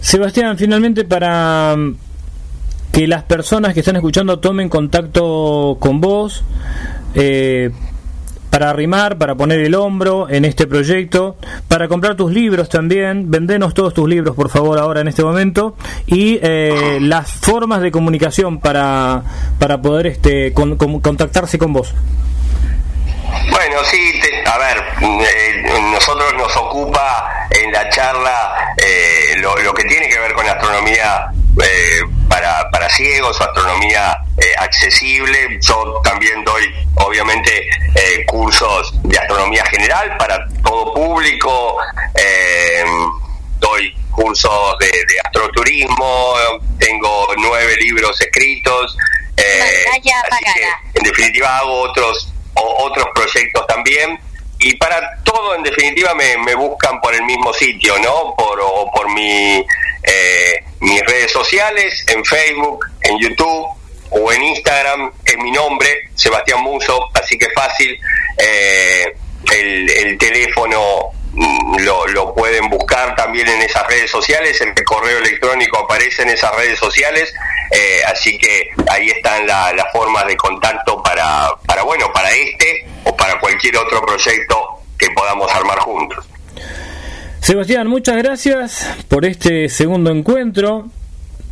Sebastián, 0.00 0.58
finalmente 0.58 1.04
para 1.04 1.76
mm, 1.76 1.96
que 2.92 3.06
las 3.06 3.22
personas 3.22 3.74
que 3.74 3.80
están 3.80 3.94
escuchando 3.94 4.40
tomen 4.40 4.68
contacto 4.68 5.76
con 5.78 6.00
vos, 6.00 6.42
eh, 7.14 7.70
para 8.50 8.70
arrimar, 8.70 9.18
para 9.18 9.34
poner 9.34 9.60
el 9.60 9.74
hombro 9.74 10.28
en 10.28 10.44
este 10.44 10.66
proyecto, 10.66 11.36
para 11.68 11.88
comprar 11.88 12.16
tus 12.16 12.32
libros 12.32 12.68
también, 12.68 13.30
vendenos 13.30 13.74
todos 13.74 13.94
tus 13.94 14.08
libros 14.08 14.34
por 14.34 14.50
favor 14.50 14.78
ahora 14.78 15.00
en 15.00 15.08
este 15.08 15.22
momento 15.22 15.76
y 16.06 16.38
eh, 16.42 16.98
las 17.00 17.30
formas 17.30 17.80
de 17.80 17.90
comunicación 17.90 18.60
para, 18.60 19.22
para 19.58 19.80
poder 19.80 20.06
este, 20.06 20.52
contactarse 20.52 21.58
con 21.58 21.72
vos. 21.72 21.94
Bueno, 23.50 23.84
sí, 23.84 24.20
a 24.46 24.58
ver, 24.58 24.84
eh, 25.00 25.80
nosotros 25.92 26.32
nos 26.34 26.56
ocupa 26.56 27.46
en 27.50 27.72
la 27.72 27.88
charla 27.90 28.74
eh, 28.76 29.36
lo, 29.38 29.74
que 29.74 29.84
tiene 29.84 30.08
que 30.08 30.18
ver 30.18 30.32
con 30.32 30.46
la 30.46 30.52
astronomía 30.52 31.30
eh, 31.62 32.00
para, 32.28 32.70
para 32.70 32.88
ciegos, 32.90 33.40
astronomía 33.40 34.18
accesible. 34.58 35.58
Yo 35.60 36.00
también 36.04 36.44
doy, 36.44 36.74
obviamente, 36.96 37.68
cursos 38.26 38.92
de 39.02 39.18
astronomía 39.18 39.64
general 39.66 40.16
para 40.16 40.46
todo 40.64 40.94
público. 40.94 41.76
doy 43.58 43.94
cursos 44.10 44.78
de, 44.78 44.86
de, 44.86 45.20
astroturismo, 45.24 46.34
tengo 46.78 47.28
nueve 47.38 47.76
libros 47.76 48.20
escritos. 48.20 48.96
en 50.94 51.02
definitiva 51.04 51.58
hago 51.58 51.80
otros 51.82 52.32
otros 52.54 53.06
proyectos 53.14 53.66
también. 53.66 54.18
Y 54.60 54.74
para 54.74 55.22
todo, 55.22 55.54
en 55.54 55.62
definitiva, 55.62 56.14
me, 56.14 56.36
me 56.38 56.54
buscan 56.54 57.00
por 57.00 57.14
el 57.14 57.22
mismo 57.22 57.52
sitio, 57.52 57.96
¿no? 58.00 58.34
Por, 58.36 58.58
o 58.60 58.90
por 58.90 59.08
mi, 59.14 59.64
eh, 60.02 60.64
mis 60.80 61.00
redes 61.02 61.32
sociales, 61.32 62.04
en 62.08 62.24
Facebook, 62.24 62.86
en 63.02 63.18
YouTube 63.18 63.66
o 64.10 64.32
en 64.32 64.42
Instagram, 64.42 65.12
es 65.24 65.36
mi 65.38 65.50
nombre, 65.50 66.08
Sebastián 66.14 66.60
Muso, 66.62 67.10
así 67.14 67.36
que 67.38 67.48
fácil. 67.50 67.98
Eh, 68.38 69.14
el, 69.52 69.88
el 69.90 70.18
teléfono 70.18 71.12
Mm, 71.38 71.76
lo, 71.84 72.06
lo, 72.08 72.34
pueden 72.34 72.68
buscar 72.68 73.14
también 73.14 73.46
en 73.46 73.62
esas 73.62 73.86
redes 73.86 74.10
sociales, 74.10 74.60
el 74.60 74.74
correo 74.84 75.18
electrónico 75.18 75.78
aparece 75.78 76.22
en 76.22 76.30
esas 76.30 76.52
redes 76.56 76.78
sociales, 76.78 77.32
eh, 77.70 78.00
así 78.06 78.38
que 78.38 78.70
ahí 78.90 79.10
están 79.10 79.46
las 79.46 79.92
formas 79.92 80.26
de 80.26 80.36
contacto 80.36 81.00
para, 81.02 81.50
para, 81.66 81.82
bueno, 81.82 82.10
para 82.12 82.30
este 82.32 82.86
o 83.04 83.14
para 83.16 83.38
cualquier 83.38 83.76
otro 83.76 84.04
proyecto 84.04 84.80
que 84.98 85.10
podamos 85.10 85.54
armar 85.54 85.78
juntos. 85.78 86.26
Sebastián, 87.40 87.86
muchas 87.86 88.16
gracias 88.16 88.88
por 89.08 89.24
este 89.24 89.68
segundo 89.68 90.10
encuentro. 90.10 90.86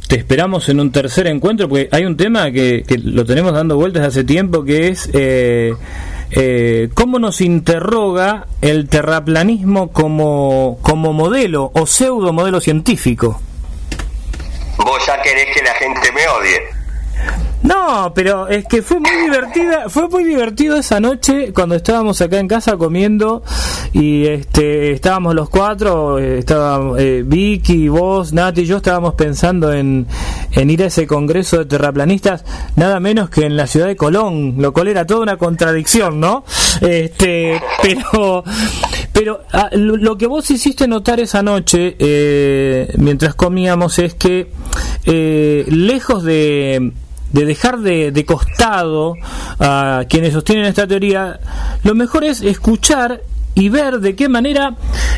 Te 0.08 0.16
esperamos 0.16 0.68
en 0.68 0.80
un 0.80 0.92
tercer 0.92 1.26
encuentro, 1.26 1.68
porque 1.68 1.88
hay 1.90 2.04
un 2.04 2.16
tema 2.16 2.50
que, 2.50 2.84
lo 3.02 3.24
tenemos 3.24 3.52
dando 3.52 3.76
vueltas 3.76 4.06
hace 4.06 4.24
tiempo, 4.24 4.64
que 4.64 4.88
es... 4.88 5.08
Eh, 5.12 5.74
eh, 6.32 6.88
¿cómo 6.94 7.20
nos 7.20 7.40
interroga 7.40 8.46
el 8.60 8.88
terraplanismo 8.88 9.92
como, 9.92 10.78
como 10.82 11.12
modelo 11.12 11.70
o 11.72 11.86
pseudo 11.86 12.32
modelo 12.32 12.60
científico? 12.60 13.40
Vos 14.76 15.06
ya 15.06 15.22
querés 15.22 15.46
que 15.54 15.62
la 15.62 15.74
gente 15.74 16.12
me 16.12 16.26
odie. 16.26 16.75
No, 17.66 18.12
pero 18.14 18.46
es 18.46 18.64
que 18.66 18.80
fue 18.80 19.00
muy 19.00 19.10
divertida, 19.24 19.88
fue 19.88 20.08
muy 20.08 20.22
divertido 20.22 20.76
esa 20.76 21.00
noche 21.00 21.52
cuando 21.52 21.74
estábamos 21.74 22.20
acá 22.20 22.38
en 22.38 22.46
casa 22.46 22.76
comiendo 22.76 23.42
y 23.92 24.24
este 24.26 24.92
estábamos 24.92 25.34
los 25.34 25.50
cuatro, 25.50 26.20
eh, 26.20 26.38
estaba 26.38 26.92
eh, 26.96 27.24
Vicky, 27.26 27.88
vos, 27.88 28.32
Nati 28.32 28.60
y 28.60 28.66
yo 28.66 28.76
estábamos 28.76 29.14
pensando 29.14 29.72
en, 29.72 30.06
en 30.52 30.70
ir 30.70 30.84
a 30.84 30.86
ese 30.86 31.08
congreso 31.08 31.58
de 31.58 31.64
terraplanistas, 31.64 32.44
nada 32.76 33.00
menos 33.00 33.30
que 33.30 33.44
en 33.44 33.56
la 33.56 33.66
ciudad 33.66 33.88
de 33.88 33.96
Colón, 33.96 34.54
lo 34.58 34.72
cual 34.72 34.86
era 34.86 35.04
toda 35.04 35.22
una 35.22 35.36
contradicción, 35.36 36.20
¿no? 36.20 36.44
Este, 36.80 37.60
pero 37.82 38.44
pero 39.12 39.40
ah, 39.52 39.70
lo 39.72 40.16
que 40.16 40.28
vos 40.28 40.48
hiciste 40.52 40.86
notar 40.86 41.18
esa 41.18 41.42
noche 41.42 41.96
eh, 41.98 42.94
mientras 42.98 43.34
comíamos 43.34 43.98
es 43.98 44.14
que 44.14 44.52
lejos 45.04 46.22
de 46.22 46.92
de 47.36 47.44
dejar 47.44 47.80
de, 47.80 48.24
costado 48.26 49.14
a 49.60 50.04
quienes 50.08 50.32
sostienen 50.32 50.64
esta 50.64 50.86
teoría, 50.86 51.38
lo 51.84 51.94
mejor 51.94 52.24
es 52.24 52.40
escuchar 52.40 53.20
y 53.54 53.68
ver 53.68 54.00
de 54.00 54.16
qué 54.16 54.28
manera 54.28 54.74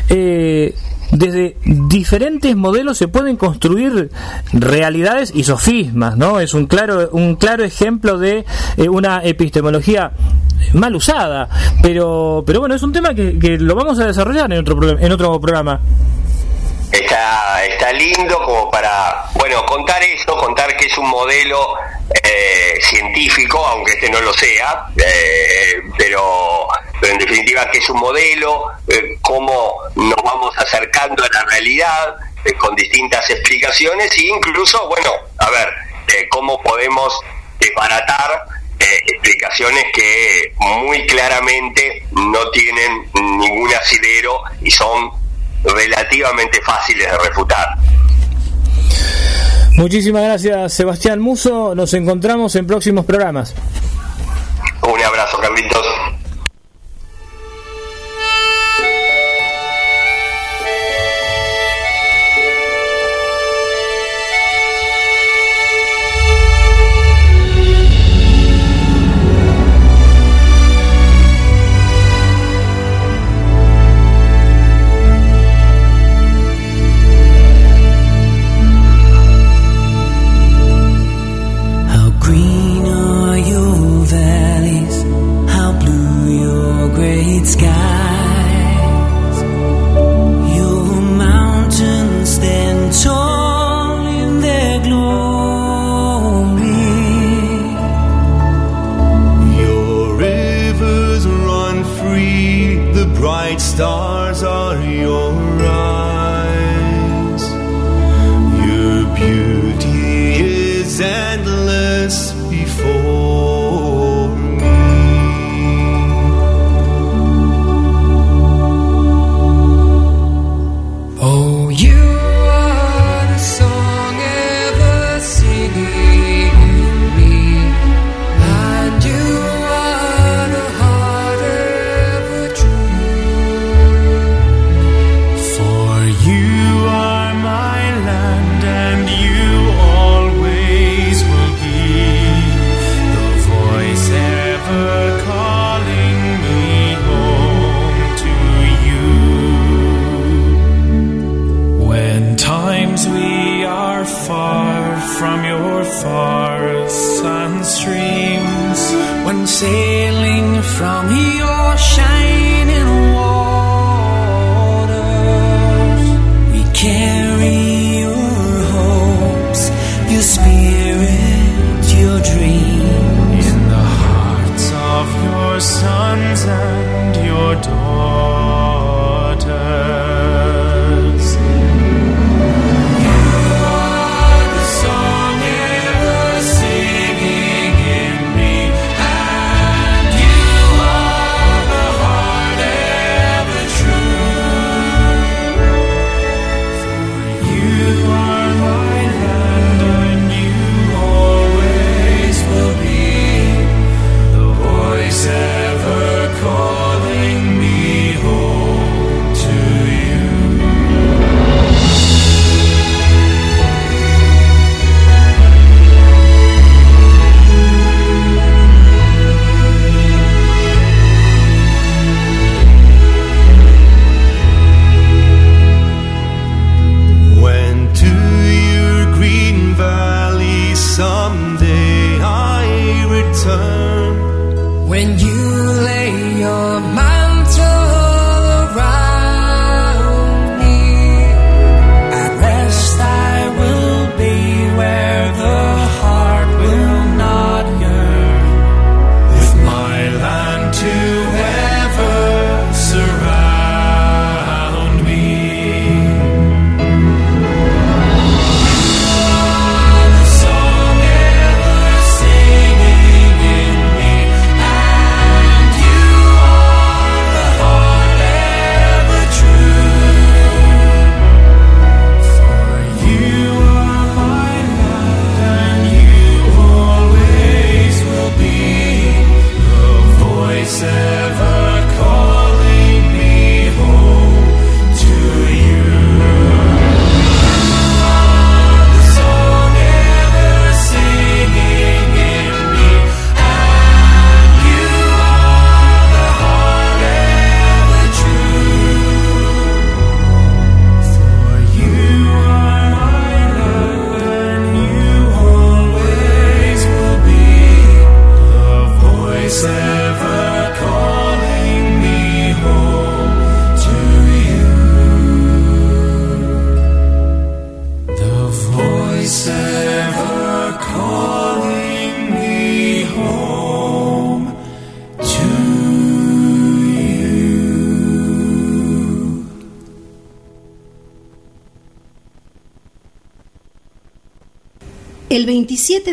eh, 0.09 0.75
desde 1.11 1.55
diferentes 1.63 2.55
modelos 2.57 2.97
se 2.97 3.07
pueden 3.07 3.37
construir 3.37 4.11
realidades 4.51 5.31
y 5.33 5.45
sofismas, 5.45 6.17
¿no? 6.17 6.41
Es 6.41 6.53
un 6.53 6.67
claro, 6.67 7.09
un 7.13 7.35
claro 7.35 7.63
ejemplo 7.63 8.17
de 8.17 8.45
eh, 8.75 8.89
una 8.89 9.23
epistemología 9.23 10.11
mal 10.73 10.95
usada, 10.95 11.47
pero, 11.81 12.43
pero 12.45 12.59
bueno, 12.59 12.75
es 12.75 12.83
un 12.83 12.91
tema 12.91 13.13
que, 13.13 13.39
que 13.39 13.57
lo 13.57 13.75
vamos 13.75 13.97
a 13.99 14.07
desarrollar 14.07 14.51
en 14.51 14.59
otro, 14.59 14.99
en 14.99 15.11
otro 15.11 15.39
programa 15.39 15.79
está, 16.91 17.65
está 17.65 17.91
lindo 17.93 18.43
como 18.43 18.69
para, 18.71 19.25
bueno, 19.33 19.65
contar 19.65 20.01
eso, 20.03 20.37
contar 20.37 20.75
que 20.77 20.85
es 20.85 20.97
un 20.97 21.07
modelo 21.09 21.75
eh, 22.23 22.79
científico, 22.81 23.63
aunque 23.65 23.93
este 23.93 24.09
no 24.09 24.19
lo 24.21 24.33
sea, 24.33 24.87
eh, 24.97 25.81
pero, 25.97 26.67
pero, 26.99 27.13
en 27.13 27.19
definitiva 27.19 27.69
que 27.69 27.79
es 27.79 27.89
un 27.89 27.99
modelo, 27.99 28.71
eh, 28.87 29.17
cómo 29.21 29.75
nos 29.95 30.17
vamos 30.23 30.57
acercando 30.57 31.23
a 31.23 31.27
la 31.31 31.45
realidad 31.45 32.15
con 32.57 32.75
distintas 32.75 33.29
explicaciones 33.29 34.17
e 34.17 34.27
incluso, 34.27 34.87
bueno, 34.87 35.11
a 35.37 35.49
ver, 35.49 36.27
cómo 36.29 36.59
podemos 36.63 37.13
desbaratar 37.59 38.45
explicaciones 38.79 39.83
que 39.93 40.53
muy 40.57 41.05
claramente 41.05 42.03
no 42.11 42.49
tienen 42.49 43.11
ningún 43.13 43.71
asidero 43.73 44.41
y 44.61 44.71
son 44.71 45.18
relativamente 45.63 46.61
fáciles 46.61 47.07
de 47.09 47.17
refutar. 47.29 47.77
Muchísimas 49.75 50.23
gracias 50.23 50.73
Sebastián 50.73 51.19
Muso, 51.19 51.73
nos 51.73 51.93
encontramos 51.93 52.55
en 52.55 52.67
próximos 52.67 53.05
programas. 53.05 53.55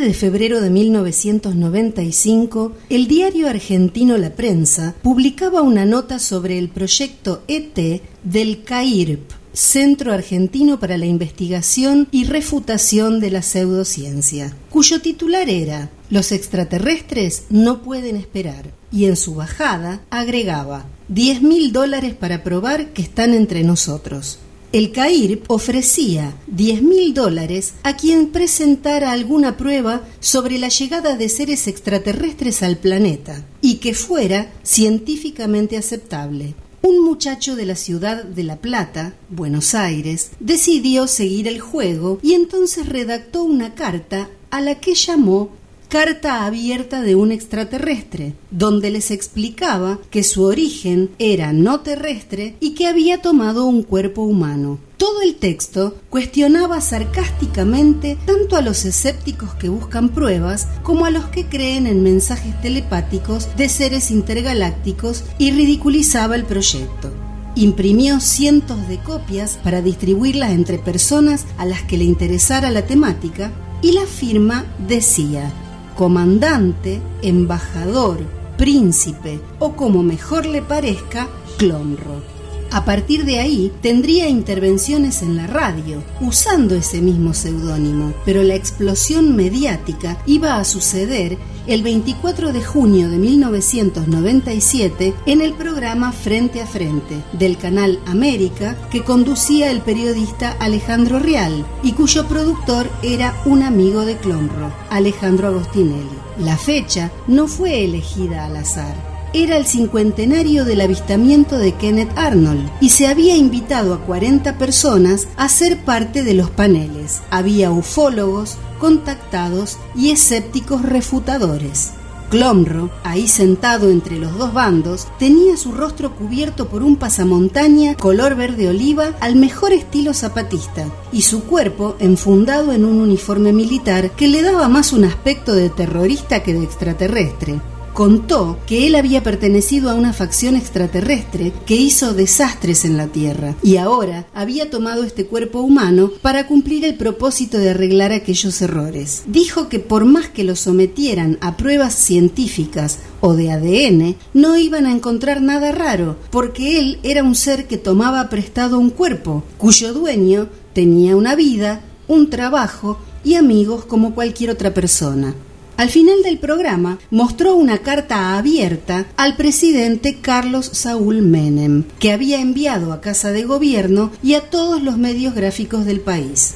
de 0.06 0.14
febrero 0.14 0.60
de 0.60 0.70
1995, 0.70 2.72
el 2.90 3.08
diario 3.08 3.48
argentino 3.48 4.16
La 4.16 4.36
Prensa 4.36 4.94
publicaba 5.02 5.62
una 5.62 5.84
nota 5.84 6.20
sobre 6.20 6.58
el 6.58 6.68
proyecto 6.68 7.42
ET 7.48 8.02
del 8.22 8.62
CAIRP, 8.62 9.32
Centro 9.52 10.12
Argentino 10.12 10.78
para 10.78 10.96
la 10.96 11.06
Investigación 11.06 12.06
y 12.12 12.22
Refutación 12.22 13.18
de 13.18 13.32
la 13.32 13.42
Pseudociencia, 13.42 14.56
cuyo 14.70 15.00
titular 15.00 15.50
era 15.50 15.90
Los 16.08 16.30
extraterrestres 16.30 17.46
no 17.50 17.82
pueden 17.82 18.14
esperar, 18.14 18.70
y 18.92 19.06
en 19.06 19.16
su 19.16 19.34
bajada 19.34 20.02
agregaba 20.10 20.86
10 21.08 21.42
mil 21.42 21.72
dólares 21.72 22.14
para 22.14 22.44
probar 22.44 22.92
que 22.92 23.02
están 23.02 23.34
entre 23.34 23.64
nosotros. 23.64 24.38
El 24.76 24.92
CAIR 24.92 25.40
ofrecía 25.46 26.36
10 26.48 26.82
mil 26.82 27.14
dólares 27.14 27.72
a 27.82 27.96
quien 27.96 28.26
presentara 28.26 29.10
alguna 29.10 29.56
prueba 29.56 30.06
sobre 30.20 30.58
la 30.58 30.68
llegada 30.68 31.16
de 31.16 31.30
seres 31.30 31.66
extraterrestres 31.66 32.62
al 32.62 32.76
planeta 32.76 33.42
y 33.62 33.76
que 33.76 33.94
fuera 33.94 34.52
científicamente 34.62 35.78
aceptable. 35.78 36.56
Un 36.82 37.02
muchacho 37.02 37.56
de 37.56 37.64
la 37.64 37.74
ciudad 37.74 38.22
de 38.22 38.42
La 38.42 38.56
Plata, 38.56 39.14
Buenos 39.30 39.74
Aires, 39.74 40.32
decidió 40.40 41.06
seguir 41.06 41.48
el 41.48 41.58
juego 41.58 42.18
y 42.22 42.34
entonces 42.34 42.86
redactó 42.86 43.44
una 43.44 43.74
carta 43.74 44.28
a 44.50 44.60
la 44.60 44.74
que 44.74 44.94
llamó 44.94 45.52
Carta 45.88 46.44
abierta 46.44 47.00
de 47.00 47.14
un 47.14 47.30
extraterrestre, 47.30 48.34
donde 48.50 48.90
les 48.90 49.12
explicaba 49.12 50.00
que 50.10 50.24
su 50.24 50.42
origen 50.42 51.10
era 51.20 51.52
no 51.52 51.80
terrestre 51.80 52.56
y 52.58 52.74
que 52.74 52.88
había 52.88 53.22
tomado 53.22 53.66
un 53.66 53.84
cuerpo 53.84 54.22
humano. 54.22 54.80
Todo 54.96 55.22
el 55.22 55.36
texto 55.36 55.94
cuestionaba 56.10 56.80
sarcásticamente 56.80 58.18
tanto 58.26 58.56
a 58.56 58.62
los 58.62 58.84
escépticos 58.84 59.54
que 59.54 59.68
buscan 59.68 60.08
pruebas 60.08 60.66
como 60.82 61.04
a 61.04 61.10
los 61.10 61.26
que 61.26 61.46
creen 61.46 61.86
en 61.86 62.02
mensajes 62.02 62.60
telepáticos 62.60 63.48
de 63.56 63.68
seres 63.68 64.10
intergalácticos 64.10 65.22
y 65.38 65.52
ridiculizaba 65.52 66.34
el 66.34 66.46
proyecto. 66.46 67.12
Imprimió 67.54 68.18
cientos 68.18 68.88
de 68.88 68.98
copias 68.98 69.56
para 69.62 69.82
distribuirlas 69.82 70.50
entre 70.50 70.78
personas 70.78 71.46
a 71.58 71.64
las 71.64 71.82
que 71.84 71.96
le 71.96 72.04
interesara 72.04 72.72
la 72.72 72.86
temática 72.86 73.52
y 73.82 73.92
la 73.92 74.06
firma 74.06 74.66
decía 74.88 75.52
comandante, 75.96 77.00
embajador, 77.22 78.18
príncipe 78.58 79.40
o 79.58 79.72
como 79.72 80.02
mejor 80.02 80.44
le 80.44 80.60
parezca, 80.60 81.26
Clonro. 81.56 82.35
A 82.70 82.84
partir 82.84 83.24
de 83.24 83.38
ahí 83.38 83.72
tendría 83.80 84.28
intervenciones 84.28 85.22
en 85.22 85.36
la 85.36 85.46
radio, 85.46 86.02
usando 86.20 86.74
ese 86.74 87.00
mismo 87.00 87.32
seudónimo, 87.34 88.12
pero 88.24 88.42
la 88.42 88.54
explosión 88.54 89.36
mediática 89.36 90.18
iba 90.26 90.56
a 90.56 90.64
suceder 90.64 91.38
el 91.66 91.82
24 91.82 92.52
de 92.52 92.62
junio 92.62 93.08
de 93.08 93.18
1997 93.18 95.14
en 95.26 95.40
el 95.40 95.52
programa 95.54 96.12
Frente 96.12 96.60
a 96.60 96.66
Frente 96.66 97.22
del 97.32 97.56
canal 97.56 97.98
América 98.06 98.76
que 98.90 99.02
conducía 99.02 99.70
el 99.70 99.80
periodista 99.80 100.52
Alejandro 100.60 101.18
Real 101.18 101.66
y 101.82 101.92
cuyo 101.92 102.26
productor 102.28 102.88
era 103.02 103.34
un 103.44 103.62
amigo 103.62 104.04
de 104.04 104.16
Clonro, 104.16 104.72
Alejandro 104.90 105.48
Agostinelli. 105.48 106.18
La 106.38 106.56
fecha 106.56 107.10
no 107.26 107.48
fue 107.48 107.84
elegida 107.84 108.44
al 108.44 108.56
azar 108.56 109.15
era 109.42 109.58
el 109.58 109.66
cincuentenario 109.66 110.64
del 110.64 110.80
avistamiento 110.80 111.58
de 111.58 111.72
Kenneth 111.72 112.16
Arnold 112.16 112.70
y 112.80 112.88
se 112.88 113.06
había 113.06 113.36
invitado 113.36 113.92
a 113.92 114.00
40 114.00 114.56
personas 114.56 115.28
a 115.36 115.50
ser 115.50 115.84
parte 115.84 116.24
de 116.24 116.32
los 116.32 116.48
paneles. 116.48 117.20
Había 117.28 117.70
ufólogos, 117.70 118.56
contactados 118.78 119.76
y 119.94 120.10
escépticos 120.10 120.80
refutadores. 120.80 121.92
Clomro, 122.30 122.90
ahí 123.04 123.28
sentado 123.28 123.90
entre 123.90 124.18
los 124.18 124.38
dos 124.38 124.54
bandos, 124.54 125.06
tenía 125.18 125.58
su 125.58 125.70
rostro 125.70 126.16
cubierto 126.16 126.68
por 126.68 126.82
un 126.82 126.96
pasamontaña 126.96 127.94
color 127.94 128.36
verde 128.36 128.68
oliva 128.68 129.12
al 129.20 129.36
mejor 129.36 129.74
estilo 129.74 130.14
zapatista 130.14 130.86
y 131.12 131.22
su 131.22 131.44
cuerpo 131.44 131.94
enfundado 131.98 132.72
en 132.72 132.86
un 132.86 133.02
uniforme 133.02 133.52
militar 133.52 134.10
que 134.12 134.28
le 134.28 134.40
daba 134.40 134.68
más 134.68 134.94
un 134.94 135.04
aspecto 135.04 135.54
de 135.54 135.68
terrorista 135.68 136.42
que 136.42 136.54
de 136.54 136.64
extraterrestre 136.64 137.60
contó 137.96 138.58
que 138.66 138.86
él 138.86 138.94
había 138.94 139.22
pertenecido 139.22 139.88
a 139.88 139.94
una 139.94 140.12
facción 140.12 140.54
extraterrestre 140.54 141.54
que 141.64 141.76
hizo 141.76 142.12
desastres 142.12 142.84
en 142.84 142.98
la 142.98 143.06
Tierra 143.06 143.54
y 143.62 143.78
ahora 143.78 144.26
había 144.34 144.68
tomado 144.68 145.02
este 145.02 145.24
cuerpo 145.24 145.60
humano 145.60 146.10
para 146.20 146.46
cumplir 146.46 146.84
el 146.84 146.96
propósito 146.96 147.56
de 147.56 147.70
arreglar 147.70 148.12
aquellos 148.12 148.60
errores. 148.60 149.22
Dijo 149.26 149.70
que 149.70 149.78
por 149.78 150.04
más 150.04 150.28
que 150.28 150.44
lo 150.44 150.56
sometieran 150.56 151.38
a 151.40 151.56
pruebas 151.56 151.94
científicas 151.94 152.98
o 153.22 153.32
de 153.32 153.50
ADN, 153.50 154.16
no 154.34 154.58
iban 154.58 154.84
a 154.84 154.92
encontrar 154.92 155.40
nada 155.40 155.72
raro, 155.72 156.18
porque 156.30 156.78
él 156.78 156.98
era 157.02 157.22
un 157.22 157.34
ser 157.34 157.66
que 157.66 157.78
tomaba 157.78 158.28
prestado 158.28 158.78
un 158.78 158.90
cuerpo, 158.90 159.42
cuyo 159.56 159.94
dueño 159.94 160.50
tenía 160.74 161.16
una 161.16 161.34
vida, 161.34 161.80
un 162.08 162.28
trabajo 162.28 162.98
y 163.24 163.36
amigos 163.36 163.86
como 163.86 164.14
cualquier 164.14 164.50
otra 164.50 164.74
persona. 164.74 165.34
Al 165.76 165.90
final 165.90 166.22
del 166.22 166.38
programa 166.38 166.98
mostró 167.10 167.54
una 167.54 167.78
carta 167.78 168.38
abierta 168.38 169.08
al 169.18 169.36
presidente 169.36 170.20
Carlos 170.22 170.70
Saúl 170.72 171.20
Menem, 171.20 171.84
que 171.98 172.12
había 172.12 172.40
enviado 172.40 172.94
a 172.94 173.02
Casa 173.02 173.30
de 173.30 173.44
Gobierno 173.44 174.10
y 174.22 174.34
a 174.34 174.40
todos 174.40 174.82
los 174.82 174.96
medios 174.96 175.34
gráficos 175.34 175.84
del 175.84 176.00
país. 176.00 176.54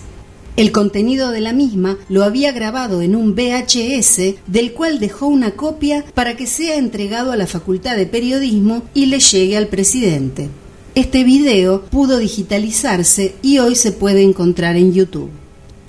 El 0.57 0.73
contenido 0.73 1.33
de 1.33 1.41
la 1.41 1.53
misma 1.53 1.99
lo 2.09 2.25
había 2.25 2.53
grabado 2.53 3.03
en 3.03 3.15
un 3.15 3.35
VHS, 3.35 4.37
del 4.47 4.73
cual 4.73 4.99
dejó 4.99 5.27
una 5.27 5.51
copia 5.51 6.03
para 6.15 6.35
que 6.35 6.47
sea 6.47 6.77
entregado 6.77 7.31
a 7.31 7.37
la 7.37 7.47
Facultad 7.47 7.97
de 7.97 8.07
Periodismo 8.07 8.85
y 8.95 9.07
le 9.07 9.21
llegue 9.21 9.59
al 9.59 9.67
presidente. 9.67 10.49
Este 10.95 11.25
video 11.25 11.83
pudo 11.83 12.17
digitalizarse 12.17 13.35
y 13.43 13.59
hoy 13.59 13.77
se 13.77 13.93
puede 13.93 14.23
encontrar 14.23 14.77
en 14.77 14.95
YouTube. 14.95 15.31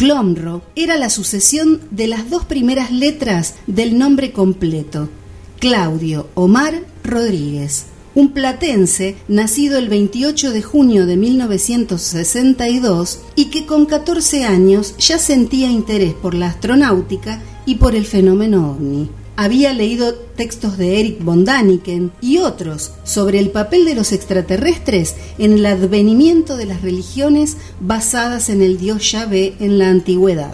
Clomro 0.01 0.63
era 0.75 0.97
la 0.97 1.11
sucesión 1.11 1.79
de 1.91 2.07
las 2.07 2.31
dos 2.31 2.45
primeras 2.45 2.89
letras 2.89 3.53
del 3.67 3.99
nombre 3.99 4.31
completo, 4.31 5.09
Claudio 5.59 6.27
Omar 6.33 6.81
Rodríguez, 7.03 7.83
un 8.15 8.31
platense 8.31 9.17
nacido 9.27 9.77
el 9.77 9.89
28 9.89 10.53
de 10.53 10.63
junio 10.63 11.05
de 11.05 11.17
1962 11.17 13.19
y 13.35 13.51
que 13.51 13.67
con 13.67 13.85
14 13.85 14.43
años 14.43 14.95
ya 14.97 15.19
sentía 15.19 15.69
interés 15.69 16.15
por 16.15 16.33
la 16.33 16.47
astronáutica 16.47 17.39
y 17.67 17.75
por 17.75 17.93
el 17.93 18.07
fenómeno 18.07 18.71
ovni 18.71 19.07
había 19.43 19.73
leído 19.73 20.13
textos 20.13 20.77
de 20.77 20.99
Eric 20.99 21.23
von 21.23 21.45
Daniken 21.45 22.11
y 22.21 22.37
otros 22.37 22.91
sobre 23.03 23.39
el 23.39 23.49
papel 23.49 23.85
de 23.85 23.95
los 23.95 24.11
extraterrestres 24.11 25.15
en 25.39 25.53
el 25.53 25.65
advenimiento 25.65 26.57
de 26.57 26.67
las 26.67 26.83
religiones 26.83 27.57
basadas 27.79 28.49
en 28.49 28.61
el 28.61 28.77
dios 28.77 29.11
Yahvé 29.11 29.55
en 29.59 29.79
la 29.79 29.89
antigüedad. 29.89 30.53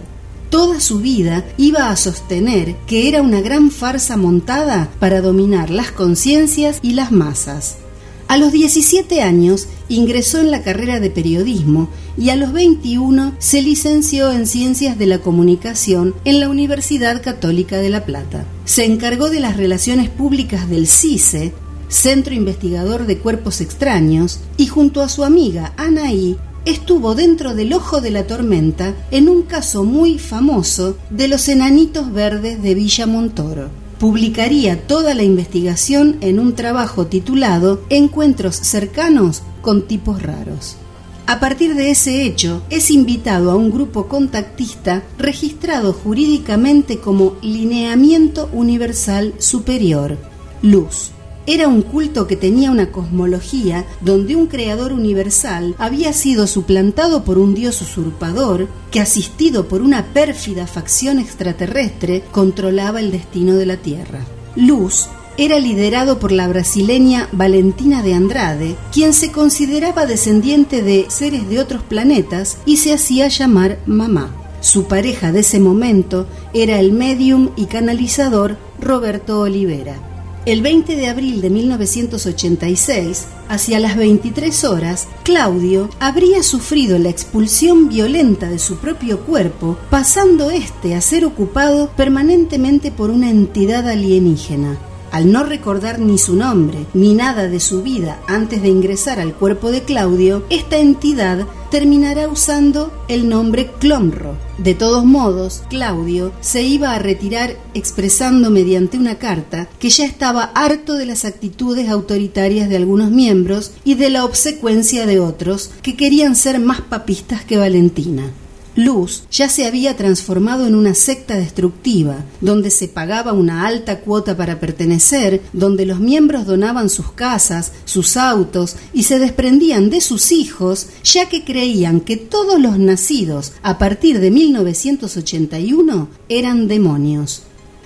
Toda 0.49 0.79
su 0.79 0.99
vida 0.99 1.43
iba 1.57 1.89
a 1.89 1.97
sostener 1.97 2.77
que 2.87 3.09
era 3.09 3.21
una 3.21 3.41
gran 3.41 3.71
farsa 3.71 4.15
montada 4.15 4.89
para 5.01 5.19
dominar 5.19 5.69
las 5.69 5.91
conciencias 5.91 6.79
y 6.81 6.93
las 6.93 7.11
masas. 7.11 7.79
A 8.27 8.35
los 8.35 8.51
17 8.51 9.21
años 9.21 9.67
ingresó 9.87 10.41
en 10.41 10.51
la 10.51 10.61
carrera 10.61 10.99
de 10.99 11.09
periodismo 11.09 11.89
y 12.17 12.29
a 12.29 12.35
los 12.35 12.51
21 12.51 13.33
se 13.39 13.61
licenció 13.61 14.33
en 14.33 14.47
Ciencias 14.47 14.97
de 14.97 15.05
la 15.05 15.19
Comunicación 15.19 16.13
en 16.25 16.41
la 16.41 16.49
Universidad 16.49 17.23
Católica 17.23 17.77
de 17.77 17.89
La 17.89 18.03
Plata. 18.03 18.45
Se 18.65 18.83
encargó 18.83 19.29
de 19.29 19.39
las 19.39 19.55
relaciones 19.55 20.09
públicas 20.09 20.69
del 20.69 20.87
CICE, 20.87 21.53
Centro 21.87 22.33
Investigador 22.33 23.05
de 23.05 23.17
Cuerpos 23.17 23.61
Extraños, 23.61 24.41
y 24.57 24.67
junto 24.67 25.01
a 25.01 25.07
su 25.07 25.23
amiga 25.23 25.73
Anaí 25.77 26.35
estuvo 26.65 27.15
dentro 27.15 27.55
del 27.55 27.71
ojo 27.71 28.01
de 28.01 28.11
la 28.11 28.27
tormenta 28.27 28.93
en 29.09 29.29
un 29.29 29.43
caso 29.43 29.85
muy 29.85 30.19
famoso 30.19 30.97
de 31.09 31.29
los 31.29 31.47
enanitos 31.47 32.11
verdes 32.11 32.61
de 32.61 32.75
Villa 32.75 33.07
Montoro 33.07 33.86
publicaría 33.99 34.87
toda 34.87 35.13
la 35.13 35.23
investigación 35.23 36.17
en 36.21 36.39
un 36.39 36.53
trabajo 36.53 37.07
titulado 37.07 37.81
Encuentros 37.89 38.55
cercanos 38.55 39.43
con 39.61 39.87
tipos 39.87 40.21
raros. 40.21 40.77
A 41.25 41.39
partir 41.39 41.75
de 41.75 41.91
ese 41.91 42.23
hecho, 42.23 42.61
es 42.69 42.89
invitado 42.89 43.51
a 43.51 43.55
un 43.55 43.69
grupo 43.69 44.07
contactista 44.07 45.03
registrado 45.17 45.91
jurídicamente 45.91 46.99
como 46.99 47.35
Lineamiento 47.41 48.49
Universal 48.53 49.33
Superior, 49.39 50.17
Luz 50.61 51.11
era 51.47 51.69
un 51.69 51.81
culto 51.81 52.27
que 52.27 52.35
tenía 52.35 52.69
una 52.69 52.91
cosmología 52.91 53.85
donde 54.01 54.35
un 54.35 54.47
creador 54.47 54.91
universal 54.91 55.75
había 55.77 56.11
sido 56.11 56.45
suplantado 56.45 57.23
por 57.23 57.37
un 57.37 57.55
dios 57.55 57.81
usurpador 57.81 58.67
que, 58.91 58.99
asistido 58.99 59.69
por 59.69 59.81
una 59.81 60.07
pérfida 60.07 60.67
facción 60.67 61.19
extraterrestre, 61.19 62.23
controlaba 62.31 62.99
el 62.99 63.11
destino 63.11 63.55
de 63.55 63.65
la 63.65 63.77
Tierra. 63.77 64.19
Luz 64.57 65.07
era 65.37 65.59
liderado 65.59 66.19
por 66.19 66.33
la 66.33 66.47
brasileña 66.47 67.29
Valentina 67.31 68.01
de 68.01 68.13
Andrade, 68.13 68.75
quien 68.91 69.13
se 69.13 69.31
consideraba 69.31 70.05
descendiente 70.05 70.81
de 70.81 71.05
seres 71.09 71.47
de 71.47 71.59
otros 71.59 71.81
planetas 71.83 72.57
y 72.65 72.77
se 72.77 72.93
hacía 72.93 73.29
llamar 73.29 73.79
mamá. 73.85 74.35
Su 74.59 74.85
pareja 74.85 75.31
de 75.31 75.41
ese 75.41 75.59
momento 75.59 76.27
era 76.53 76.79
el 76.79 76.91
medium 76.91 77.51
y 77.55 77.67
canalizador 77.67 78.57
Roberto 78.81 79.39
Olivera. 79.39 80.06
El 80.47 80.61
20 80.61 80.95
de 80.95 81.09
abril 81.09 81.41
de 81.41 81.49
1986, 81.49 83.27
hacia 83.49 83.81
las 83.81 83.97
23 83.97 84.63
horas, 84.63 85.09
Claudio 85.23 85.89
habría 85.99 86.41
sufrido 86.41 86.97
la 86.99 87.09
expulsión 87.09 87.89
violenta 87.89 88.47
de 88.47 88.57
su 88.57 88.77
propio 88.77 89.19
cuerpo, 89.25 89.77
pasando 89.89 90.49
este 90.49 90.95
a 90.95 91.01
ser 91.01 91.25
ocupado 91.25 91.89
permanentemente 91.97 92.91
por 92.91 93.09
una 93.09 93.29
entidad 93.29 93.89
alienígena. 93.89 94.77
Al 95.11 95.31
no 95.31 95.43
recordar 95.43 95.99
ni 95.99 96.17
su 96.17 96.35
nombre 96.35 96.85
ni 96.93 97.13
nada 97.13 97.47
de 97.47 97.59
su 97.59 97.81
vida 97.81 98.19
antes 98.27 98.61
de 98.61 98.69
ingresar 98.69 99.19
al 99.19 99.33
cuerpo 99.33 99.71
de 99.71 99.83
Claudio, 99.83 100.43
esta 100.49 100.77
entidad 100.77 101.47
terminará 101.71 102.27
usando 102.27 102.91
el 103.07 103.27
nombre 103.27 103.71
Clomro. 103.79 104.37
De 104.57 104.73
todos 104.73 105.05
modos, 105.05 105.63
Claudio 105.69 106.31
se 106.41 106.63
iba 106.63 106.93
a 106.93 106.99
retirar 106.99 107.57
expresando 107.73 108.49
mediante 108.49 108.97
una 108.97 109.15
carta 109.15 109.67
que 109.79 109.89
ya 109.89 110.05
estaba 110.05 110.51
harto 110.55 110.93
de 110.93 111.05
las 111.05 111.25
actitudes 111.25 111.89
autoritarias 111.89 112.69
de 112.69 112.77
algunos 112.77 113.11
miembros 113.11 113.71
y 113.83 113.95
de 113.95 114.09
la 114.09 114.25
obsecuencia 114.25 115.05
de 115.05 115.19
otros 115.19 115.71
que 115.81 115.95
querían 115.95 116.35
ser 116.35 116.59
más 116.59 116.81
papistas 116.81 117.43
que 117.43 117.57
Valentina. 117.57 118.31
Luz 118.77 119.23
ya 119.31 119.49
se 119.49 119.65
había 119.65 119.97
transformado 119.97 120.67
en 120.67 120.75
una 120.75 120.93
secta 120.93 121.35
destructiva, 121.35 122.17
donde 122.41 122.69
se 122.69 122.87
pagaba 122.87 123.33
una 123.33 123.65
alta 123.65 124.01
cuota 124.01 124.37
para 124.37 124.59
pertenecer, 124.59 125.41
donde 125.51 125.87
los 125.87 125.99
miembros 125.99 126.45
donaban 126.45 126.87
sus 126.89 127.11
casas, 127.11 127.71
sus 127.85 128.17
autos 128.17 128.75
y 128.93 129.03
se 129.03 129.17
desprendían 129.17 129.89
de 129.89 129.99
sus 129.99 130.31
hijos, 130.31 130.89
ya 131.03 131.27
que 131.27 131.43
creían 131.43 132.01
que 132.01 132.17
todos 132.17 132.61
los 132.61 132.77
nacidos 132.77 133.53
a 133.63 133.79
partir 133.79 134.19
de 134.19 134.29
1981 134.29 136.07
eran 136.29 136.67
demonios. 136.67 137.41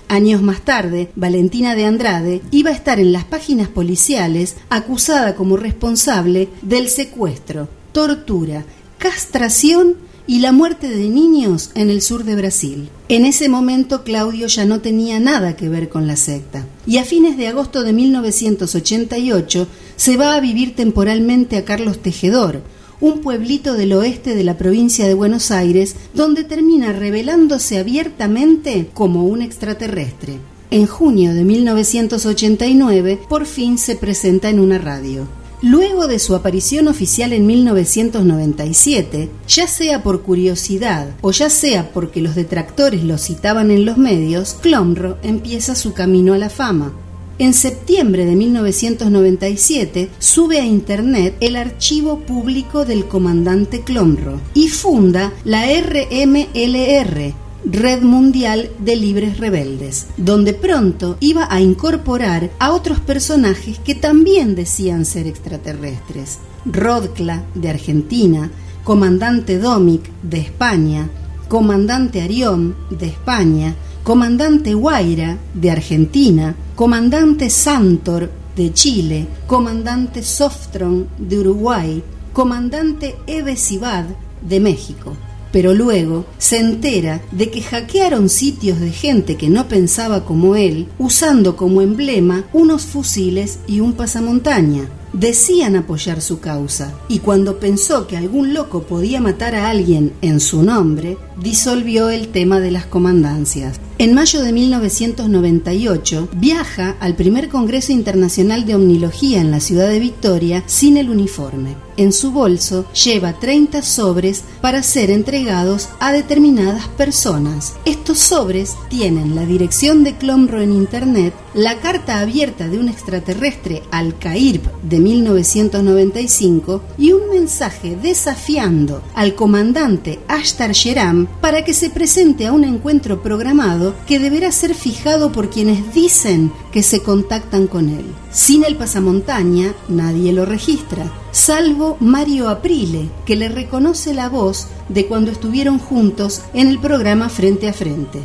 Años 0.08 0.42
más 0.42 0.60
tarde, 0.60 1.10
Valentina 1.16 1.74
de 1.74 1.86
Andrade 1.86 2.42
iba 2.50 2.68
a 2.68 2.74
estar 2.74 3.00
en 3.00 3.12
las 3.12 3.24
páginas 3.24 3.68
policiales 3.68 4.56
acusada 4.68 5.36
como 5.36 5.56
responsable 5.56 6.50
del 6.60 6.90
secuestro, 6.90 7.70
tortura, 7.92 8.66
castración 8.98 10.11
y 10.26 10.40
la 10.40 10.52
muerte 10.52 10.88
de 10.88 11.08
niños 11.08 11.70
en 11.74 11.90
el 11.90 12.02
sur 12.02 12.24
de 12.24 12.36
Brasil. 12.36 12.88
En 13.08 13.24
ese 13.24 13.48
momento 13.48 14.04
Claudio 14.04 14.46
ya 14.46 14.64
no 14.64 14.80
tenía 14.80 15.20
nada 15.20 15.56
que 15.56 15.68
ver 15.68 15.88
con 15.88 16.06
la 16.06 16.16
secta 16.16 16.66
y 16.86 16.98
a 16.98 17.04
fines 17.04 17.36
de 17.36 17.48
agosto 17.48 17.82
de 17.82 17.92
1988 17.92 19.66
se 19.96 20.16
va 20.16 20.34
a 20.34 20.40
vivir 20.40 20.74
temporalmente 20.74 21.56
a 21.56 21.64
Carlos 21.64 22.00
Tejedor, 22.00 22.62
un 23.00 23.20
pueblito 23.20 23.74
del 23.74 23.92
oeste 23.94 24.34
de 24.34 24.44
la 24.44 24.56
provincia 24.56 25.08
de 25.08 25.14
Buenos 25.14 25.50
Aires, 25.50 25.96
donde 26.14 26.44
termina 26.44 26.92
revelándose 26.92 27.78
abiertamente 27.78 28.88
como 28.94 29.24
un 29.24 29.42
extraterrestre. 29.42 30.38
En 30.70 30.86
junio 30.86 31.34
de 31.34 31.44
1989 31.44 33.18
por 33.28 33.44
fin 33.44 33.76
se 33.76 33.96
presenta 33.96 34.48
en 34.48 34.60
una 34.60 34.78
radio. 34.78 35.41
Luego 35.62 36.08
de 36.08 36.18
su 36.18 36.34
aparición 36.34 36.88
oficial 36.88 37.32
en 37.32 37.46
1997, 37.46 39.30
ya 39.46 39.68
sea 39.68 40.02
por 40.02 40.22
curiosidad 40.22 41.14
o 41.20 41.30
ya 41.30 41.48
sea 41.50 41.92
porque 41.92 42.20
los 42.20 42.34
detractores 42.34 43.04
lo 43.04 43.16
citaban 43.16 43.70
en 43.70 43.84
los 43.84 43.96
medios, 43.96 44.56
Clomro 44.60 45.18
empieza 45.22 45.76
su 45.76 45.92
camino 45.92 46.34
a 46.34 46.38
la 46.38 46.50
fama. 46.50 46.92
En 47.38 47.54
septiembre 47.54 48.26
de 48.26 48.34
1997 48.34 50.10
sube 50.18 50.58
a 50.58 50.64
Internet 50.64 51.36
el 51.38 51.54
archivo 51.54 52.18
público 52.18 52.84
del 52.84 53.06
comandante 53.06 53.82
Clomro 53.82 54.40
y 54.54 54.66
funda 54.66 55.32
la 55.44 55.64
RMLR, 55.66 57.34
Red 57.64 58.02
Mundial 58.02 58.70
de 58.80 58.96
Libres 58.96 59.38
Rebeldes, 59.38 60.08
donde 60.16 60.52
pronto 60.52 61.16
iba 61.20 61.46
a 61.48 61.60
incorporar 61.60 62.50
a 62.58 62.72
otros 62.72 62.98
personajes 62.98 63.78
que 63.78 63.94
también 63.94 64.56
decían 64.56 65.04
ser 65.04 65.28
extraterrestres. 65.28 66.40
Rodcla, 66.64 67.44
de 67.54 67.70
Argentina, 67.70 68.50
Comandante 68.82 69.58
Domic, 69.58 70.10
de 70.24 70.40
España, 70.40 71.08
Comandante 71.48 72.20
Arión, 72.20 72.74
de 72.90 73.06
España, 73.06 73.76
Comandante 74.02 74.74
Guaira, 74.74 75.38
de 75.54 75.70
Argentina, 75.70 76.56
Comandante 76.74 77.48
Santor, 77.48 78.28
de 78.56 78.72
Chile, 78.72 79.28
Comandante 79.46 80.24
Softron, 80.24 81.06
de 81.16 81.38
Uruguay, 81.38 82.02
Comandante 82.32 83.14
Ebesibad, 83.28 84.06
de 84.42 84.58
México 84.58 85.16
pero 85.52 85.74
luego 85.74 86.24
se 86.38 86.58
entera 86.58 87.20
de 87.30 87.50
que 87.50 87.62
hackearon 87.62 88.28
sitios 88.28 88.80
de 88.80 88.90
gente 88.90 89.36
que 89.36 89.48
no 89.48 89.68
pensaba 89.68 90.24
como 90.24 90.56
él, 90.56 90.88
usando 90.98 91.56
como 91.56 91.82
emblema 91.82 92.44
unos 92.52 92.86
fusiles 92.86 93.58
y 93.66 93.80
un 93.80 93.92
pasamontaña. 93.92 94.88
Decían 95.12 95.76
apoyar 95.76 96.22
su 96.22 96.40
causa, 96.40 96.94
y 97.06 97.18
cuando 97.18 97.60
pensó 97.60 98.06
que 98.06 98.16
algún 98.16 98.54
loco 98.54 98.84
podía 98.84 99.20
matar 99.20 99.54
a 99.54 99.68
alguien 99.68 100.14
en 100.22 100.40
su 100.40 100.62
nombre, 100.62 101.18
disolvió 101.38 102.08
el 102.08 102.28
tema 102.28 102.60
de 102.60 102.70
las 102.70 102.86
comandancias. 102.86 103.78
En 104.02 104.14
mayo 104.14 104.42
de 104.42 104.50
1998 104.50 106.30
viaja 106.34 106.96
al 106.98 107.14
primer 107.14 107.48
Congreso 107.48 107.92
Internacional 107.92 108.66
de 108.66 108.74
Omnilogía 108.74 109.40
en 109.40 109.52
la 109.52 109.60
ciudad 109.60 109.88
de 109.88 110.00
Victoria 110.00 110.64
sin 110.66 110.96
el 110.96 111.08
uniforme. 111.08 111.76
En 111.96 112.12
su 112.12 112.32
bolso 112.32 112.86
lleva 112.92 113.38
30 113.38 113.82
sobres 113.82 114.42
para 114.60 114.82
ser 114.82 115.10
entregados 115.10 115.88
a 116.00 116.12
determinadas 116.12 116.88
personas. 116.88 117.74
Estos 117.84 118.18
sobres 118.18 118.74
tienen 118.88 119.36
la 119.36 119.44
dirección 119.44 120.02
de 120.02 120.16
Clomro 120.16 120.60
en 120.60 120.72
Internet, 120.72 121.34
la 121.54 121.78
carta 121.78 122.18
abierta 122.20 122.66
de 122.66 122.78
un 122.78 122.88
extraterrestre 122.88 123.82
al 123.90 124.18
CAIRP 124.18 124.64
de 124.82 124.98
1995 125.00 126.82
y 126.96 127.12
un 127.12 127.28
mensaje 127.30 127.96
desafiando 128.02 129.02
al 129.14 129.34
comandante 129.34 130.18
Ashtar 130.28 130.72
Sheram 130.72 131.28
para 131.40 131.62
que 131.62 131.74
se 131.74 131.90
presente 131.90 132.46
a 132.46 132.52
un 132.52 132.64
encuentro 132.64 133.22
programado 133.22 133.91
que 134.06 134.18
deberá 134.18 134.52
ser 134.52 134.74
fijado 134.74 135.32
por 135.32 135.50
quienes 135.50 135.94
dicen 135.94 136.52
que 136.72 136.82
se 136.82 137.02
contactan 137.02 137.66
con 137.66 137.88
él. 137.88 138.04
Sin 138.30 138.64
el 138.64 138.76
pasamontaña, 138.76 139.74
nadie 139.88 140.32
lo 140.32 140.44
registra, 140.44 141.12
salvo 141.30 141.96
Mario 142.00 142.48
Aprile, 142.48 143.08
que 143.26 143.36
le 143.36 143.48
reconoce 143.48 144.14
la 144.14 144.28
voz 144.28 144.68
de 144.88 145.06
cuando 145.06 145.30
estuvieron 145.30 145.78
juntos 145.78 146.42
en 146.54 146.68
el 146.68 146.78
programa 146.78 147.28
Frente 147.28 147.68
a 147.68 147.72
Frente. 147.72 148.20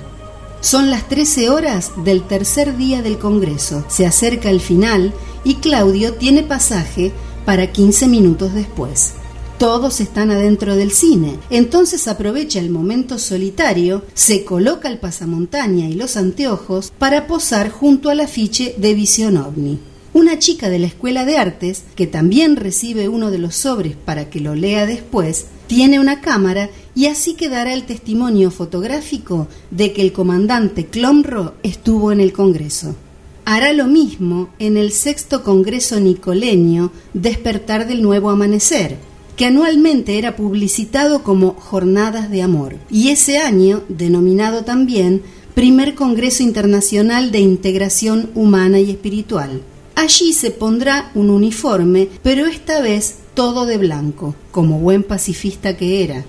Son 0.59 0.89
las 0.89 1.07
13 1.07 1.49
horas 1.49 1.91
del 2.03 2.23
tercer 2.23 2.77
día 2.77 3.01
del 3.01 3.19
Congreso. 3.19 3.85
Se 3.87 4.05
acerca 4.05 4.49
el 4.49 4.59
final 4.59 5.13
y 5.43 5.55
Claudio 5.55 6.13
tiene 6.13 6.43
pasaje 6.43 7.11
para 7.45 7.71
15 7.71 8.07
minutos 8.07 8.53
después. 8.53 9.13
Todos 9.57 10.01
están 10.01 10.29
adentro 10.29 10.75
del 10.75 10.91
cine, 10.91 11.39
entonces 11.49 12.07
aprovecha 12.07 12.59
el 12.59 12.69
momento 12.69 13.17
solitario, 13.17 14.03
se 14.13 14.43
coloca 14.43 14.87
el 14.87 14.99
pasamontaña 14.99 15.89
y 15.89 15.93
los 15.93 16.15
anteojos 16.15 16.93
para 16.99 17.25
posar 17.25 17.71
junto 17.71 18.11
al 18.11 18.19
afiche 18.19 18.75
de 18.77 18.93
Visión 18.93 19.35
OVNI. 19.35 19.79
Una 20.13 20.37
chica 20.37 20.69
de 20.69 20.77
la 20.77 20.85
Escuela 20.85 21.25
de 21.25 21.37
Artes, 21.37 21.85
que 21.95 22.05
también 22.05 22.55
recibe 22.55 23.09
uno 23.09 23.31
de 23.31 23.39
los 23.39 23.55
sobres 23.55 23.95
para 23.95 24.29
que 24.29 24.41
lo 24.41 24.53
lea 24.53 24.85
después, 24.85 25.47
tiene 25.65 25.99
una 25.99 26.21
cámara 26.21 26.69
y 26.93 27.07
así 27.07 27.33
quedará 27.33 27.73
el 27.73 27.87
testimonio 27.87 28.51
fotográfico 28.51 29.47
de 29.71 29.91
que 29.91 30.03
el 30.03 30.13
comandante 30.13 30.85
Clomro 30.85 31.55
estuvo 31.63 32.11
en 32.11 32.19
el 32.19 32.31
Congreso. 32.31 32.95
Hará 33.43 33.73
lo 33.73 33.85
mismo 33.85 34.49
en 34.59 34.77
el 34.77 34.91
sexto 34.91 35.41
Congreso 35.41 35.99
Nicoleño 35.99 36.91
Despertar 37.15 37.87
del 37.87 38.03
Nuevo 38.03 38.29
Amanecer, 38.29 38.97
que 39.37 39.45
anualmente 39.45 40.17
era 40.17 40.35
publicitado 40.35 41.21
como 41.23 41.53
Jornadas 41.53 42.29
de 42.31 42.41
Amor, 42.41 42.75
y 42.89 43.09
ese 43.09 43.37
año 43.37 43.83
denominado 43.87 44.65
también 44.65 45.21
Primer 45.53 45.93
Congreso 45.95 46.43
Internacional 46.43 47.31
de 47.31 47.39
Integración 47.39 48.31
Humana 48.33 48.79
y 48.79 48.89
Espiritual. 48.89 49.61
Allí 49.95 50.33
se 50.33 50.51
pondrá 50.51 51.11
un 51.13 51.29
uniforme, 51.29 52.09
pero 52.23 52.47
esta 52.47 52.81
vez 52.81 53.15
todo 53.35 53.67
de 53.67 53.77
blanco, 53.77 54.35
como 54.51 54.79
buen 54.79 55.03
pacifista 55.03 55.77
que 55.77 56.03
era. 56.03 56.25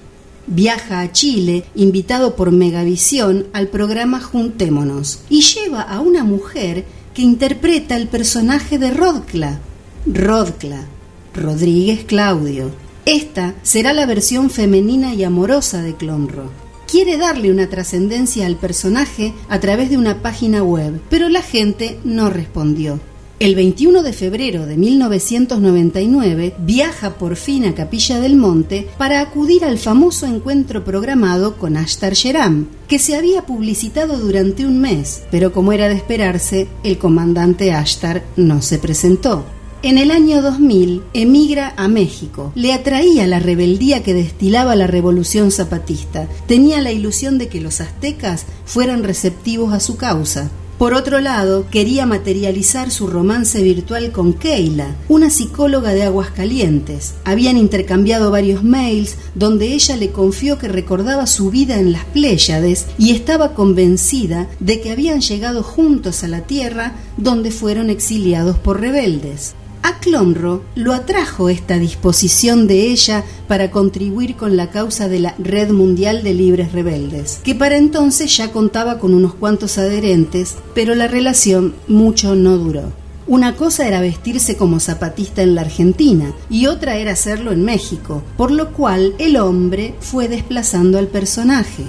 Viaja 0.46 1.00
a 1.00 1.10
Chile, 1.10 1.64
invitado 1.74 2.36
por 2.36 2.52
Megavisión 2.52 3.46
al 3.54 3.68
programa 3.68 4.20
Juntémonos, 4.20 5.20
y 5.30 5.42
lleva 5.42 5.80
a 5.80 6.00
una 6.00 6.24
mujer 6.24 6.84
que 7.14 7.22
interpreta 7.22 7.96
el 7.96 8.08
personaje 8.08 8.78
de 8.78 8.90
Rodcla. 8.90 9.60
Rodcla, 10.06 10.86
Rodríguez 11.34 12.04
Claudio, 12.04 12.70
esta 13.08 13.54
será 13.62 13.94
la 13.94 14.04
versión 14.04 14.50
femenina 14.50 15.14
y 15.14 15.24
amorosa 15.24 15.80
de 15.80 15.94
Clonro. 15.94 16.50
Quiere 16.86 17.16
darle 17.16 17.50
una 17.50 17.68
trascendencia 17.68 18.44
al 18.44 18.56
personaje 18.56 19.32
a 19.48 19.60
través 19.60 19.88
de 19.88 19.96
una 19.96 20.20
página 20.20 20.62
web, 20.62 21.00
pero 21.08 21.30
la 21.30 21.40
gente 21.40 21.98
no 22.04 22.28
respondió. 22.28 23.00
El 23.40 23.54
21 23.54 24.02
de 24.02 24.12
febrero 24.12 24.66
de 24.66 24.76
1999 24.76 26.54
viaja 26.58 27.14
por 27.14 27.36
fin 27.36 27.64
a 27.64 27.74
Capilla 27.74 28.20
del 28.20 28.36
Monte 28.36 28.88
para 28.98 29.20
acudir 29.20 29.64
al 29.64 29.78
famoso 29.78 30.26
encuentro 30.26 30.84
programado 30.84 31.56
con 31.56 31.78
Ashtar 31.78 32.12
Sheram, 32.12 32.66
que 32.88 32.98
se 32.98 33.16
había 33.16 33.46
publicitado 33.46 34.18
durante 34.18 34.66
un 34.66 34.80
mes, 34.80 35.22
pero 35.30 35.52
como 35.52 35.72
era 35.72 35.88
de 35.88 35.94
esperarse, 35.94 36.68
el 36.82 36.98
comandante 36.98 37.72
Ashtar 37.72 38.22
no 38.36 38.60
se 38.60 38.78
presentó. 38.78 39.46
En 39.80 39.96
el 39.96 40.10
año 40.10 40.42
2000 40.42 41.04
emigra 41.14 41.72
a 41.76 41.86
México. 41.86 42.50
Le 42.56 42.72
atraía 42.72 43.28
la 43.28 43.38
rebeldía 43.38 44.02
que 44.02 44.12
destilaba 44.12 44.74
la 44.74 44.88
revolución 44.88 45.52
zapatista. 45.52 46.26
Tenía 46.48 46.80
la 46.80 46.90
ilusión 46.90 47.38
de 47.38 47.46
que 47.46 47.60
los 47.60 47.80
aztecas 47.80 48.44
fueran 48.64 49.04
receptivos 49.04 49.72
a 49.72 49.78
su 49.78 49.96
causa. 49.96 50.50
Por 50.78 50.94
otro 50.94 51.20
lado, 51.20 51.66
quería 51.70 52.06
materializar 52.06 52.90
su 52.90 53.06
romance 53.06 53.62
virtual 53.62 54.10
con 54.10 54.32
Keila, 54.32 54.96
una 55.08 55.30
psicóloga 55.30 55.90
de 55.90 56.02
Aguascalientes. 56.02 57.14
Habían 57.24 57.56
intercambiado 57.56 58.32
varios 58.32 58.64
mails 58.64 59.16
donde 59.36 59.74
ella 59.74 59.96
le 59.96 60.10
confió 60.10 60.58
que 60.58 60.66
recordaba 60.66 61.28
su 61.28 61.50
vida 61.50 61.78
en 61.78 61.92
las 61.92 62.04
Pléyades 62.04 62.86
y 62.98 63.12
estaba 63.12 63.54
convencida 63.54 64.48
de 64.58 64.80
que 64.80 64.90
habían 64.90 65.20
llegado 65.20 65.62
juntos 65.62 66.24
a 66.24 66.28
la 66.28 66.40
Tierra 66.40 66.94
donde 67.16 67.52
fueron 67.52 67.90
exiliados 67.90 68.56
por 68.58 68.80
rebeldes. 68.80 69.54
A 69.88 70.00
Clonro 70.00 70.64
lo 70.74 70.92
atrajo 70.92 71.48
esta 71.48 71.78
disposición 71.78 72.66
de 72.66 72.90
ella 72.90 73.24
para 73.46 73.70
contribuir 73.70 74.36
con 74.36 74.54
la 74.54 74.68
causa 74.68 75.08
de 75.08 75.18
la 75.18 75.34
Red 75.38 75.70
Mundial 75.70 76.22
de 76.22 76.34
Libres 76.34 76.72
Rebeldes, 76.72 77.40
que 77.42 77.54
para 77.54 77.78
entonces 77.78 78.36
ya 78.36 78.52
contaba 78.52 78.98
con 78.98 79.14
unos 79.14 79.32
cuantos 79.32 79.78
adherentes, 79.78 80.56
pero 80.74 80.94
la 80.94 81.08
relación 81.08 81.74
mucho 81.86 82.34
no 82.34 82.58
duró. 82.58 82.92
Una 83.26 83.56
cosa 83.56 83.88
era 83.88 84.02
vestirse 84.02 84.58
como 84.58 84.78
zapatista 84.78 85.40
en 85.40 85.54
la 85.54 85.62
Argentina 85.62 86.34
y 86.50 86.66
otra 86.66 86.96
era 86.96 87.12
hacerlo 87.12 87.50
en 87.52 87.64
México, 87.64 88.22
por 88.36 88.50
lo 88.50 88.74
cual 88.74 89.14
el 89.18 89.38
hombre 89.38 89.94
fue 90.00 90.28
desplazando 90.28 90.98
al 90.98 91.06
personaje. 91.06 91.84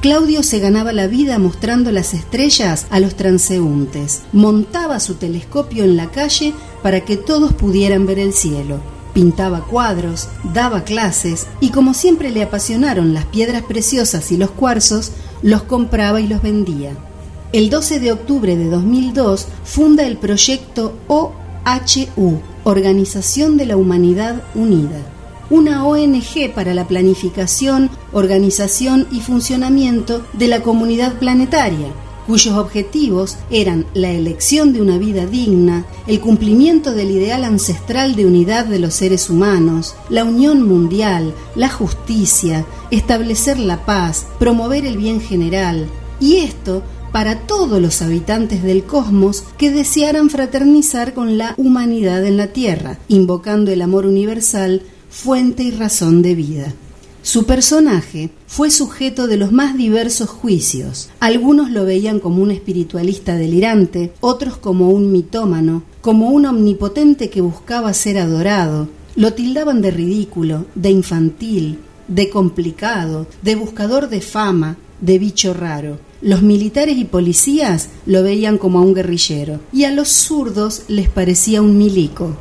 Claudio 0.00 0.42
se 0.42 0.60
ganaba 0.60 0.94
la 0.94 1.08
vida 1.08 1.38
mostrando 1.38 1.92
las 1.92 2.14
estrellas 2.14 2.86
a 2.88 3.00
los 3.00 3.16
transeúntes, 3.16 4.22
montaba 4.32 4.98
su 4.98 5.16
telescopio 5.16 5.84
en 5.84 5.98
la 5.98 6.10
calle 6.10 6.54
para 6.82 7.04
que 7.04 7.16
todos 7.16 7.52
pudieran 7.52 8.06
ver 8.06 8.18
el 8.18 8.32
cielo, 8.32 8.80
pintaba 9.14 9.66
cuadros, 9.66 10.28
daba 10.54 10.84
clases 10.84 11.46
y 11.60 11.70
como 11.70 11.94
siempre 11.94 12.30
le 12.30 12.42
apasionaron 12.42 13.14
las 13.14 13.26
piedras 13.26 13.62
preciosas 13.62 14.30
y 14.32 14.36
los 14.36 14.50
cuarzos, 14.50 15.12
los 15.42 15.62
compraba 15.62 16.20
y 16.20 16.26
los 16.26 16.42
vendía. 16.42 16.92
El 17.52 17.70
12 17.70 18.00
de 18.00 18.12
octubre 18.12 18.56
de 18.56 18.66
2002 18.66 19.48
funda 19.64 20.06
el 20.06 20.16
proyecto 20.16 20.94
OHU, 21.08 22.40
Organización 22.64 23.56
de 23.56 23.66
la 23.66 23.76
Humanidad 23.76 24.42
Unida 24.54 25.00
una 25.50 25.84
ONG 25.84 26.52
para 26.54 26.74
la 26.74 26.86
planificación, 26.86 27.90
organización 28.12 29.08
y 29.10 29.20
funcionamiento 29.20 30.24
de 30.32 30.46
la 30.46 30.62
comunidad 30.62 31.18
planetaria, 31.18 31.88
cuyos 32.30 32.56
objetivos 32.56 33.38
eran 33.50 33.86
la 33.92 34.12
elección 34.12 34.72
de 34.72 34.80
una 34.80 34.98
vida 34.98 35.26
digna, 35.26 35.84
el 36.06 36.20
cumplimiento 36.20 36.92
del 36.92 37.10
ideal 37.10 37.42
ancestral 37.42 38.14
de 38.14 38.24
unidad 38.24 38.66
de 38.66 38.78
los 38.78 38.94
seres 38.94 39.30
humanos, 39.30 39.96
la 40.08 40.22
unión 40.22 40.62
mundial, 40.62 41.34
la 41.56 41.68
justicia, 41.68 42.64
establecer 42.92 43.58
la 43.58 43.84
paz, 43.84 44.26
promover 44.38 44.86
el 44.86 44.96
bien 44.96 45.20
general, 45.20 45.88
y 46.20 46.36
esto 46.36 46.84
para 47.10 47.34
todos 47.48 47.82
los 47.82 48.00
habitantes 48.00 48.62
del 48.62 48.84
cosmos 48.84 49.42
que 49.58 49.72
desearan 49.72 50.30
fraternizar 50.30 51.14
con 51.14 51.36
la 51.36 51.54
humanidad 51.56 52.24
en 52.24 52.36
la 52.36 52.52
Tierra, 52.52 53.00
invocando 53.08 53.72
el 53.72 53.82
amor 53.82 54.06
universal 54.06 54.82
fuente 55.08 55.64
y 55.64 55.72
razón 55.72 56.22
de 56.22 56.36
vida. 56.36 56.74
Su 57.22 57.44
personaje 57.44 58.30
fue 58.46 58.70
sujeto 58.70 59.26
de 59.26 59.36
los 59.36 59.52
más 59.52 59.76
diversos 59.76 60.30
juicios. 60.30 61.10
Algunos 61.20 61.70
lo 61.70 61.84
veían 61.84 62.18
como 62.18 62.42
un 62.42 62.50
espiritualista 62.50 63.36
delirante, 63.36 64.12
otros 64.20 64.56
como 64.56 64.88
un 64.88 65.12
mitómano, 65.12 65.82
como 66.00 66.30
un 66.30 66.46
omnipotente 66.46 67.28
que 67.28 67.42
buscaba 67.42 67.92
ser 67.92 68.18
adorado. 68.18 68.88
Lo 69.16 69.34
tildaban 69.34 69.82
de 69.82 69.90
ridículo, 69.90 70.64
de 70.74 70.90
infantil, 70.90 71.78
de 72.08 72.30
complicado, 72.30 73.26
de 73.42 73.54
buscador 73.54 74.08
de 74.08 74.22
fama, 74.22 74.78
de 75.02 75.18
bicho 75.18 75.52
raro. 75.52 75.98
Los 76.22 76.40
militares 76.40 76.96
y 76.96 77.04
policías 77.04 77.90
lo 78.06 78.22
veían 78.22 78.56
como 78.56 78.78
a 78.78 78.82
un 78.82 78.94
guerrillero, 78.94 79.60
y 79.74 79.84
a 79.84 79.90
los 79.90 80.08
zurdos 80.08 80.84
les 80.88 81.10
parecía 81.10 81.60
un 81.60 81.76
milico. 81.76 82.34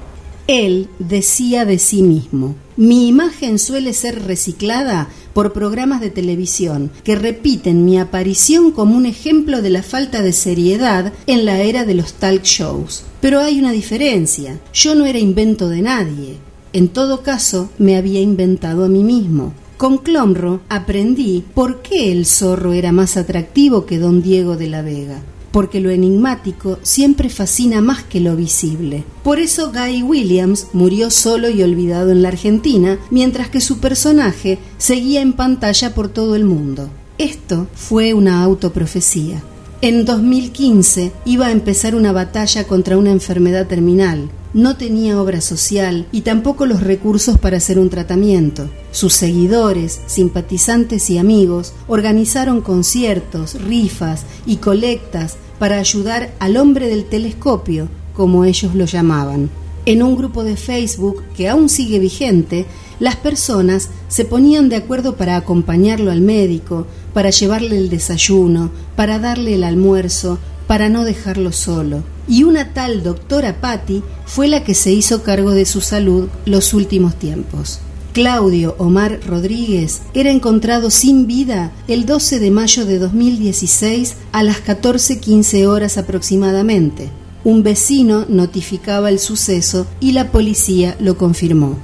Él 0.49 0.89
decía 0.97 1.63
de 1.63 1.77
sí 1.77 2.01
mismo, 2.01 2.55
mi 2.75 3.07
imagen 3.07 3.59
suele 3.59 3.93
ser 3.93 4.23
reciclada 4.23 5.07
por 5.31 5.53
programas 5.53 6.01
de 6.01 6.09
televisión 6.09 6.89
que 7.03 7.15
repiten 7.15 7.85
mi 7.85 7.99
aparición 7.99 8.71
como 8.71 8.97
un 8.97 9.05
ejemplo 9.05 9.61
de 9.61 9.69
la 9.69 9.83
falta 9.83 10.23
de 10.23 10.33
seriedad 10.33 11.13
en 11.27 11.45
la 11.45 11.61
era 11.61 11.85
de 11.85 11.93
los 11.93 12.13
talk 12.13 12.41
shows. 12.41 13.03
Pero 13.21 13.41
hay 13.41 13.59
una 13.59 13.71
diferencia, 13.71 14.59
yo 14.73 14.95
no 14.95 15.05
era 15.05 15.19
invento 15.19 15.69
de 15.69 15.83
nadie, 15.83 16.37
en 16.73 16.87
todo 16.87 17.21
caso 17.21 17.69
me 17.77 17.95
había 17.95 18.19
inventado 18.19 18.85
a 18.85 18.89
mí 18.89 19.03
mismo. 19.03 19.53
Con 19.77 19.99
Clomro 19.99 20.61
aprendí 20.67 21.43
por 21.53 21.83
qué 21.83 22.11
el 22.11 22.25
zorro 22.25 22.73
era 22.73 22.91
más 22.91 23.17
atractivo 23.17 23.85
que 23.85 23.99
don 23.99 24.23
Diego 24.23 24.57
de 24.57 24.67
la 24.67 24.81
Vega 24.81 25.21
porque 25.51 25.79
lo 25.79 25.89
enigmático 25.89 26.79
siempre 26.81 27.29
fascina 27.29 27.81
más 27.81 28.03
que 28.03 28.19
lo 28.19 28.35
visible. 28.35 29.03
Por 29.23 29.39
eso 29.39 29.71
Guy 29.71 30.03
Williams 30.03 30.67
murió 30.73 31.09
solo 31.11 31.49
y 31.49 31.63
olvidado 31.63 32.11
en 32.11 32.21
la 32.21 32.29
Argentina, 32.29 32.99
mientras 33.09 33.49
que 33.49 33.61
su 33.61 33.79
personaje 33.79 34.59
seguía 34.77 35.21
en 35.21 35.33
pantalla 35.33 35.93
por 35.93 36.09
todo 36.09 36.35
el 36.35 36.45
mundo. 36.45 36.89
Esto 37.17 37.67
fue 37.75 38.13
una 38.13 38.43
autoprofecía. 38.43 39.43
En 39.81 40.03
2015 40.03 41.11
iba 41.25 41.47
a 41.47 41.51
empezar 41.51 41.95
una 41.95 42.11
batalla 42.11 42.65
contra 42.67 42.97
una 42.97 43.11
enfermedad 43.11 43.67
terminal. 43.67 44.29
No 44.53 44.77
tenía 44.77 45.21
obra 45.21 45.41
social 45.41 46.07
y 46.11 46.21
tampoco 46.21 46.65
los 46.65 46.81
recursos 46.81 47.37
para 47.37 47.57
hacer 47.57 47.77
un 47.77 47.91
tratamiento. 47.91 48.67
Sus 48.91 49.13
seguidores, 49.13 50.01
simpatizantes 50.07 51.11
y 51.11 51.19
amigos 51.19 51.73
organizaron 51.87 52.61
conciertos, 52.61 53.61
rifas 53.61 54.25
y 54.47 54.55
colectas 54.57 55.37
para 55.59 55.77
ayudar 55.77 56.33
al 56.39 56.57
hombre 56.57 56.87
del 56.87 57.05
telescopio, 57.05 57.89
como 58.15 58.43
ellos 58.43 58.73
lo 58.73 58.85
llamaban. 58.85 59.51
En 59.85 60.01
un 60.01 60.15
grupo 60.15 60.43
de 60.43 60.57
Facebook 60.57 61.23
que 61.37 61.47
aún 61.47 61.69
sigue 61.69 61.99
vigente, 61.99 62.65
las 62.99 63.17
personas 63.17 63.89
se 64.07 64.25
ponían 64.25 64.67
de 64.67 64.77
acuerdo 64.77 65.15
para 65.15 65.35
acompañarlo 65.35 66.09
al 66.09 66.21
médico, 66.21 66.87
para 67.13 67.29
llevarle 67.29 67.77
el 67.77 67.89
desayuno, 67.89 68.71
para 68.95 69.19
darle 69.19 69.53
el 69.53 69.63
almuerzo, 69.63 70.39
para 70.65 70.89
no 70.89 71.03
dejarlo 71.03 71.51
solo. 71.51 72.03
Y 72.29 72.43
una 72.43 72.73
tal 72.73 73.03
doctora 73.03 73.59
Patty 73.59 74.03
fue 74.25 74.47
la 74.47 74.63
que 74.63 74.75
se 74.75 74.93
hizo 74.93 75.23
cargo 75.23 75.51
de 75.51 75.65
su 75.65 75.81
salud 75.81 76.29
los 76.45 76.73
últimos 76.73 77.15
tiempos. 77.15 77.79
Claudio 78.13 78.75
Omar 78.77 79.19
Rodríguez 79.25 80.01
era 80.13 80.29
encontrado 80.29 80.91
sin 80.91 81.27
vida 81.27 81.71
el 81.87 82.05
12 82.05 82.39
de 82.39 82.51
mayo 82.51 82.85
de 82.85 82.99
2016 82.99 84.15
a 84.31 84.43
las 84.43 84.63
14.15 84.63 85.67
horas 85.67 85.97
aproximadamente. 85.97 87.09
Un 87.43 87.63
vecino 87.63 88.25
notificaba 88.27 89.09
el 89.09 89.19
suceso 89.19 89.87
y 89.99 90.11
la 90.11 90.31
policía 90.31 90.95
lo 90.99 91.17
confirmó. 91.17 91.77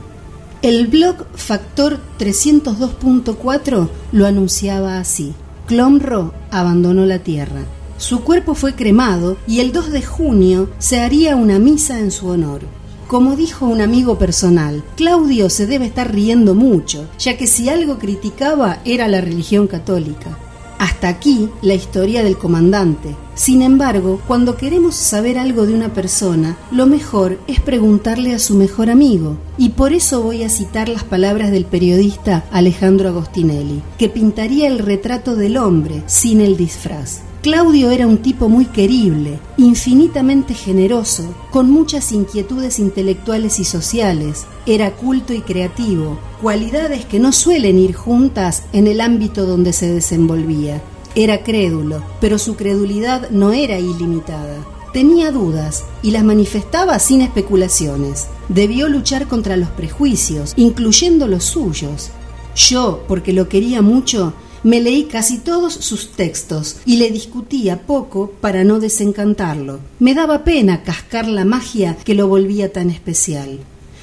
El 0.62 0.88
blog 0.88 1.26
Factor 1.36 2.00
302.4 2.20 3.89
lo 4.12 4.26
anunciaba 4.26 5.00
así. 5.00 5.34
Clomro 5.68 6.34
abandonó 6.52 7.06
la 7.06 7.20
Tierra. 7.20 7.66
Su 7.98 8.22
cuerpo 8.22 8.56
fue 8.56 8.76
cremado 8.76 9.38
y 9.48 9.62
el 9.62 9.72
2 9.72 9.91
de 9.91 10.02
junio 10.02 10.70
se 10.80 11.00
haría 11.00 11.38
una 11.38 11.60
misa 11.60 12.00
en 12.00 12.12
su 12.12 12.28
honor. 12.28 12.62
Como 13.08 13.36
dijo 13.36 13.68
un 13.68 13.80
amigo 13.80 14.18
personal, 14.18 14.84
Claudio 14.97 15.50
se 15.50 15.66
debe 15.66 15.86
estar 15.86 16.13
riendo 16.13 16.55
mucho, 16.55 17.08
ya 17.17 17.38
que 17.38 17.47
si 17.47 17.70
algo 17.70 17.97
criticaba 17.97 18.80
era 18.84 19.08
la 19.08 19.22
religión 19.22 19.67
católica. 19.67 20.38
Hasta 20.78 21.08
aquí 21.08 21.50
la 21.62 21.74
historia 21.74 22.22
del 22.22 22.38
comandante. 22.38 23.16
Sin 23.34 23.62
embargo, 23.62 24.20
cuando 24.28 24.58
queremos 24.58 24.96
saber 24.96 25.38
algo 25.38 25.66
de 25.66 25.74
una 25.74 25.93
persona, 25.93 26.58
lo 26.72 26.88
mejor 26.88 27.39
es 27.47 27.62
preguntarle 27.62 28.34
a 28.34 28.39
su 28.39 28.55
mejor 28.55 28.89
amigo. 28.89 29.38
Y 29.58 29.70
por 29.70 29.93
eso 29.93 30.22
voy 30.22 30.43
a 30.43 30.50
citar 30.50 30.89
las 30.89 31.05
palabras 31.05 31.51
del 31.51 31.66
periodista 31.66 32.43
Alejandro 32.51 33.08
Agostinelli, 33.08 33.82
que 33.97 34.09
pintaría 34.09 34.67
el 34.67 34.80
retrato 34.80 35.36
del 35.38 35.55
hombre 35.55 36.04
sin 36.08 36.42
el 36.42 36.58
disfraz. 36.58 37.22
Claudio 37.46 37.92
era 37.92 38.08
un 38.08 38.24
tipo 38.24 38.50
muy 38.50 38.66
querible, 38.66 39.39
infinitamente 39.58 40.55
generoso, 40.55 41.32
con 41.51 41.70
muchas 41.70 42.12
inquietudes 42.12 42.80
intelectuales 42.80 43.59
y 43.59 43.66
sociales. 43.66 44.47
Era 44.66 44.96
culto 44.96 45.32
y 45.32 45.42
creativo, 45.42 46.17
cualidades 46.42 47.05
que 47.05 47.20
no 47.20 47.32
suelen 47.32 47.78
ir 47.78 47.93
juntas 47.93 48.63
en 48.74 48.88
el 48.88 49.00
ámbito 49.00 49.46
donde 49.46 49.74
se 49.74 49.93
desenvolvía. 49.93 50.82
Era 51.13 51.43
crédulo, 51.43 52.01
pero 52.20 52.39
su 52.39 52.55
credulidad 52.55 53.30
no 53.30 53.51
era 53.51 53.78
ilimitada. 53.78 54.66
Tenía 54.92 55.32
dudas 55.32 55.84
y 56.01 56.09
las 56.09 56.24
manifestaba 56.24 56.97
sin 56.97 57.22
especulaciones. 57.22 58.26
Debió 58.50 58.89
luchar 58.89 59.28
contra 59.28 59.55
los 59.55 59.70
prejuicios, 59.70 60.55
incluyendo 60.58 61.28
los 61.28 61.43
suyos. 61.43 62.09
Yo, 62.55 63.04
porque 63.08 63.34
lo 63.34 63.47
quería 63.50 63.84
mucho, 63.84 64.34
me 64.66 64.82
leí 64.82 65.04
casi 65.04 65.37
todos 65.37 65.75
sus 65.75 66.13
textos 66.13 66.78
y 66.87 66.97
le 66.97 67.12
discutía 67.12 67.83
poco 67.83 68.32
para 68.42 68.63
no 68.63 68.79
desencantarlo. 68.79 69.79
Me 70.00 70.16
daba 70.16 70.43
pena 70.43 70.82
cascar 70.82 71.28
la 71.28 71.46
magia 71.46 71.96
que 72.04 72.16
lo 72.16 72.28
volvía 72.28 72.74
tan 72.74 72.89
especial. 72.89 73.59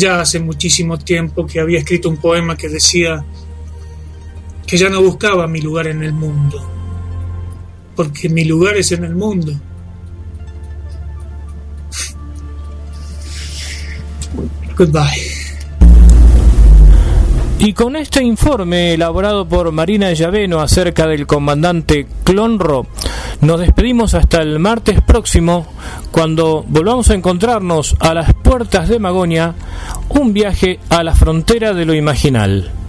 Ya 0.00 0.18
hace 0.18 0.40
muchísimo 0.40 0.98
tiempo 0.98 1.46
que 1.46 1.60
había 1.60 1.80
escrito 1.80 2.08
un 2.08 2.16
poema 2.16 2.56
que 2.56 2.70
decía 2.70 3.22
que 4.66 4.78
ya 4.78 4.88
no 4.88 5.02
buscaba 5.02 5.46
mi 5.46 5.60
lugar 5.60 5.88
en 5.88 6.02
el 6.02 6.14
mundo, 6.14 6.58
porque 7.94 8.30
mi 8.30 8.46
lugar 8.46 8.78
es 8.78 8.92
en 8.92 9.04
el 9.04 9.14
mundo. 9.14 9.52
Goodbye. 14.74 15.39
Y 17.62 17.74
con 17.74 17.94
este 17.94 18.24
informe 18.24 18.94
elaborado 18.94 19.46
por 19.46 19.70
Marina 19.70 20.10
Llaveno 20.14 20.60
acerca 20.60 21.06
del 21.06 21.26
comandante 21.26 22.06
Clonro, 22.24 22.86
nos 23.42 23.60
despedimos 23.60 24.14
hasta 24.14 24.40
el 24.40 24.58
martes 24.58 25.02
próximo, 25.02 25.66
cuando 26.10 26.64
volvamos 26.66 27.10
a 27.10 27.14
encontrarnos 27.14 27.96
a 28.00 28.14
las 28.14 28.32
puertas 28.32 28.88
de 28.88 28.98
Magonia, 28.98 29.54
un 30.08 30.32
viaje 30.32 30.80
a 30.88 31.02
la 31.02 31.14
frontera 31.14 31.74
de 31.74 31.84
lo 31.84 31.92
imaginal. 31.92 32.79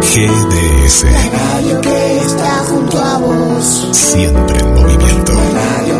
GDS. 0.00 1.04
radio 1.04 1.80
que 1.82 2.16
está 2.18 2.64
junto 2.68 2.98
a 2.98 3.18
vos. 3.18 3.88
Siempre 3.92 4.58
en 4.58 4.74
movimiento. 4.74 5.32
radio 5.52 5.97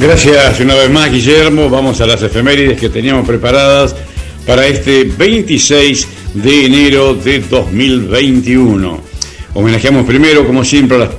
Gracias 0.00 0.60
una 0.60 0.76
vez 0.76 0.88
más, 0.90 1.10
Guillermo. 1.10 1.68
Vamos 1.68 2.00
a 2.00 2.06
las 2.06 2.22
efemérides 2.22 2.78
que 2.78 2.88
teníamos 2.88 3.26
preparadas 3.26 3.96
para 4.46 4.64
este 4.64 5.02
26 5.02 6.08
de 6.34 6.66
enero 6.66 7.14
de 7.14 7.40
2021. 7.40 9.02
Homenajeamos 9.54 10.06
primero, 10.06 10.46
como 10.46 10.64
siempre, 10.64 10.98
a 10.98 11.00
las 11.00 11.10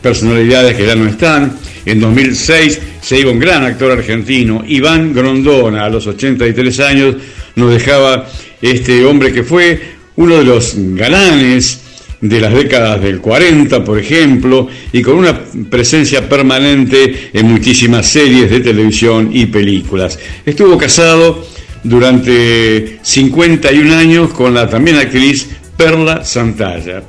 personalidades 0.00 0.76
que 0.76 0.86
ya 0.86 0.94
no 0.94 1.08
están. 1.08 1.58
En 1.84 1.98
2006 1.98 2.80
se 3.00 3.18
iba 3.18 3.32
un 3.32 3.40
gran 3.40 3.64
actor 3.64 3.90
argentino, 3.90 4.62
Iván 4.68 5.12
Grondona, 5.12 5.84
a 5.84 5.90
los 5.90 6.06
83 6.06 6.78
años, 6.78 7.16
nos 7.56 7.72
dejaba 7.72 8.28
este 8.60 9.04
hombre 9.04 9.32
que 9.32 9.42
fue 9.42 9.96
uno 10.14 10.36
de 10.36 10.44
los 10.44 10.74
galanes 10.76 11.81
de 12.22 12.40
las 12.40 12.54
décadas 12.54 13.02
del 13.02 13.20
40, 13.20 13.84
por 13.84 13.98
ejemplo, 13.98 14.68
y 14.92 15.02
con 15.02 15.16
una 15.16 15.38
presencia 15.68 16.28
permanente 16.28 17.30
en 17.32 17.46
muchísimas 17.46 18.06
series 18.06 18.48
de 18.48 18.60
televisión 18.60 19.30
y 19.32 19.46
películas. 19.46 20.18
Estuvo 20.46 20.78
casado 20.78 21.44
durante 21.82 23.00
51 23.02 23.94
años 23.94 24.32
con 24.32 24.54
la 24.54 24.70
también 24.70 24.96
actriz 24.98 25.48
Perla 25.76 26.24
Santalla. 26.24 27.02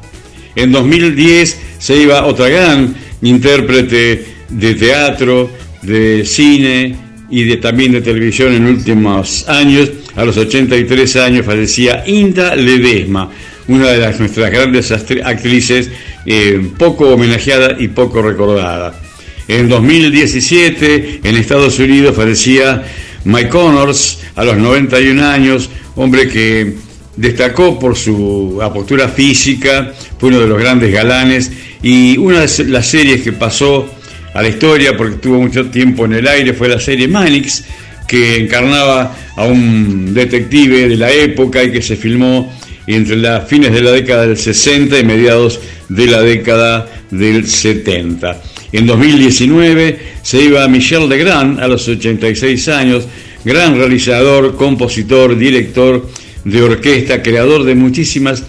En 0.56 0.72
2010 0.72 1.60
se 1.77 1.95
iba 1.95 2.26
otra 2.26 2.49
gran 2.49 2.95
intérprete 3.22 4.26
de 4.49 4.76
teatro, 4.76 5.49
de 5.84 6.26
cine 6.26 6.95
y 7.30 7.44
de, 7.44 7.57
también 7.57 7.91
de 7.91 8.02
televisión 8.02 8.52
en 8.52 8.65
últimos 8.65 9.48
años. 9.48 9.91
A 10.15 10.26
los 10.26 10.38
83 10.38 11.15
años 11.18 11.45
fallecía 11.45 12.03
Inda 12.07 12.56
Ledesma, 12.56 13.30
una 13.68 13.88
de 13.88 13.99
las, 13.99 14.19
nuestras 14.19 14.52
grandes 14.52 14.91
actrices, 14.91 15.90
eh, 16.26 16.72
poco 16.77 17.10
homenajeada 17.10 17.76
y 17.80 17.88
poco 17.90 18.22
recordada. 18.22 18.99
En 19.48 19.68
2017, 19.68 21.22
en 21.23 21.35
Estados 21.35 21.80
Unidos, 21.80 22.15
fallecía 22.15 22.84
Mike 23.26 23.49
Connors 23.49 24.19
a 24.35 24.44
los 24.44 24.57
91 24.57 25.26
años, 25.26 25.69
hombre 25.95 26.27
que 26.27 26.73
destacó 27.15 27.77
por 27.77 27.95
su 27.95 28.60
apostura 28.61 29.07
física, 29.07 29.94
fue 30.18 30.30
uno 30.30 30.40
de 30.40 30.48
los 30.48 30.60
grandes 30.60 30.91
galanes 30.91 31.52
y 31.81 32.18
una 32.18 32.41
de 32.41 32.65
las 32.65 32.88
series 32.88 33.22
que 33.22 33.34
pasó 33.34 33.88
a 34.34 34.41
la 34.41 34.48
historia 34.48 34.98
porque 34.98 35.18
tuvo 35.18 35.41
mucho 35.41 35.65
tiempo 35.68 36.06
en 36.06 36.14
el 36.14 36.27
aire 36.27 36.53
fue 36.53 36.68
la 36.68 36.80
serie 36.80 37.07
Manix, 37.07 37.64
que 38.07 38.38
encarnaba 38.38 39.15
a 39.35 39.45
un 39.45 40.14
detective 40.14 40.88
de 40.88 40.98
la 40.98 41.11
época 41.11 41.64
y 41.64 41.72
que 41.72 41.81
se 41.81 41.95
filmó 41.95 42.52
entre 42.88 43.18
las 43.18 43.47
fines 43.47 43.72
de 43.72 43.81
la 43.81 43.91
década 43.91 44.27
del 44.27 44.38
60 44.38 44.99
y 44.99 45.03
mediados 45.03 45.60
de 45.89 46.07
la 46.07 46.22
década 46.22 46.88
del 47.11 47.47
70. 47.47 48.41
En 48.72 48.88
2019 48.88 49.99
se 50.22 50.41
iba 50.41 50.68
Michel 50.68 51.07
Legrand 51.07 51.60
a 51.60 51.68
los 51.68 51.88
86 51.88 52.68
años, 52.69 53.07
gran 53.45 53.76
realizador, 53.76 54.55
compositor, 54.55 55.38
director 55.38 56.07
de 56.43 56.61
orquesta, 56.61 57.22
creador 57.22 57.64
de 57.64 57.76
muchísimas 57.76 58.43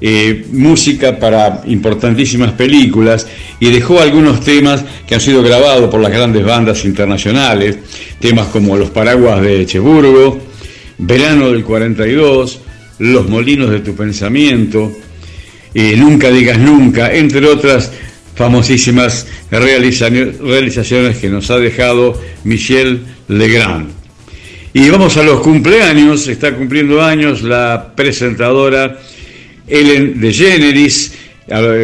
eh, 0.00 0.46
música 0.52 1.18
para 1.18 1.62
importantísimas 1.66 2.52
películas 2.52 3.26
y 3.58 3.68
dejó 3.68 4.00
algunos 4.00 4.44
temas 4.44 4.84
que 5.06 5.16
han 5.16 5.20
sido 5.20 5.42
grabados 5.42 5.90
por 5.90 6.00
las 6.00 6.12
grandes 6.12 6.44
bandas 6.44 6.84
internacionales, 6.84 7.78
temas 8.20 8.46
como 8.46 8.76
Los 8.76 8.90
Paraguas 8.90 9.42
de 9.42 9.62
Echeburgo, 9.62 10.38
Verano 10.98 11.50
del 11.50 11.64
42, 11.64 12.60
Los 12.98 13.28
Molinos 13.28 13.70
de 13.70 13.80
tu 13.80 13.94
Pensamiento, 13.94 14.96
eh, 15.74 15.94
Nunca 15.96 16.30
digas 16.30 16.58
nunca, 16.58 17.14
entre 17.14 17.46
otras 17.46 17.92
famosísimas 18.34 19.26
realizaciones 19.50 21.18
que 21.18 21.28
nos 21.28 21.50
ha 21.50 21.58
dejado 21.58 22.20
Michel 22.44 23.00
Legrand. 23.28 23.90
Y 24.72 24.88
vamos 24.90 25.16
a 25.16 25.22
los 25.22 25.40
cumpleaños, 25.40 26.28
está 26.28 26.54
cumpliendo 26.54 27.02
años 27.02 27.42
la 27.42 27.92
presentadora 27.96 28.98
Ellen 29.66 30.20
DeGeneres, 30.20 31.14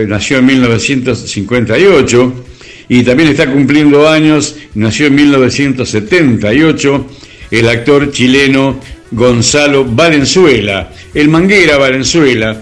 nació 0.06 0.38
en 0.38 0.46
1958, 0.46 2.44
y 2.88 3.02
también 3.02 3.30
está 3.30 3.50
cumpliendo 3.50 4.08
años, 4.08 4.56
nació 4.74 5.06
en 5.06 5.14
1978, 5.14 7.06
el 7.50 7.68
actor 7.68 8.10
chileno 8.12 8.80
Gonzalo 9.10 9.84
Valenzuela, 9.84 10.90
el 11.14 11.28
Manguera 11.28 11.76
Valenzuela. 11.78 12.60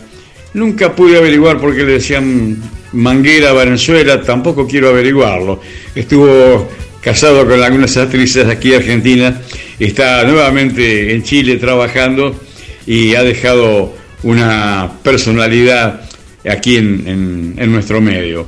Nunca 0.55 0.95
pude 0.95 1.17
averiguar 1.17 1.59
por 1.61 1.75
qué 1.75 1.83
le 1.85 1.93
decían 1.93 2.57
Manguera 2.93 3.53
Valenzuela, 3.53 4.21
tampoco 4.23 4.67
quiero 4.67 4.91
averiguarlo. 4.91 5.61
Estuvo 5.95 6.69
casado 7.01 7.47
con 7.49 7.63
algunas 7.63 7.97
actrices 7.97 8.47
aquí 8.47 8.75
Argentina, 8.75 9.41
está 9.79 10.23
nuevamente 10.25 11.15
en 11.15 11.23
Chile 11.23 11.57
trabajando 11.57 12.39
y 12.87 13.15
ha 13.15 13.23
dejado 13.23 13.95
una 14.25 14.93
personalidad 15.03 16.03
aquí 16.49 16.77
en, 16.77 17.05
en- 17.07 17.55
en 17.57 17.73
nuestro 17.73 18.01
medio. 18.01 18.47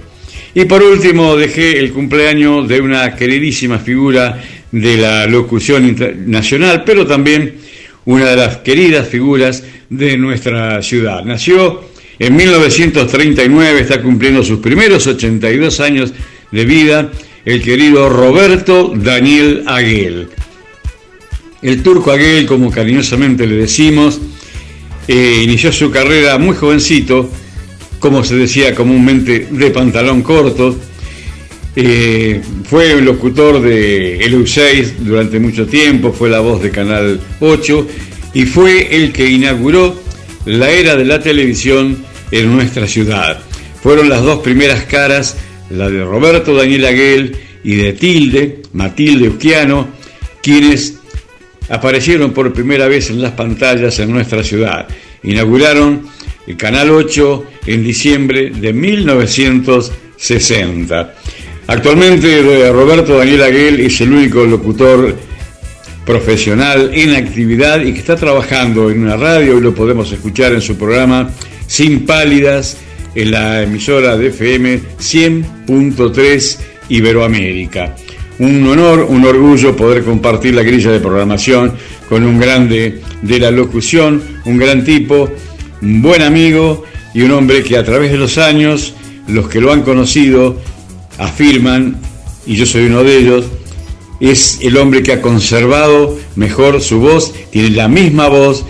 Y 0.54 0.66
por 0.66 0.82
último, 0.82 1.36
dejé 1.36 1.78
el 1.80 1.92
cumpleaños 1.92 2.68
de 2.68 2.80
una 2.80 3.16
queridísima 3.16 3.78
figura 3.78 4.40
de 4.74 4.96
la 4.96 5.26
locución 5.26 5.86
internacional, 5.86 6.82
pero 6.84 7.06
también 7.06 7.54
una 8.06 8.30
de 8.30 8.36
las 8.36 8.56
queridas 8.58 9.08
figuras 9.08 9.62
de 9.88 10.18
nuestra 10.18 10.82
ciudad. 10.82 11.24
Nació 11.24 11.84
en 12.18 12.34
1939, 12.34 13.80
está 13.80 14.02
cumpliendo 14.02 14.42
sus 14.42 14.58
primeros 14.58 15.06
82 15.06 15.78
años 15.78 16.12
de 16.50 16.64
vida, 16.64 17.10
el 17.44 17.62
querido 17.62 18.08
Roberto 18.08 18.92
Daniel 18.96 19.62
Aguel. 19.66 20.28
El 21.62 21.82
turco 21.82 22.10
Aguel, 22.10 22.46
como 22.46 22.70
cariñosamente 22.70 23.46
le 23.46 23.54
decimos, 23.54 24.20
eh, 25.06 25.40
inició 25.44 25.70
su 25.70 25.90
carrera 25.90 26.36
muy 26.38 26.56
jovencito, 26.56 27.30
como 28.00 28.24
se 28.24 28.34
decía 28.34 28.74
comúnmente, 28.74 29.46
de 29.50 29.70
pantalón 29.70 30.22
corto. 30.22 30.76
Eh, 31.76 32.40
fue 32.64 32.94
un 32.94 33.04
locutor 33.04 33.60
de 33.60 34.20
LU6 34.30 34.98
durante 34.98 35.40
mucho 35.40 35.66
tiempo, 35.66 36.12
fue 36.12 36.30
la 36.30 36.38
voz 36.40 36.62
de 36.62 36.70
Canal 36.70 37.20
8 37.40 37.88
y 38.32 38.44
fue 38.44 38.94
el 38.94 39.12
que 39.12 39.28
inauguró 39.28 40.00
la 40.46 40.70
era 40.70 40.94
de 40.94 41.04
la 41.04 41.20
televisión 41.20 41.98
en 42.30 42.54
nuestra 42.54 42.86
ciudad. 42.86 43.40
Fueron 43.82 44.08
las 44.08 44.22
dos 44.22 44.38
primeras 44.40 44.84
caras, 44.84 45.36
la 45.70 45.90
de 45.90 46.04
Roberto 46.04 46.54
Daniel 46.54 46.86
Aguel 46.86 47.36
y 47.64 47.74
de 47.74 47.92
Tilde, 47.92 48.62
Matilde 48.72 49.28
Usquiano, 49.28 49.88
quienes 50.42 50.94
aparecieron 51.68 52.32
por 52.32 52.52
primera 52.52 52.86
vez 52.88 53.10
en 53.10 53.20
las 53.20 53.32
pantallas 53.32 53.98
en 53.98 54.12
nuestra 54.12 54.44
ciudad. 54.44 54.86
Inauguraron 55.22 56.06
el 56.46 56.56
Canal 56.56 56.90
8 56.90 57.44
en 57.66 57.82
diciembre 57.82 58.50
de 58.50 58.72
1960. 58.72 61.14
Actualmente 61.66 62.40
eh, 62.40 62.72
Roberto 62.72 63.16
Daniel 63.16 63.42
Aguel 63.42 63.80
es 63.80 64.00
el 64.00 64.12
único 64.12 64.44
locutor 64.44 65.16
profesional 66.04 66.90
en 66.92 67.14
actividad 67.14 67.80
y 67.80 67.94
que 67.94 68.00
está 68.00 68.16
trabajando 68.16 68.90
en 68.90 69.02
una 69.02 69.16
radio 69.16 69.56
y 69.56 69.62
lo 69.62 69.74
podemos 69.74 70.12
escuchar 70.12 70.52
en 70.52 70.60
su 70.60 70.76
programa 70.76 71.30
Sin 71.66 72.04
Pálidas 72.04 72.76
en 73.14 73.30
la 73.30 73.62
emisora 73.62 74.16
de 74.16 74.26
FM 74.28 74.80
100.3 74.98 76.58
Iberoamérica. 76.90 77.96
Un 78.38 78.66
honor, 78.66 79.06
un 79.08 79.24
orgullo 79.24 79.74
poder 79.74 80.04
compartir 80.04 80.54
la 80.54 80.62
grilla 80.62 80.90
de 80.90 81.00
programación 81.00 81.72
con 82.08 82.24
un 82.24 82.38
grande 82.38 83.00
de 83.22 83.38
la 83.38 83.50
locución, 83.50 84.22
un 84.44 84.58
gran 84.58 84.84
tipo, 84.84 85.30
un 85.80 86.02
buen 86.02 86.20
amigo 86.20 86.84
y 87.14 87.22
un 87.22 87.30
hombre 87.30 87.62
que 87.62 87.78
a 87.78 87.84
través 87.84 88.12
de 88.12 88.18
los 88.18 88.36
años, 88.36 88.94
los 89.28 89.48
que 89.48 89.60
lo 89.60 89.72
han 89.72 89.82
conocido, 89.82 90.60
afirman, 91.18 91.96
y 92.46 92.56
yo 92.56 92.66
soy 92.66 92.86
uno 92.86 93.02
de 93.02 93.16
ellos, 93.18 93.46
es 94.20 94.58
el 94.62 94.76
hombre 94.76 95.02
que 95.02 95.12
ha 95.12 95.20
conservado 95.22 96.18
mejor 96.36 96.80
su 96.80 97.00
voz, 97.00 97.34
tiene 97.50 97.70
la 97.70 97.88
misma 97.88 98.28
voz 98.28 98.64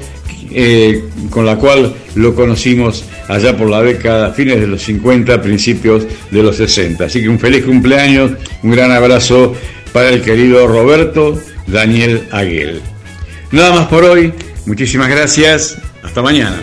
eh, 0.51 1.05
con 1.31 1.47
la 1.47 1.57
cual 1.57 1.95
lo 2.15 2.35
conocimos 2.35 3.05
allá 3.29 3.57
por 3.57 3.69
la 3.69 3.83
década, 3.83 4.33
fines 4.33 4.61
de 4.61 4.66
los 4.66 4.83
50, 4.83 5.43
principios 5.43 6.05
de 6.31 6.43
los 6.43 6.57
60. 6.57 7.05
Así 7.05 7.21
que 7.21 7.29
un 7.29 7.39
feliz 7.39 7.65
cumpleaños, 7.65 8.33
un 8.62 8.71
gran 8.71 8.93
abrazo 8.93 9.55
para 9.93 10.11
el 10.11 10.23
querido 10.23 10.66
Roberto 10.66 11.41
Daniel 11.66 12.29
Aguel. 12.31 12.81
Nada 13.51 13.75
más 13.75 13.87
por 13.87 14.05
hoy, 14.05 14.33
muchísimas 14.66 15.09
gracias, 15.09 15.79
hasta 16.03 16.23
mañana. 16.23 16.62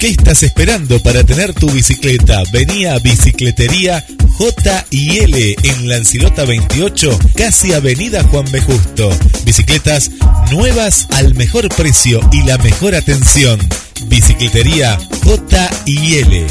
¿Qué 0.00 0.08
estás 0.08 0.42
esperando 0.44 0.98
para 1.02 1.24
tener 1.24 1.52
tu 1.52 1.70
bicicleta? 1.70 2.42
Vení 2.50 2.86
a 2.86 2.98
Bicicletería 3.00 4.02
J 4.38 4.86
y 4.88 5.18
L 5.18 5.56
en 5.62 5.88
Lancilota 5.90 6.46
28, 6.46 7.18
casi 7.36 7.74
Avenida 7.74 8.24
Juan 8.24 8.46
B. 8.50 8.62
Justo. 8.62 9.10
Bicicletas 9.44 10.10
nuevas 10.52 11.06
al 11.10 11.34
mejor 11.34 11.68
precio 11.68 12.20
y 12.32 12.42
la 12.44 12.56
mejor 12.56 12.94
atención. 12.94 13.60
Bicicletería 14.06 14.98
J 15.22 15.70
y 15.84 16.14
L. 16.14 16.46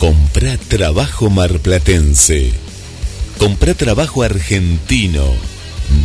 Comprá 0.00 0.56
trabajo 0.68 1.30
marplatense. 1.30 2.65
Comprá 3.38 3.74
trabajo 3.74 4.22
argentino. 4.22 5.34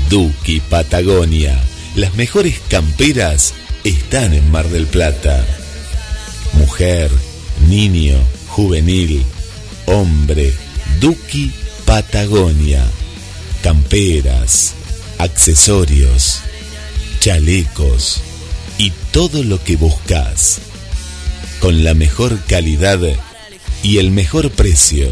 Duki 0.10 0.60
Patagonia. 0.60 1.58
Las 1.96 2.16
mejores 2.16 2.60
camperas 2.70 3.54
están 3.84 4.34
en 4.34 4.52
Mar 4.52 4.70
del 4.70 4.86
Plata. 4.86 5.46
Mujer, 6.54 7.10
niño, 7.68 8.18
juvenil, 8.50 9.24
hombre. 9.86 10.54
Duki 11.00 11.52
Patagonia. 11.86 12.86
Camperas, 13.64 14.74
accesorios, 15.18 16.42
chalecos 17.20 18.22
y 18.78 18.92
todo 19.12 19.44
lo 19.44 19.64
que 19.64 19.78
buscas. 19.78 20.60
Con 21.62 21.84
la 21.84 21.94
mejor 21.94 22.40
calidad 22.46 23.00
y 23.84 24.00
el 24.00 24.12
mejor 24.12 24.52
precio. 24.52 25.12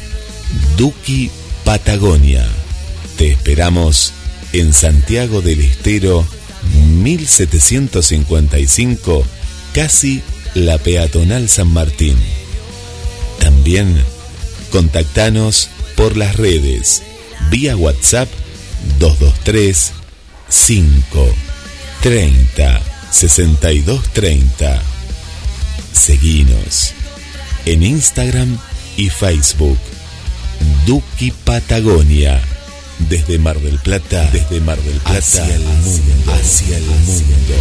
Duki 0.77 1.31
Patagonia. 1.63 2.47
Te 3.17 3.31
esperamos 3.31 4.13
en 4.53 4.73
Santiago 4.73 5.41
del 5.41 5.61
Estero 5.61 6.25
1755, 7.01 9.25
casi 9.73 10.21
la 10.53 10.77
peatonal 10.77 11.49
San 11.49 11.67
Martín. 11.67 12.17
También 13.39 14.03
contactanos 14.71 15.69
por 15.95 16.17
las 16.17 16.35
redes 16.35 17.01
vía 17.49 17.75
WhatsApp 17.75 18.29
223 18.99 19.91
5 20.49 21.27
30 22.01 22.81
62 23.11 24.03
30. 24.13 24.81
Seguinos 25.93 26.93
en 27.65 27.83
Instagram 27.83 28.57
y 28.97 29.09
Facebook. 29.09 29.77
Duki 30.85 31.31
Patagonia. 31.31 32.41
Desde 33.09 33.37
Mar 33.37 33.59
del 33.59 33.77
Plata, 33.79 34.29
desde 34.31 34.59
Mar 34.61 34.79
del 34.81 34.97
Plata 34.97 35.17
hacia 35.17 35.55
el 35.55 35.61
mundo, 35.61 36.33
hacia 36.33 36.77
el 36.77 36.85
mundo. 36.85 37.55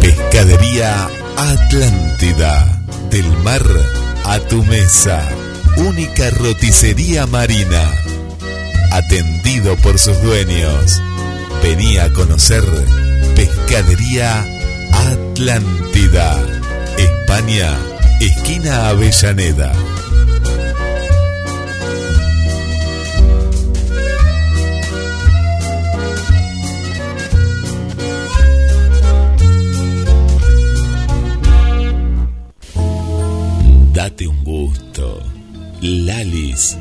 Pescadería 0.00 1.08
Atlántida. 1.36 2.82
Del 3.10 3.26
mar 3.38 3.62
a 4.24 4.38
tu 4.40 4.62
mesa. 4.64 5.28
Única 5.76 6.30
roticería 6.30 7.26
marina. 7.26 7.92
Atendido 8.92 9.76
por 9.76 9.98
sus 9.98 10.20
dueños. 10.22 11.00
Venía 11.62 12.04
a 12.04 12.12
conocer 12.12 12.64
Pescadería 13.34 14.40
Atlántida. 14.40 14.57
Atlántida, 14.92 16.36
España, 16.96 17.76
esquina 18.20 18.88
Avellaneda. 18.88 19.72
Date 33.92 34.26
un 34.26 34.44
gusto. 34.44 35.22
Lalis, 35.80 36.76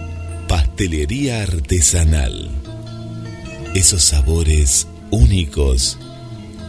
pastelería 0.48 1.44
artesanal. 1.44 2.50
Esos 3.76 4.04
sabores 4.04 4.88
únicos 5.12 6.00